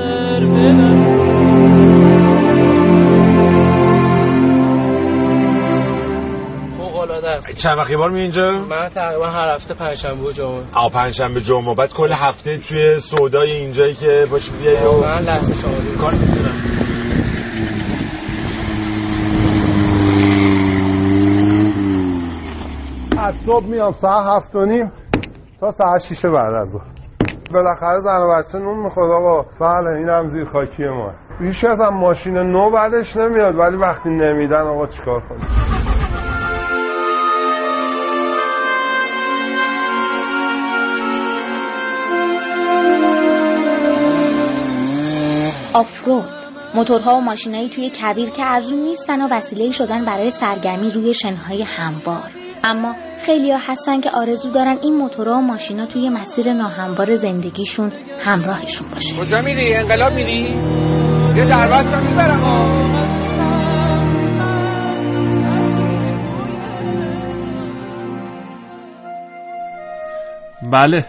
فوق 6.73 6.97
العاده 6.97 7.29
است. 7.29 7.57
چند 7.57 7.79
وقت 7.79 7.91
یه 7.91 7.97
بار 7.97 8.11
می 8.11 8.21
اینجا؟ 8.21 8.43
من 8.51 8.89
تقریبا 8.89 9.27
هر 9.27 9.55
هفته 9.55 9.75
پنجشنبه 9.75 10.25
و 10.25 10.33
جمعه. 10.33 10.63
آ 10.75 10.89
پنجشنبه 10.89 11.41
جمعه. 11.41 11.75
بعد 11.75 11.93
کل 11.93 12.13
هفته 12.13 12.59
توی 12.59 12.99
سودای 12.99 13.51
اینجایی 13.51 13.95
که 13.95 14.27
باشی 14.31 14.53
بیای 14.53 14.87
و 14.87 15.01
من 15.01 15.19
لحظه 15.19 15.55
شما. 15.55 15.97
کار 16.01 16.15
می‌کنم. 16.15 16.55
از 23.19 23.35
صبح 23.47 23.65
میام 23.67 23.93
ساعت 23.93 24.27
هفت 24.27 24.57
و 24.57 24.65
نیم 24.65 24.93
تا 25.61 25.71
ساعت 25.71 26.03
شیش 26.03 26.25
بعد 26.25 26.55
از 26.55 26.71
ظهر. 26.71 26.98
بالاخره 27.53 27.99
زن 27.99 28.23
و 28.23 28.39
بچه 28.39 28.59
نون 28.59 28.79
می‌خواد 28.79 29.11
آقا. 29.11 29.43
بله 29.61 29.91
این 29.91 30.09
هم 30.09 30.29
زیر 30.29 30.45
خاکی 30.45 30.89
ما. 30.89 31.11
بیش 31.41 31.65
از 31.65 31.81
هم 31.81 31.95
ماشین 31.95 32.39
نو 32.39 32.71
بعدش 32.71 33.17
نمیاد 33.17 33.55
ولی 33.55 33.77
وقتی 33.77 34.09
نمیدن 34.09 34.63
آقا 34.63 34.87
چیکار 34.87 35.21
کنیم؟ 35.21 35.49
آفرود 45.75 46.38
موتورها 46.75 47.17
و 47.17 47.21
ماشینایی 47.21 47.69
توی 47.69 47.91
کبیر 47.91 48.31
که 48.31 48.43
ارزون 48.45 48.79
نیستن 48.79 49.23
و 49.23 49.29
وسیله 49.31 49.71
شدن 49.71 50.05
برای 50.05 50.31
سرگرمی 50.31 50.91
روی 50.91 51.15
شنهای 51.15 51.63
هموار. 51.63 52.31
اما 52.65 52.95
خیلی 53.27 53.53
ها 53.53 53.59
هستن 53.59 54.01
که 54.01 54.11
آرزو 54.11 54.51
دارن 54.51 54.79
این 54.83 54.95
موتورها 54.95 55.39
و 55.39 55.41
ماشینا 55.41 55.87
توی 55.87 56.09
مسیر 56.09 56.53
ناهموار 56.53 57.15
زندگیشون 57.15 57.93
همراهشون 58.19 58.91
باشه. 58.91 59.17
کجا 59.21 59.41
میری؟ 59.41 59.75
انقلاب 59.75 60.13
میری؟ 60.13 60.43
یه 61.37 61.45
دربست 61.45 61.95
هم 61.95 62.07
می‌برم 62.07 62.41
بله 70.73 71.05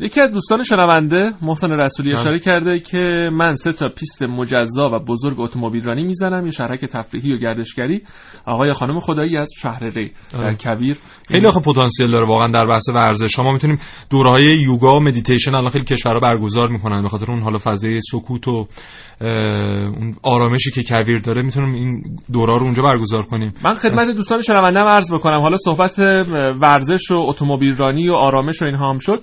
یکی 0.00 0.20
از 0.20 0.32
دوستان 0.32 0.62
شنونده 0.62 1.32
محسن 1.42 1.70
رسولی 1.70 2.12
اشاره 2.12 2.38
کرده 2.38 2.78
که 2.78 3.30
من 3.32 3.54
سه 3.54 3.72
تا 3.72 3.88
پیست 3.88 4.22
مجزا 4.22 4.82
و 4.92 4.98
بزرگ 4.98 5.40
اتومبیل 5.40 5.84
رانی 5.84 6.04
می‌زنم 6.04 6.44
یه 6.44 6.50
شهرک 6.50 6.84
تفریحی 6.84 7.32
و 7.32 7.38
گردشگری. 7.38 8.02
آقای 8.46 8.72
خانم 8.72 8.98
خدایی 8.98 9.36
از 9.36 9.50
شهر 9.62 9.84
ری 9.84 10.10
در 10.32 10.44
آره. 10.44 10.54
کویر. 10.54 10.96
خیلی 11.28 11.46
آخه 11.46 11.60
پتانسیل 11.60 12.10
داره 12.10 12.26
واقعا 12.26 12.52
در 12.52 12.66
بحث 12.66 12.88
ورزش. 12.94 13.32
شما 13.36 13.52
می‌تونیم 13.52 13.80
دوره 14.10 14.30
های 14.30 14.44
یوگا 14.44 14.92
و 14.92 15.00
مدیتیشن 15.00 15.54
الان 15.54 15.70
خیلی 15.70 15.84
کشورها 15.84 16.20
برگزار 16.20 16.68
می‌کنن. 16.68 17.02
به 17.02 17.08
خاطر 17.08 17.32
اون 17.32 17.42
حالا 17.42 17.58
فضای 17.58 18.00
سکوت 18.00 18.48
و 18.48 18.66
اون 19.20 20.14
آرامشی 20.22 20.70
که 20.70 20.82
کویر 20.82 21.18
داره 21.18 21.42
می‌تونیم 21.42 21.74
این 21.74 22.02
دوره 22.32 22.54
رو 22.54 22.62
اونجا 22.62 22.82
برگزار 22.82 23.22
کنیم. 23.22 23.54
من 23.64 23.74
خدمت 23.74 24.10
دوستان 24.10 24.40
شنونده 24.40 24.80
عرض 24.80 25.14
بکنم. 25.14 25.40
حالا 25.40 25.56
صحبت 25.56 25.98
ورزش 26.60 27.10
و 27.10 27.14
اتومبیل 27.14 27.76
رانی 27.76 28.08
و 28.08 28.12
آرامش 28.12 28.62
و 28.62 28.64
اینها 28.64 28.79
هم 28.80 28.98
شد. 28.98 29.22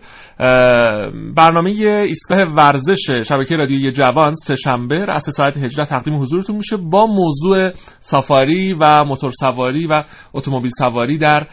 برنامه 1.36 1.70
ایستگاه 2.08 2.42
ورزش 2.58 3.12
شبکه 3.26 3.56
رادیویی 3.56 3.92
جوان 3.92 4.34
سه 4.34 4.56
شنبه 4.56 4.96
رأس 4.96 5.30
ساعت 5.30 5.58
18 5.58 5.84
تقدیم 5.84 6.22
حضورتون 6.22 6.56
میشه 6.56 6.78
با 6.78 7.06
موضوع 7.06 7.70
سافاری 8.00 8.74
و 8.74 9.04
موتور 9.04 9.32
سواری 9.32 9.88
و 9.88 10.04
اتومبیل 10.34 10.72
سواری 10.80 11.18
در 11.18 11.48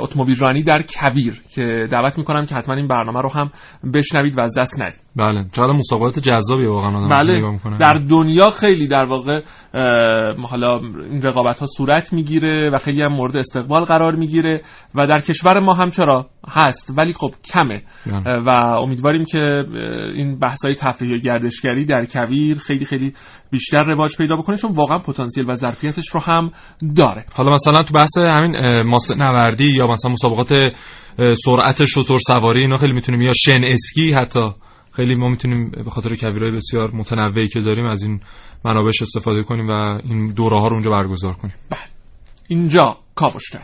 اتومبیل 0.00 0.36
رانی 0.38 0.62
در 0.62 0.82
کویر 0.88 1.42
که 1.54 1.86
دعوت 1.90 2.18
می‌کنم 2.18 2.46
که 2.46 2.54
حتما 2.54 2.74
این 2.76 2.88
برنامه 2.88 3.20
رو 3.20 3.32
هم 3.32 3.50
بشنوید 3.94 4.38
و 4.38 4.40
از 4.40 4.54
دست 4.58 4.82
ندید. 4.82 5.00
بله. 5.16 5.46
چقدر 5.52 5.72
مسابقات 5.72 6.18
جذابی 6.18 6.66
واقعا 6.66 7.08
بله. 7.08 7.50
می‌کنه. 7.50 7.78
در 7.78 7.92
دنیا 8.10 8.50
خیلی 8.50 8.88
در 8.88 9.06
واقع 9.08 9.40
حالا 10.50 10.78
این 11.10 11.22
رقابت 11.22 11.60
ها 11.60 11.66
صورت 11.66 12.12
می‌گیره 12.12 12.70
و 12.70 12.78
خیلی 12.78 13.02
هم 13.02 13.12
مورد 13.12 13.36
استقبال 13.36 13.84
قرار 13.84 14.14
می‌گیره 14.14 14.60
و 14.94 15.06
در 15.06 15.18
کشور 15.18 15.60
ما 15.60 15.74
هم 15.74 15.90
چرا؟ 15.90 16.26
هست. 16.48 16.94
ولی 16.96 17.12
خب 17.24 17.34
کمه. 17.44 17.82
بله. 18.06 18.42
و 18.46 18.48
امیدواریم 18.82 19.24
که 19.24 19.64
این 20.14 20.38
بحث‌های 20.38 20.74
تفریحی 20.74 21.14
و 21.14 21.18
گردشگری 21.18 21.84
در 21.86 22.04
کویر 22.04 22.58
خیلی 22.58 22.84
خیلی 22.84 23.12
بیشتر 23.50 23.84
رواج 23.84 24.16
پیدا 24.16 24.36
بکنه 24.36 24.56
چون 24.56 24.72
واقعا 24.72 24.98
پتانسیل 24.98 25.50
و 25.50 25.54
ظرفیتش 25.54 26.08
رو 26.08 26.20
هم 26.20 26.50
داره. 26.96 27.24
حالا 27.34 27.50
مثلا 27.50 27.84
تو 27.84 27.94
بحث 27.94 28.18
همین 28.18 28.82
ماسه 28.82 29.14
نوردی 29.14 29.72
یا 29.72 29.86
مثلا 29.86 30.12
مسابقات 30.12 30.72
سرعت 31.44 31.84
شتر 31.84 32.16
سواری 32.16 32.60
اینا 32.60 32.76
خیلی 32.76 32.92
می‌تونیم 32.92 33.20
یا 33.20 33.32
شن 33.34 33.64
اسکی 33.64 34.12
حتی 34.12 34.50
خیلی 34.92 35.14
ما 35.14 35.28
می‌تونیم 35.28 35.70
به 35.70 35.90
خاطر 35.90 36.14
کویرهای 36.14 36.50
بسیار 36.50 36.90
متنوعی 36.94 37.48
که 37.48 37.60
داریم 37.60 37.86
از 37.86 38.02
این 38.02 38.20
منابعش 38.64 39.02
استفاده 39.02 39.42
کنیم 39.42 39.68
و 39.68 39.72
این 39.72 40.32
دوره 40.36 40.60
ها 40.60 40.66
رو 40.66 40.72
اونجا 40.72 40.90
برگزار 40.90 41.32
کنیم. 41.32 41.54
اینجا 42.48 42.96
کاوشگر. 43.14 43.60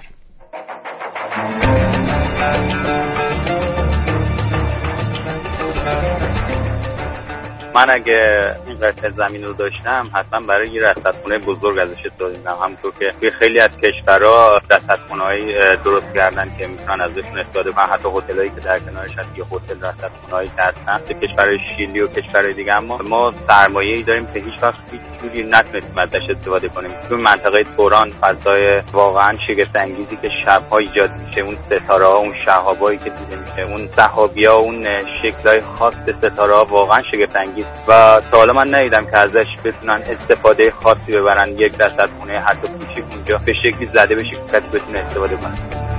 من 7.75 7.91
اگه 7.91 8.55
قطعه 8.83 9.11
زمین 9.11 9.45
رو 9.45 9.53
داشتم 9.53 10.11
حتما 10.15 10.47
برای 10.47 10.69
یه 10.69 10.83
رصدخونه 10.83 11.39
بزرگ 11.39 11.79
ازش 11.79 12.07
استفاده 12.07 12.51
همونطور 12.51 12.93
که 12.99 13.11
توی 13.21 13.31
خیلی 13.31 13.61
از 13.61 13.71
کشورها 13.85 14.55
رصدخونه‌هایی 14.71 15.55
درست 15.85 16.15
کردن 16.15 16.57
که 16.59 16.67
می‌تونن 16.67 17.01
ازشون 17.01 17.39
استفاده 17.39 17.73
کنن. 17.73 17.87
حتی 17.87 18.09
هتلایی 18.09 18.49
که 18.49 18.61
در 18.61 18.79
کنارش 18.79 19.19
هست 19.19 19.39
یه 19.39 19.45
هتل 19.45 19.87
رصدخونه‌هایی 19.87 20.49
که 20.49 20.63
هستن. 20.63 20.99
تو 20.99 21.15
کشورهای 21.15 21.59
شیلی 21.77 22.01
و 22.01 22.07
کشورهای 22.07 22.55
دیگه 22.55 22.77
اما 22.77 22.99
ما 23.09 23.33
سرمایه‌ای 23.49 24.03
داریم 24.03 24.27
که 24.27 24.41
هیچ 24.41 24.63
وقت 24.63 24.75
هیچ 24.93 25.01
جوری 25.23 25.43
نتونستیم 25.43 25.99
ازش 25.99 26.23
استفاده 26.31 26.69
کنیم. 26.69 26.91
تو 27.09 27.17
منطقه 27.17 27.65
توران 27.77 28.11
فضای 28.11 28.83
واقعا 28.93 29.31
شگفت 29.49 29.77
انگیزی 29.77 30.17
که 30.17 30.31
شبها 30.45 30.79
ایجاد 30.79 31.11
میشه 31.27 31.41
اون 31.41 31.57
ستاره 31.67 32.07
ها 32.07 32.15
اون 32.15 32.35
شهابایی 32.45 32.99
که 32.99 33.11
دیده 33.11 33.37
میشه 33.37 33.61
اون 33.61 33.87
سحابیا 33.87 34.55
اون 34.55 34.87
شکلای 35.23 35.61
خاص 35.61 35.95
ستاره 36.19 36.55
ها 36.55 36.65
واقعا 36.65 37.03
شگفت 37.13 37.37
انگیز. 37.37 37.67
و 37.89 38.19
تا 38.33 38.39
حالا 38.39 38.53
من 38.53 38.70
ندیدم 38.75 39.07
که 39.07 39.19
ازش 39.19 39.47
بتونن 39.65 40.03
استفاده 40.11 40.71
خاصی 40.71 41.13
ببرن. 41.13 41.53
یک 41.53 41.75
رصدخونه 41.75 42.41
حتی 42.41 42.69
کوچیک 42.69 43.05
اونجا 43.15 43.39
به 43.47 43.53
شکلی 43.53 43.87
زده 43.87 44.15
بشه 44.15 44.31
که 44.31 44.61
بتونه 44.61 44.99
استفاده 44.99 45.37
کنه. 45.37 45.91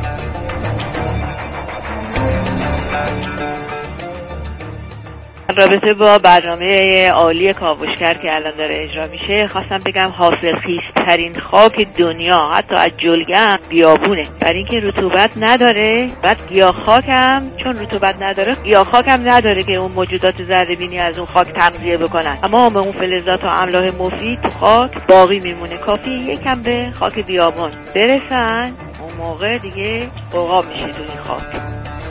رابطه 5.49 5.93
با 5.93 6.17
برنامه 6.17 7.07
عالی 7.09 7.53
کاوشگر 7.53 8.13
که 8.13 8.35
الان 8.35 8.55
داره 8.57 8.75
اجرا 8.83 9.07
میشه 9.07 9.47
خواستم 9.47 9.77
بگم 9.85 10.09
حاصل 10.09 10.55
خیزترین 10.65 11.39
خاک 11.39 11.87
دنیا 11.97 12.51
حتی 12.55 12.75
از 12.75 12.91
جلگم 12.97 13.55
بیابونه. 13.69 14.27
برای 14.41 14.57
اینکه 14.57 14.87
رطوبت 14.87 15.33
نداره 15.37 16.09
بعد 16.23 16.37
گیاه 16.49 16.83
خاکم 16.85 17.45
چون 17.63 17.79
رطوبت 17.79 18.21
نداره 18.21 18.55
گیاه 18.63 18.85
خاکم 18.91 19.31
نداره 19.31 19.63
که 19.63 19.75
اون 19.75 19.91
موجودات 19.91 20.43
ذره 20.43 20.75
بینی 20.75 20.99
از 20.99 21.17
اون 21.17 21.27
خاک 21.27 21.47
تغذیه 21.53 21.97
بکنن. 21.97 22.37
اما 22.43 22.69
به 22.69 22.79
اون 22.79 22.91
فلزات 22.91 23.43
و 23.43 23.47
املاح 23.47 23.95
مفید 23.99 24.41
تو 24.41 24.49
خاک 24.49 24.91
باقی 25.09 25.39
میمونه. 25.39 25.77
کافی 25.77 26.11
یکم 26.11 26.63
به 26.63 26.91
خاک 26.99 27.25
بیابون 27.25 27.71
برسن 27.95 28.73
اون 29.01 29.13
موقع 29.17 29.57
دیگه 29.57 30.09
قوقا 30.31 30.61
میشه 30.61 30.87
تو 30.87 31.01
این 31.01 31.21
خاک. 31.21 31.43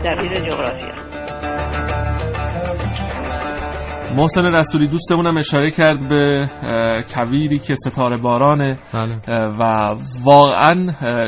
دبیر 0.04 0.32
جغرافیا. 0.32 1.00
محسن 4.16 4.44
رسولی 4.44 4.88
دوستمونم 4.88 5.36
اشاره 5.36 5.70
کرد 5.70 6.08
به 6.08 6.48
کویری 7.14 7.58
که 7.58 7.74
ستاره 7.74 8.16
بارانه 8.16 8.78
بله. 8.94 9.20
و 9.46 9.94
واقعا 10.24 10.86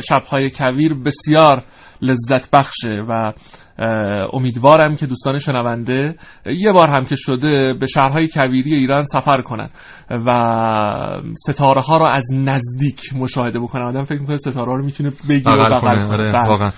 شبهای 0.09 0.51
کویر 0.51 0.95
بسیار 0.95 1.64
لذت 2.03 2.50
بخشه 2.50 3.03
و 3.09 3.32
امیدوارم 4.32 4.96
که 4.96 5.07
دوستان 5.07 5.38
شنونده 5.38 6.14
یه 6.46 6.72
بار 6.72 6.88
هم 6.88 7.05
که 7.05 7.16
شده 7.16 7.74
به 7.80 7.86
شهرهای 7.86 8.28
کویری 8.28 8.74
ایران 8.74 9.05
سفر 9.05 9.42
کنن 9.42 9.70
و 10.11 10.30
ستاره 11.48 11.80
ها 11.80 11.98
رو 11.98 12.07
از 12.07 12.26
نزدیک 12.34 13.00
مشاهده 13.16 13.61
بکنن. 13.61 13.82
آدم 13.82 14.03
فکر 14.03 14.18
می‌کنه 14.20 14.36
ستاره 14.36 14.66
ها 14.66 14.74
رو 14.74 14.84
می‌تونه 14.84 15.12
بگیره 15.28 15.55
و 15.55 15.64
بغل 15.64 15.80
کنه. 15.80 16.07
آره 16.07 16.32
بله. 16.32 16.48
واقعا. 16.48 16.70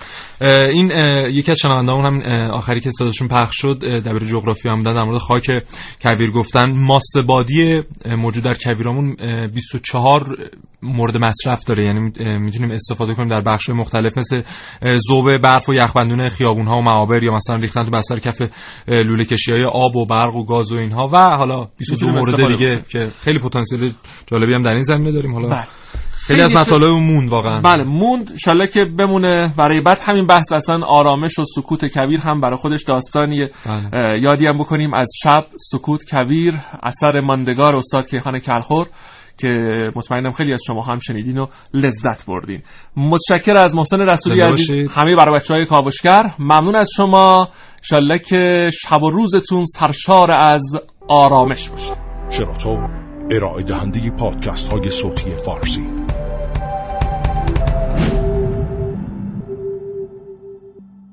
این 0.67 0.91
یکی 1.29 1.51
از 1.51 1.59
شنوندهامون 1.59 2.05
هم 2.05 2.21
آخری 2.51 2.79
که 2.79 2.91
صداشون 2.91 3.27
پخش 3.27 3.55
شد 3.61 3.79
دبیر 4.05 4.23
جغرافی 4.23 4.69
هم 4.69 4.81
در 4.81 5.03
مورد 5.03 5.17
خاک 5.17 5.65
کویر 6.01 6.31
گفتن 6.31 6.71
ماسه 6.77 7.21
بادی 7.21 7.81
موجود 8.17 8.43
در 8.43 8.53
کویرامون 8.63 9.15
اه، 9.19 9.47
24 9.47 10.37
مورد 10.83 11.17
مصرف 11.17 11.65
داره. 11.67 11.85
یعنی 11.85 11.99
می‌تونیم 12.39 12.71
استفاده 12.71 13.13
کنیم 13.13 13.27
در 13.29 13.41
بخش 13.41 13.69
مختلف 13.69 14.17
مثل 14.17 14.41
ذوب 15.15 15.37
برف 15.37 15.69
و 15.69 15.73
یخبندون 15.73 16.29
خیابون 16.29 16.67
ها 16.67 16.77
و 16.77 16.81
معابر 16.81 17.23
یا 17.23 17.33
مثلا 17.33 17.55
ریختن 17.55 17.83
تو 17.83 17.91
بستر 17.91 18.19
کف 18.19 18.41
لوله 18.87 19.25
کشی 19.25 19.53
های 19.53 19.65
آب 19.65 19.95
و 19.95 20.05
برق 20.05 20.35
و 20.35 20.45
گاز 20.45 20.71
و 20.71 20.77
اینها 20.77 21.09
و 21.13 21.17
حالا 21.17 21.67
22 21.77 22.07
می‌تونیم 22.07 22.47
مورد 22.47 22.57
دیگه. 22.57 22.83
که 22.89 23.11
خیلی 23.23 23.39
پتانسیل 23.39 23.91
جالبی 24.27 24.53
هم 24.53 24.61
در 24.61 24.71
این 24.71 24.83
زمینه 24.83 25.11
داریم 25.11 25.33
حالا 25.33 25.49
بله. 25.49 25.63
خیلی 26.27 26.41
از 26.41 26.55
مطالب 26.55 26.89
مون 26.89 27.27
واقعا 27.27 27.61
بله 27.61 27.83
موند 27.83 28.29
انشالله 28.31 28.67
که 28.67 28.79
بمونه 28.97 29.53
برای 29.57 29.81
بعد 29.81 29.99
همین 30.03 30.27
بحث 30.27 30.51
اصلا 30.51 30.79
آرامش 30.87 31.39
و 31.39 31.45
سکوت 31.55 31.85
کویر 31.93 32.19
هم 32.19 32.41
برای 32.41 32.55
خودش 32.55 32.83
داستانیه 32.83 33.49
بله. 33.65 34.21
یادی 34.21 34.47
هم 34.47 34.57
بکنیم 34.57 34.93
از 34.93 35.07
شب 35.23 35.45
سکوت 35.71 36.01
کویر 36.09 36.53
اثر 36.83 37.19
ماندگار 37.19 37.75
استاد 37.75 38.07
کیخان 38.07 38.39
کلخور 38.39 38.87
که 39.37 39.47
مطمئنم 39.95 40.31
خیلی 40.31 40.53
از 40.53 40.61
شما 40.67 40.81
هم 40.81 40.99
شنیدین 40.99 41.37
و 41.37 41.47
لذت 41.73 42.25
بردین. 42.25 42.61
متشکر 42.97 43.57
از 43.57 43.75
محسن 43.75 44.01
رسولی 44.01 44.41
عزیز. 44.41 44.91
همه 44.91 45.15
برای 45.15 45.39
بچه 45.39 45.53
های 45.53 45.65
کاوشگر. 45.65 46.31
ممنون 46.39 46.75
از 46.75 46.89
شما. 46.95 47.49
انشالله 47.77 48.19
که 48.19 48.69
شب 48.73 49.03
و 49.03 49.09
روزتون 49.09 49.65
سرشار 49.65 50.31
از 50.31 50.63
آرامش 51.07 51.69
باشه. 51.69 51.93
شراطو 52.29 52.77
ارائه 53.31 53.63
دهنده 53.63 54.09
پادکست 54.09 54.69
های 54.69 54.89
صوتی 54.89 55.35
فارسی. 55.35 56.14